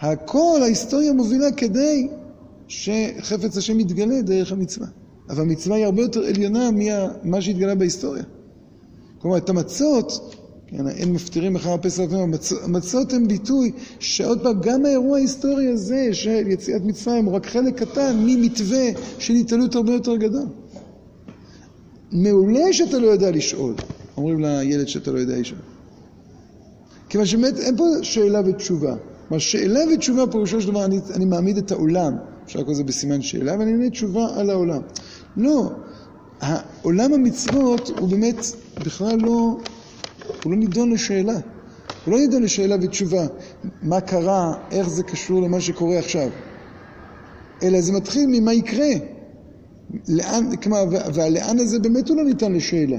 הכל, 0.00 0.58
ההיסטוריה 0.62 1.12
מובילה 1.12 1.52
כדי 1.52 2.08
שחפץ 2.68 3.56
השם 3.56 3.80
יתגלה 3.80 4.22
דרך 4.22 4.52
המצווה. 4.52 4.86
אבל 5.28 5.42
המצווה 5.42 5.76
היא 5.76 5.84
הרבה 5.84 6.02
יותר 6.02 6.20
עליונה 6.20 6.70
ממה 6.72 7.42
שהתגלה 7.42 7.74
בהיסטוריה. 7.74 8.24
כלומר, 9.18 9.36
את 9.36 9.48
המצות, 9.48 10.36
כן, 10.70 10.88
אין 10.88 11.12
מפטירים 11.12 11.56
אחר 11.56 11.72
הפסח, 11.72 12.02
המצות 12.62 13.12
הן 13.12 13.28
ביטוי 13.28 13.72
שעוד 13.98 14.42
פעם, 14.42 14.60
גם 14.60 14.84
האירוע 14.84 15.16
ההיסטורי 15.18 15.68
הזה 15.68 16.08
של 16.12 16.46
יציאת 16.46 16.82
מצרים 16.84 17.24
הוא 17.24 17.34
רק 17.34 17.46
חלק 17.46 17.82
קטן 17.82 18.16
ממתווה 18.26 18.88
של 19.18 19.34
התעלות 19.34 19.74
הרבה 19.74 19.92
יותר 19.92 20.16
גדול. 20.16 20.46
מעולה 22.12 22.72
שאתה 22.72 22.98
לא 22.98 23.06
יודע 23.06 23.30
לשאול, 23.30 23.74
אומרים 24.16 24.40
לילד 24.40 24.88
שאתה 24.88 25.12
לא 25.12 25.18
יודע 25.18 25.38
לשאול. 25.38 25.60
כיוון 27.08 27.26
שבאמת 27.26 27.58
אין 27.58 27.76
פה 27.76 27.84
שאלה 28.02 28.40
ותשובה. 28.46 28.94
כלומר, 29.28 29.38
שאלה 29.38 29.80
ותשובה 29.94 30.26
פירושו 30.26 30.60
של 30.60 30.68
דבר, 30.68 30.84
אני, 30.84 30.98
אני 31.14 31.24
מעמיד 31.24 31.56
את 31.56 31.72
העולם, 31.72 32.16
אפשר 32.46 32.58
לקרוא 32.58 32.74
לזה 32.74 32.84
בסימן 32.84 33.22
שאלה, 33.22 33.58
ואני 33.58 33.72
עונה 33.72 33.90
תשובה 33.90 34.26
על 34.36 34.50
העולם. 34.50 34.80
לא, 35.36 35.70
עולם 36.82 37.12
המצוות 37.12 37.90
הוא 37.98 38.08
באמת 38.08 38.44
בכלל 38.84 39.18
לא, 39.20 39.56
הוא 40.44 40.52
לא 40.52 40.58
נידון 40.58 40.92
לשאלה. 40.92 41.38
הוא 42.04 42.12
לא 42.14 42.18
נידון 42.18 42.42
לשאלה 42.42 42.76
ותשובה, 42.82 43.26
מה 43.82 44.00
קרה, 44.00 44.54
איך 44.70 44.88
זה 44.88 45.02
קשור 45.02 45.42
למה 45.42 45.60
שקורה 45.60 45.98
עכשיו. 45.98 46.28
אלא 47.62 47.80
זה 47.80 47.92
מתחיל 47.92 48.26
ממה 48.28 48.52
יקרה. 48.52 48.90
לאן, 50.08 50.56
כלומר, 50.56 50.84
והלאן 51.14 51.58
הזה 51.58 51.78
באמת 51.78 52.08
הוא 52.08 52.16
לא 52.16 52.24
ניתן 52.24 52.52
לשאלה. 52.52 52.98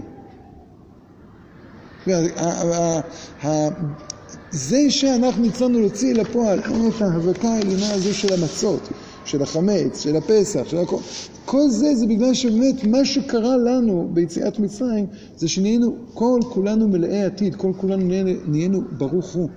זה 4.52 4.90
שאנחנו 4.90 5.46
הצלחנו 5.46 5.80
להוציא 5.80 6.14
לפועל 6.14 6.60
את 6.60 7.02
ההבקה 7.02 7.48
העליונה 7.48 7.94
הזו 7.94 8.14
של 8.14 8.34
המצות, 8.34 8.90
של 9.26 9.42
החמץ, 9.42 10.04
של 10.04 10.16
הפסח, 10.16 10.64
של 10.68 10.78
הכל, 10.78 10.98
כל 11.46 11.70
זה 11.70 11.96
זה 11.96 12.08
בגלל 12.08 12.34
שבאמת 12.34 12.84
מה 12.84 13.06
שקרה 13.06 13.58
לנו 13.58 14.10
ביציאת 14.14 14.60
מצרים 14.60 15.06
זה 15.38 15.48
שנהיינו 15.48 15.96
כל 16.14 16.40
כולנו 16.50 16.88
מלאי 16.88 17.24
עתיד, 17.24 17.56
כל 17.56 17.72
כולנו 17.78 18.06
נהיינו, 18.06 18.32
נהיינו 18.48 18.82
ברוך 18.98 19.34
הוא, 19.34 19.50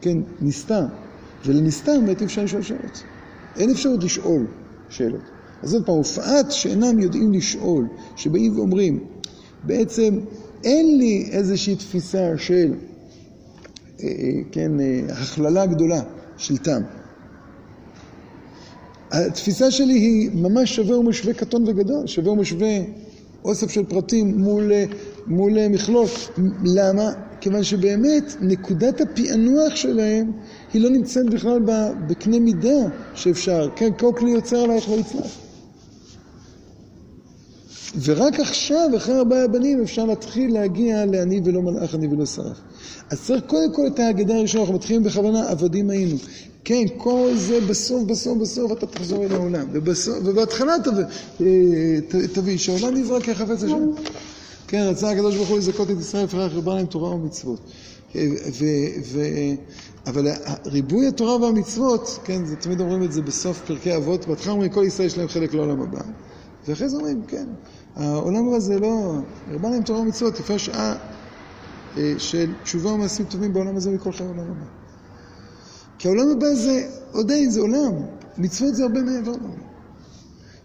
כן, 0.00 0.18
נסתר, 0.40 0.84
ולנסתר 1.46 2.00
באמת 2.06 2.22
אפשר 2.22 2.44
לשאול 2.44 2.62
שאלות. 2.62 3.02
אין 3.56 3.70
אפשרות 3.70 4.04
לשאול 4.04 4.46
שאלות. 4.90 5.20
אז 5.62 5.70
זאת 5.70 5.86
פעם, 5.86 5.94
הופעת 5.94 6.52
שאינם 6.52 6.98
יודעים 6.98 7.32
לשאול, 7.32 7.86
שבאים 8.16 8.56
ואומרים, 8.56 9.04
בעצם 9.64 10.18
אין 10.64 10.98
לי 10.98 11.28
איזושהי 11.32 11.76
תפיסה 11.76 12.32
של, 12.36 12.74
אה, 14.02 14.08
אה, 14.08 14.40
כן, 14.52 14.80
אה, 14.80 15.00
הכללה 15.08 15.66
גדולה 15.66 16.00
של 16.36 16.56
טעם. 16.56 16.97
התפיסה 19.10 19.70
שלי 19.70 19.92
היא 19.92 20.30
ממש 20.34 20.76
שווה 20.76 20.98
ומשווה 20.98 21.34
קטון 21.34 21.64
וגדול, 21.66 22.06
שווה 22.06 22.32
ומשווה 22.32 22.78
אוסף 23.44 23.70
של 23.70 23.84
פרטים 23.84 24.38
מול, 24.38 24.72
מול 25.26 25.68
מכלול. 25.68 26.06
למה? 26.64 27.12
כיוון 27.40 27.64
שבאמת 27.64 28.36
נקודת 28.40 29.00
הפענוח 29.00 29.76
שלהם 29.76 30.32
היא 30.72 30.82
לא 30.82 30.90
נמצאת 30.90 31.30
בכלל 31.30 31.60
בקנה 32.08 32.38
מידה 32.38 32.88
שאפשר. 33.14 33.68
כן, 33.76 33.88
כל 33.98 34.12
כלי 34.16 34.30
יוצר 34.30 34.56
עלייך 34.56 34.88
ויצלח. 34.88 35.38
ורק 38.04 38.40
עכשיו, 38.40 38.90
אחרי 38.96 39.18
ארבעה 39.18 39.48
בנים, 39.48 39.82
אפשר 39.82 40.04
להתחיל 40.04 40.52
להגיע 40.52 41.06
לעני 41.06 41.40
ולא 41.44 41.62
מלאך, 41.62 41.94
עני 41.94 42.06
ולא 42.06 42.26
שרף. 42.26 42.56
אז 43.10 43.22
צריך 43.26 43.42
קודם 43.46 43.74
כל 43.74 43.86
את 43.86 43.98
ההגדה 43.98 44.34
הראשונה, 44.34 44.62
אנחנו 44.62 44.74
מתחילים 44.74 45.02
בכוונה, 45.02 45.48
עבדים 45.48 45.90
היינו. 45.90 46.16
כן, 46.68 46.84
כל 46.96 47.32
זה 47.34 47.60
בסוף, 47.60 48.02
בסוף, 48.04 48.38
בסוף 48.38 48.72
אתה 48.72 48.86
תחזור 48.86 49.24
אל 49.24 49.32
העולם. 49.32 49.66
ובהתחלה 50.24 50.72
אה, 51.40 51.46
תביא, 52.32 52.58
שהעולם 52.58 52.94
נברא 52.96 53.20
כחפץ 53.20 53.64
השם. 53.64 53.90
כן, 54.66 54.86
רצה 54.90 55.10
הקדוש 55.10 55.36
ברוך 55.36 55.48
הוא 55.48 55.58
לזכות 55.58 55.90
את 55.90 55.96
ישראל, 56.00 56.24
לפרח 56.24 56.52
ריבה 56.52 56.74
להם 56.74 56.86
תורה 56.86 57.10
ומצוות. 57.10 57.60
אה, 58.16 58.22
אבל 60.06 60.26
ריבוי 60.66 61.06
התורה 61.06 61.36
והמצוות, 61.36 62.18
כן, 62.24 62.44
זה, 62.44 62.56
תמיד 62.56 62.80
אומרים 62.80 63.02
את 63.02 63.12
זה 63.12 63.22
בסוף 63.22 63.60
פרקי 63.66 63.96
אבות, 63.96 64.26
בהתחלה 64.26 64.52
אומרים 64.52 64.70
כל 64.70 64.84
ישראל 64.86 65.06
יש 65.06 65.18
להם 65.18 65.28
חלק 65.28 65.54
לעולם 65.54 65.80
הבא. 65.80 66.00
ואחרי 66.68 66.88
זה 66.88 66.96
אומרים, 66.96 67.22
כן, 67.28 67.46
העולם 67.96 68.48
הבא 68.48 68.58
זה 68.58 68.78
לא, 68.78 69.12
ריבה 69.50 69.70
להם 69.70 69.82
תורה 69.82 70.00
ומצוות, 70.00 70.40
יפה 70.40 70.58
שעה 70.58 70.96
אה, 71.96 72.14
של 72.18 72.54
תשובה 72.62 72.92
ומעשים 72.92 73.26
טובים 73.26 73.52
בעולם 73.52 73.76
הזה 73.76 73.90
מכל 73.90 74.12
חיי 74.12 74.26
העולם 74.26 74.44
הבא. 74.50 74.77
כי 75.98 76.08
העולם 76.08 76.30
הבא 76.36 76.54
זה 76.54 76.88
עוד 77.12 77.30
אין, 77.30 77.50
זה 77.50 77.60
עולם. 77.60 77.92
מצוות 78.38 78.74
זה 78.74 78.82
הרבה 78.82 79.02
מעבר 79.02 79.30
לעולם. 79.30 79.68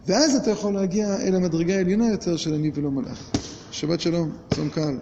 ואז 0.08 0.36
אתה 0.36 0.52
יכול 0.52 0.74
להגיע 0.74 1.16
אל 1.22 1.36
המדרגה 1.36 1.76
העליונה 1.76 2.10
יותר 2.10 2.38
של 2.38 2.54
אני 2.54 2.72
ולא 2.74 2.92
מלאך. 2.92 3.32
שבת 3.72 4.02
שלום, 4.02 4.32
צום 4.50 4.70
קהל. 4.70 4.98